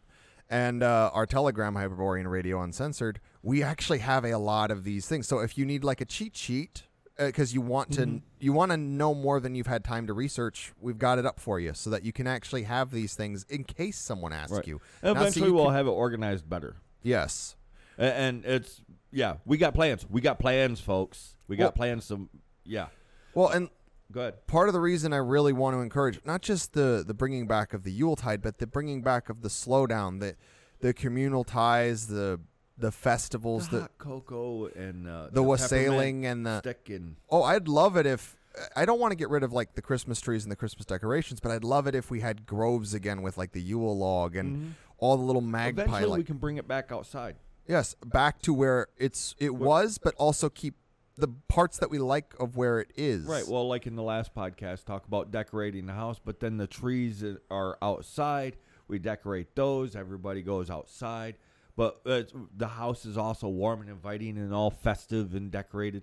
and 0.49 0.83
uh, 0.83 1.11
our 1.13 1.27
Telegram 1.27 1.75
Hyperborean 1.75 2.29
Radio 2.29 2.61
Uncensored. 2.61 3.19
We 3.43 3.63
actually 3.63 4.01
have 4.01 4.25
a 4.25 4.37
lot 4.37 4.71
of 4.71 4.85
these 4.85 5.09
things. 5.09 5.27
So 5.27 5.39
if 5.39 5.57
you 5.57 5.65
need 5.65 5.85
like 5.85 6.01
a 6.01 6.05
cheat 6.05 6.37
sheet 6.37 6.83
Uh, 7.19 7.27
because 7.27 7.55
you 7.55 7.63
want 7.63 7.91
to 7.93 8.03
mm-hmm. 8.03 8.17
you 8.41 8.53
want 8.53 8.71
to 8.71 8.77
know 8.77 9.15
more 9.15 9.41
than 9.41 9.55
you've 9.55 9.67
had 9.67 9.83
time 9.83 10.07
to 10.07 10.13
research, 10.13 10.73
we've 10.81 10.99
got 10.99 11.19
it 11.19 11.25
up 11.25 11.41
for 11.41 11.59
you 11.59 11.73
so 11.73 11.89
that 11.89 12.03
you 12.05 12.13
can 12.13 12.27
actually 12.27 12.65
have 12.65 12.91
these 12.91 13.15
things 13.15 13.47
in 13.49 13.65
case 13.65 13.97
someone 13.99 14.35
asks 14.35 14.67
you. 14.67 14.81
And 15.03 15.15
Not 15.15 15.17
so 15.17 15.21
eventually, 15.23 15.47
you 15.49 15.55
we'll 15.55 15.65
can- 15.67 15.75
have 15.75 15.87
it 15.87 15.91
organized 15.91 16.49
better. 16.49 16.77
yes. 17.03 17.57
A- 17.99 18.03
And 18.15 18.45
it's 18.45 18.83
yeah, 19.11 19.37
we 19.47 19.57
got 19.57 19.73
plans. 19.73 20.05
We 20.11 20.21
got 20.21 20.39
plans, 20.39 20.79
folks. 20.81 21.37
We 21.49 21.57
got 21.57 21.65
Well- 21.65 21.73
plans. 21.73 22.05
Some 22.05 22.29
yeah. 22.65 22.89
Well, 23.33 23.49
and 23.49 23.71
Go 24.13 24.21
ahead. 24.21 24.47
part 24.47 24.69
of 24.69 24.75
the 24.75 24.81
reason 24.81 25.13
I 25.15 25.17
really 25.17 25.55
want 25.55 25.75
to 25.75 25.81
encourage 25.81 26.21
not 26.27 26.43
just 26.43 26.75
the 26.75 27.03
the 27.07 27.15
bringing 27.15 27.47
back 27.47 27.73
of 27.73 27.83
the 27.85 27.93
Yuletide, 27.93 28.43
but 28.43 28.59
the 28.59 28.67
bringing 28.67 29.01
back 29.01 29.31
of 29.31 29.41
the 29.41 29.49
slowdown, 29.49 30.21
the 30.21 30.37
the 30.81 30.93
communal 30.93 31.45
ties, 31.45 32.09
the 32.09 32.41
the 32.79 32.93
festivals, 32.93 33.69
The 33.69 33.77
the 33.77 33.83
hot 33.83 33.99
cocoa 33.99 34.67
and 34.67 35.07
uh, 35.09 35.11
the 35.25 35.29
peppermint 35.29 35.47
wassailing 35.49 36.27
and 36.27 36.45
the 36.47 36.59
stick 36.61 36.89
and 36.91 37.17
oh, 37.31 37.43
I'd 37.43 37.69
love 37.69 37.97
it 37.97 38.07
if 38.07 38.37
I 38.75 38.85
don't 38.87 38.99
want 39.01 39.13
to 39.13 39.17
get 39.17 39.29
rid 39.31 39.43
of 39.43 39.53
like 39.53 39.75
the 39.75 39.83
Christmas 39.83 40.21
trees 40.21 40.45
and 40.45 40.53
the 40.53 40.57
Christmas 40.57 40.85
decorations, 40.87 41.41
but 41.41 41.53
I'd 41.53 41.65
love 41.65 41.87
it 41.87 41.95
if 41.95 42.11
we 42.11 42.21
had 42.21 42.47
groves 42.47 42.95
again 42.95 43.23
with 43.23 43.37
like 43.39 43.53
the 43.53 43.61
Yule 43.61 43.97
log 43.97 44.35
and 44.37 44.75
all 44.99 45.17
the 45.17 45.23
little 45.25 45.43
magpie 45.43 45.83
Mm-hmm. 45.83 45.91
eventually 45.91 46.11
like 46.11 46.19
we 46.19 46.25
can 46.25 46.39
bring 46.39 46.57
it 46.57 46.67
back 46.67 46.91
outside. 46.91 47.37
yes, 47.69 47.95
back 48.05 48.41
to 48.43 48.55
where 48.55 48.89
it's 48.97 49.35
it 49.39 49.55
was, 49.55 49.99
but 49.99 50.15
also 50.17 50.49
keep 50.49 50.75
the 51.19 51.29
parts 51.49 51.79
that 51.79 51.89
we 51.91 51.99
like 51.99 52.35
of 52.39 52.57
where 52.57 52.79
it 52.81 52.91
is. 52.95 53.25
Right. 53.25 53.47
Well, 53.49 53.67
like 53.69 53.87
in 53.87 53.97
the 53.97 54.03
last 54.03 54.35
podcast, 54.35 54.85
talk 54.85 55.07
about 55.07 55.31
decorating 55.31 55.87
the 55.87 55.95
house, 55.95 56.21
but 56.23 56.41
then 56.41 56.59
the 56.59 56.67
trees 56.67 57.25
are 57.51 57.79
outside. 57.81 58.57
We 58.89 58.99
decorate 58.99 59.55
those. 59.57 59.97
Everybody 59.97 60.43
goes 60.43 60.69
outside, 60.71 61.37
but 61.77 62.01
uh, 62.07 62.23
the 62.57 62.69
house 62.69 63.05
is 63.05 63.17
also 63.17 63.49
warm 63.49 63.81
and 63.81 63.91
inviting 63.91 64.37
and 64.39 64.53
all 64.53 64.71
festive 64.71 65.35
and 65.35 65.51
decorated. 65.51 66.03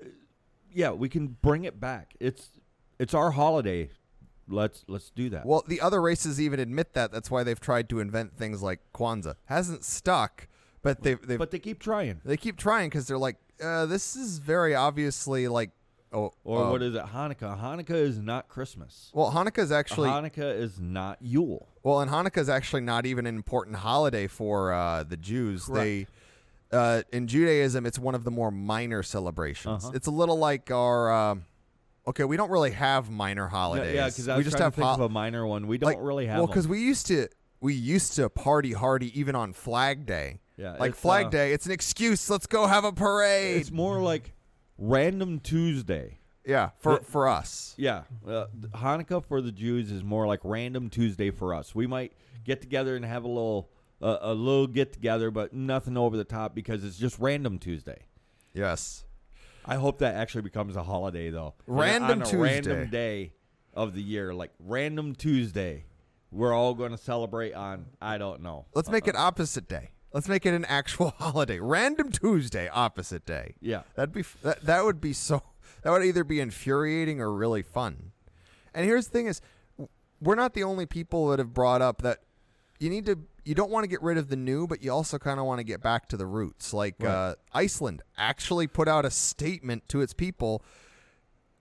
Uh, 0.00 0.06
Yeah, 0.72 0.90
we 0.92 1.08
can 1.08 1.36
bring 1.42 1.64
it 1.64 1.80
back. 1.80 2.14
It's 2.20 2.50
it's 2.98 3.14
our 3.14 3.32
holiday. 3.32 3.90
Let's 4.48 4.84
let's 4.88 5.10
do 5.10 5.28
that. 5.30 5.46
Well, 5.46 5.64
the 5.66 5.80
other 5.80 6.00
races 6.00 6.40
even 6.40 6.60
admit 6.60 6.94
that. 6.94 7.12
That's 7.12 7.30
why 7.30 7.42
they've 7.44 7.60
tried 7.60 7.88
to 7.90 8.00
invent 8.00 8.36
things 8.36 8.62
like 8.62 8.80
Kwanzaa. 8.94 9.34
Hasn't 9.46 9.84
stuck, 9.84 10.48
but 10.82 11.02
they've, 11.02 11.24
they've 11.26 11.38
but 11.38 11.50
they 11.50 11.58
keep 11.58 11.78
trying. 11.78 12.20
they 12.24 12.36
keep 12.36 12.56
trying 12.56 12.88
because 12.90 13.06
they're 13.06 13.18
like, 13.18 13.36
uh, 13.62 13.86
this 13.86 14.16
is 14.16 14.38
very 14.38 14.74
obviously 14.74 15.46
like, 15.48 15.70
oh, 16.12 16.32
Or 16.44 16.64
uh, 16.64 16.70
what 16.70 16.82
is 16.82 16.94
it? 16.94 17.04
Hanukkah. 17.04 17.60
Hanukkah 17.60 17.90
is 17.90 18.18
not 18.18 18.48
Christmas. 18.48 19.10
Well, 19.14 19.30
Hanukkah 19.30 19.60
is 19.60 19.72
actually 19.72 20.08
Hanukkah 20.08 20.58
is 20.58 20.78
not 20.80 21.18
Yule. 21.20 21.68
well, 21.82 22.00
and 22.00 22.10
Hanukkah 22.10 22.38
is 22.38 22.48
actually 22.48 22.82
not 22.82 23.06
even 23.06 23.26
an 23.26 23.34
important 23.34 23.76
holiday 23.76 24.26
for 24.26 24.72
uh, 24.72 25.02
the 25.04 25.16
Jews. 25.16 25.66
They 25.66 26.06
uh, 26.72 27.02
in 27.12 27.26
Judaism, 27.26 27.84
it's 27.84 27.98
one 27.98 28.14
of 28.14 28.24
the 28.24 28.30
more 28.30 28.50
minor 28.50 29.02
celebrations. 29.02 29.84
Uh-huh. 29.84 29.92
It's 29.94 30.06
a 30.06 30.12
little 30.12 30.38
like 30.38 30.70
our. 30.70 31.12
um 31.12 31.44
okay, 32.06 32.24
we 32.24 32.36
don't 32.36 32.50
really 32.50 32.72
have 32.72 33.10
minor 33.10 33.46
holidays. 33.46 33.94
Yeah, 33.94 34.06
because 34.06 34.28
I 34.28 34.36
we 34.36 34.44
just 34.44 34.58
have 34.58 34.74
to 34.74 34.80
think 34.80 34.88
ho- 34.88 34.94
of 34.94 35.00
a 35.00 35.08
minor 35.08 35.46
one. 35.46 35.66
We 35.66 35.78
don't 35.78 35.90
like, 35.90 35.98
really 36.00 36.26
have 36.26 36.38
well 36.38 36.46
because 36.46 36.66
we 36.68 36.80
used 36.80 37.06
to 37.08 37.28
we 37.60 37.74
used 37.74 38.14
to 38.16 38.28
party 38.28 38.72
hardy 38.72 39.18
even 39.18 39.34
on 39.34 39.52
Flag 39.52 40.06
Day. 40.06 40.40
Yeah, 40.56 40.76
like 40.78 40.94
Flag 40.94 41.26
uh, 41.26 41.30
Day, 41.30 41.52
it's 41.52 41.66
an 41.66 41.72
excuse. 41.72 42.28
Let's 42.28 42.46
go 42.46 42.66
have 42.66 42.84
a 42.84 42.92
parade. 42.92 43.56
It's 43.56 43.70
more 43.70 44.00
like 44.00 44.32
random 44.78 45.40
Tuesday. 45.40 46.18
yeah, 46.44 46.70
for 46.78 46.98
the- 46.98 47.04
for 47.04 47.28
us. 47.28 47.74
Yeah, 47.78 48.02
uh, 48.26 48.46
Hanukkah 48.74 49.24
for 49.24 49.40
the 49.40 49.52
Jews 49.52 49.90
is 49.92 50.02
more 50.02 50.26
like 50.26 50.40
random 50.44 50.90
Tuesday 50.90 51.30
for 51.30 51.54
us. 51.54 51.74
We 51.74 51.86
might 51.86 52.12
get 52.44 52.60
together 52.60 52.96
and 52.96 53.04
have 53.04 53.24
a 53.24 53.28
little 53.28 53.70
uh, 54.00 54.18
a 54.22 54.34
little 54.34 54.66
get 54.66 54.92
together, 54.92 55.30
but 55.30 55.52
nothing 55.52 55.96
over 55.96 56.16
the 56.16 56.24
top 56.24 56.54
because 56.56 56.82
it's 56.84 56.96
just 56.98 57.16
random 57.20 57.58
Tuesday. 57.60 58.06
Yes. 58.52 59.04
I 59.64 59.76
hope 59.76 59.98
that 59.98 60.16
actually 60.16 60.42
becomes 60.42 60.74
a 60.74 60.82
holiday 60.82 61.30
though. 61.30 61.54
And 61.68 61.76
Random 61.78 62.10
on 62.10 62.22
a 62.22 62.24
Tuesday. 62.24 62.38
random 62.40 62.90
day 62.90 63.32
of 63.74 63.94
the 63.94 64.02
year, 64.02 64.34
like 64.34 64.50
random 64.58 65.14
Tuesday. 65.14 65.84
We're 66.32 66.52
all 66.52 66.74
going 66.74 66.90
to 66.90 66.98
celebrate 66.98 67.52
on 67.52 67.86
I 68.00 68.18
don't 68.18 68.42
know. 68.42 68.66
Let's 68.74 68.90
make 68.90 69.06
it 69.06 69.14
opposite 69.14 69.68
day. 69.68 69.90
Let's 70.12 70.28
make 70.28 70.44
it 70.46 70.54
an 70.54 70.64
actual 70.66 71.10
holiday. 71.18 71.58
Random 71.58 72.10
Tuesday, 72.10 72.68
opposite 72.68 73.24
day. 73.24 73.54
Yeah. 73.60 73.82
That'd 73.94 74.12
be 74.12 74.24
that, 74.42 74.62
that 74.62 74.84
would 74.84 75.00
be 75.00 75.12
so 75.12 75.42
that 75.82 75.90
would 75.90 76.04
either 76.04 76.24
be 76.24 76.40
infuriating 76.40 77.20
or 77.20 77.32
really 77.32 77.62
fun. 77.62 78.12
And 78.74 78.84
here's 78.86 79.06
the 79.06 79.12
thing 79.12 79.26
is 79.26 79.40
we're 80.20 80.34
not 80.34 80.54
the 80.54 80.62
only 80.64 80.86
people 80.86 81.28
that 81.28 81.38
have 81.38 81.52
brought 81.52 81.82
up 81.82 82.02
that 82.02 82.18
you 82.78 82.90
need 82.90 83.06
to 83.06 83.18
you 83.44 83.54
don't 83.54 83.70
want 83.70 83.82
to 83.84 83.88
get 83.88 84.00
rid 84.02 84.18
of 84.18 84.28
the 84.28 84.36
new 84.36 84.66
but 84.66 84.82
you 84.82 84.90
also 84.92 85.18
kind 85.18 85.40
of 85.40 85.46
want 85.46 85.58
to 85.58 85.64
get 85.64 85.82
back 85.82 86.08
to 86.08 86.16
the 86.16 86.26
roots. 86.26 86.72
Like 86.72 86.94
Right. 87.00 87.10
uh, 87.10 87.34
Iceland 87.52 88.02
actually 88.16 88.66
put 88.66 88.88
out 88.88 89.04
a 89.04 89.10
statement 89.10 89.88
to 89.88 90.00
its 90.00 90.12
people 90.12 90.62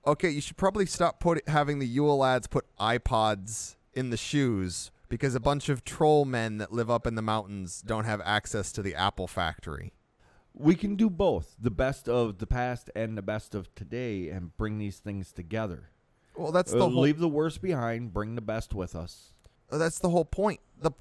okay, 0.06 0.30
you 0.30 0.42
should 0.42 0.58
probably 0.58 0.86
stop 0.88 1.20
put 1.20 1.48
having 1.48 1.78
the 1.80 1.86
Yule 1.88 2.18
lads 2.18 2.48
put 2.48 2.66
iPods 2.80 3.76
in 3.94 4.10
the 4.10 4.18
shoes 4.18 4.90
because 5.12 5.36
a 5.36 5.42
bunch 5.42 5.68
of 5.68 5.84
troll 5.84 6.24
men 6.24 6.58
that 6.58 6.72
live 6.72 6.90
up 6.90 7.06
in 7.06 7.16
the 7.16 7.22
mountains 7.22 7.82
don't 7.86 8.06
have 8.06 8.22
access 8.24 8.72
to 8.72 8.82
the 8.82 8.96
Apple 8.96 9.28
factory. 9.28 9.92
We 10.54 10.74
can 10.74 10.96
do 10.96 11.10
both, 11.10 11.54
the 11.60 11.70
best 11.70 12.08
of 12.08 12.38
the 12.38 12.48
past 12.48 12.90
and 12.96 13.18
the 13.18 13.22
best 13.22 13.54
of 13.54 13.76
today 13.76 14.30
and 14.30 14.56
bring 14.56 14.78
these 14.78 15.00
things 15.00 15.34
together. 15.34 15.90
Well, 16.38 16.54
that's 16.54 16.74
Uh, 16.74 16.78
the 16.78 16.90
whole 16.90 17.02
leave 17.02 17.20
the 17.20 17.28
worst 17.28 17.62
behind, 17.62 18.14
bring 18.14 18.36
the 18.36 18.42
best 18.42 18.74
with 18.74 18.96
us. 18.96 19.34
Uh, 19.70 19.78
That's 19.78 20.00
the 20.00 20.10
whole 20.10 20.26
point. 20.26 20.62
The 20.82 20.92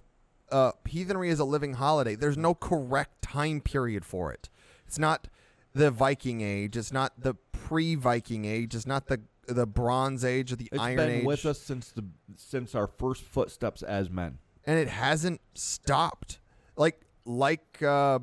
uh, 0.50 0.72
heathenry 0.88 1.28
is 1.30 1.38
a 1.38 1.44
living 1.44 1.74
holiday. 1.74 2.16
There's 2.16 2.36
no 2.36 2.52
correct 2.52 3.22
time 3.22 3.60
period 3.60 4.04
for 4.04 4.32
it. 4.32 4.50
It's 4.86 4.98
not 4.98 5.28
the 5.72 5.92
Viking 5.92 6.40
Age. 6.40 6.76
It's 6.76 6.92
not 6.92 7.20
the 7.20 7.34
pre-Viking 7.52 8.44
Age. 8.44 8.74
It's 8.74 8.86
not 8.86 9.06
the 9.06 9.20
the 9.46 9.66
Bronze 9.66 10.24
Age 10.24 10.52
or 10.52 10.56
the 10.56 10.68
It's 10.72 10.80
Iron 10.80 10.96
been 10.96 11.10
Age. 11.10 11.24
with 11.24 11.46
us 11.46 11.60
since 11.60 11.90
the 11.90 12.04
since 12.36 12.74
our 12.74 12.86
first 12.86 13.24
footsteps 13.24 13.82
as 13.82 14.08
men. 14.10 14.38
and 14.64 14.78
it 14.78 14.88
hasn't 14.88 15.40
stopped. 15.54 16.38
Like 16.76 17.00
like 17.24 17.82
uh, 17.82 18.18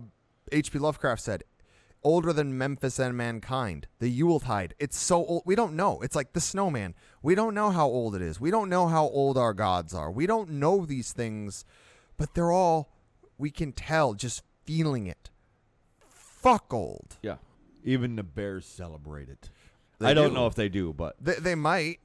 H.P. 0.52 0.80
Lovecraft 0.80 1.22
said, 1.22 1.44
older 2.04 2.32
than 2.34 2.58
Memphis 2.58 3.00
and 3.00 3.16
mankind. 3.18 3.88
The 4.00 4.10
Yuletide. 4.10 4.74
It's 4.80 4.98
so 4.98 5.26
old. 5.26 5.44
We 5.46 5.56
don't 5.56 5.74
know. 5.76 6.00
It's 6.02 6.16
like 6.16 6.34
the 6.34 6.40
snowman. 6.42 6.96
We 7.22 7.36
don't 7.36 7.54
know 7.54 7.70
how 7.72 7.88
old 7.88 8.16
it 8.16 8.22
is. 8.22 8.40
We 8.40 8.50
don't 8.52 8.70
know 8.70 8.88
how 8.88 9.06
old 9.06 9.38
our 9.38 9.54
gods 9.54 9.94
are. 9.94 10.10
We 10.12 10.26
don't 10.26 10.52
know 10.52 10.86
these 10.86 11.12
things, 11.12 11.66
but 12.18 12.34
they're 12.34 12.52
all. 12.52 12.94
We 13.38 13.52
can 13.52 13.72
tell 13.74 14.14
just 14.14 14.42
feeling 14.66 15.06
it. 15.08 15.30
Fuck 16.00 16.74
old. 16.74 17.18
Yeah. 17.22 17.36
Even 17.84 18.16
the 18.16 18.24
Bears 18.24 18.66
celebrate 18.66 19.30
it. 19.30 19.50
They 20.00 20.08
I 20.08 20.14
don't 20.14 20.30
do. 20.30 20.36
know 20.36 20.48
if 20.48 20.56
they 20.56 20.70
do, 20.70 20.94
but 20.94 21.16
They, 21.20 21.36
they 21.36 21.56
might. 21.56 22.00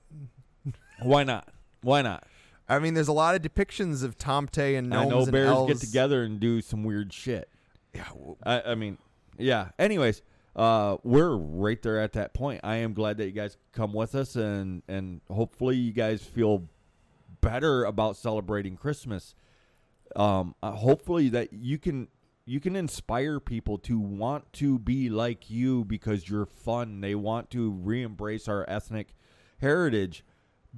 why 1.02 1.24
not? 1.24 1.48
Why 1.82 2.02
not? 2.02 2.24
I 2.68 2.78
mean, 2.78 2.94
there's 2.94 3.08
a 3.08 3.12
lot 3.12 3.34
of 3.34 3.42
depictions 3.42 4.02
of 4.02 4.16
Tomte 4.16 4.78
and 4.78 4.94
I 4.94 5.00
gnomes 5.04 5.10
know 5.10 5.22
and 5.24 5.32
Bears 5.32 5.48
elves. 5.48 5.72
get 5.72 5.80
together 5.86 6.22
and 6.22 6.40
do 6.40 6.60
some 6.60 6.84
weird 6.84 7.12
shit. 7.12 7.48
Yeah, 7.94 8.04
w- 8.08 8.36
I, 8.44 8.62
I 8.62 8.74
mean, 8.76 8.96
yeah. 9.36 9.70
Anyways, 9.78 10.22
uh, 10.56 10.96
we're 11.02 11.36
right 11.36 11.80
there 11.82 12.00
at 12.00 12.12
that 12.14 12.32
point. 12.32 12.60
I 12.64 12.76
am 12.76 12.94
glad 12.94 13.18
that 13.18 13.26
you 13.26 13.32
guys 13.32 13.58
come 13.72 13.92
with 13.92 14.14
us, 14.14 14.36
and 14.36 14.82
and 14.88 15.20
hopefully 15.30 15.76
you 15.76 15.92
guys 15.92 16.22
feel 16.22 16.68
better 17.42 17.84
about 17.84 18.16
celebrating 18.16 18.76
Christmas. 18.76 19.34
Um, 20.16 20.54
uh, 20.62 20.70
hopefully 20.72 21.28
that 21.30 21.52
you 21.52 21.78
can 21.78 22.08
you 22.44 22.60
can 22.60 22.74
inspire 22.76 23.38
people 23.40 23.78
to 23.78 23.98
want 23.98 24.52
to 24.54 24.78
be 24.78 25.08
like 25.08 25.48
you 25.50 25.84
because 25.84 26.28
you're 26.28 26.46
fun. 26.46 27.00
They 27.00 27.14
want 27.14 27.50
to 27.50 27.70
re-embrace 27.70 28.48
our 28.48 28.64
ethnic 28.68 29.14
heritage 29.60 30.24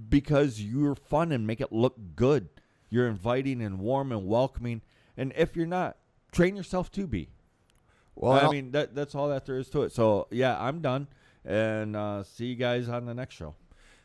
because 0.09 0.61
you're 0.61 0.95
fun 0.95 1.33
and 1.33 1.47
make 1.47 1.61
it 1.61 1.73
look 1.73 1.97
good. 2.17 2.49
You're 2.91 3.09
inviting 3.09 3.63
and 3.63 3.79
warm 3.79 4.13
and 4.13 4.27
welcoming. 4.27 4.83
And 5.17 5.33
if 5.37 5.57
you're 5.57 5.67
not, 5.67 5.97
train 6.33 6.55
yourself 6.57 6.91
to 6.93 7.07
be. 7.07 7.31
Well, 8.15 8.33
I 8.33 8.41
I'll- 8.41 8.53
mean 8.53 8.73
that 8.73 8.95
that's 8.95 9.15
all 9.15 9.29
that 9.29 9.47
there 9.47 9.59
is 9.59 9.69
to 9.71 9.83
it. 9.83 9.93
So 9.93 10.29
yeah, 10.31 10.57
I'm 10.61 10.81
done. 10.81 11.09
And 11.45 11.97
uh, 11.97 12.23
see 12.25 12.47
you 12.47 12.57
guys 12.57 12.89
on 12.89 13.07
the 13.07 13.15
next 13.15 13.35
show. 13.35 13.55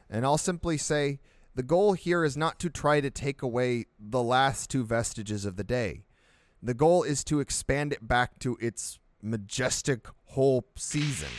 And 0.09 0.25
I'll 0.25 0.37
simply 0.37 0.77
say 0.77 1.19
the 1.55 1.63
goal 1.63 1.93
here 1.93 2.23
is 2.23 2.35
not 2.35 2.59
to 2.59 2.69
try 2.69 2.99
to 3.01 3.09
take 3.09 3.41
away 3.41 3.85
the 3.99 4.23
last 4.23 4.69
two 4.69 4.83
vestiges 4.83 5.45
of 5.45 5.55
the 5.55 5.63
day. 5.63 6.03
The 6.61 6.73
goal 6.73 7.03
is 7.03 7.23
to 7.25 7.39
expand 7.39 7.93
it 7.93 8.07
back 8.07 8.37
to 8.39 8.57
its 8.59 8.99
majestic 9.21 10.07
whole 10.25 10.65
season. 10.75 11.29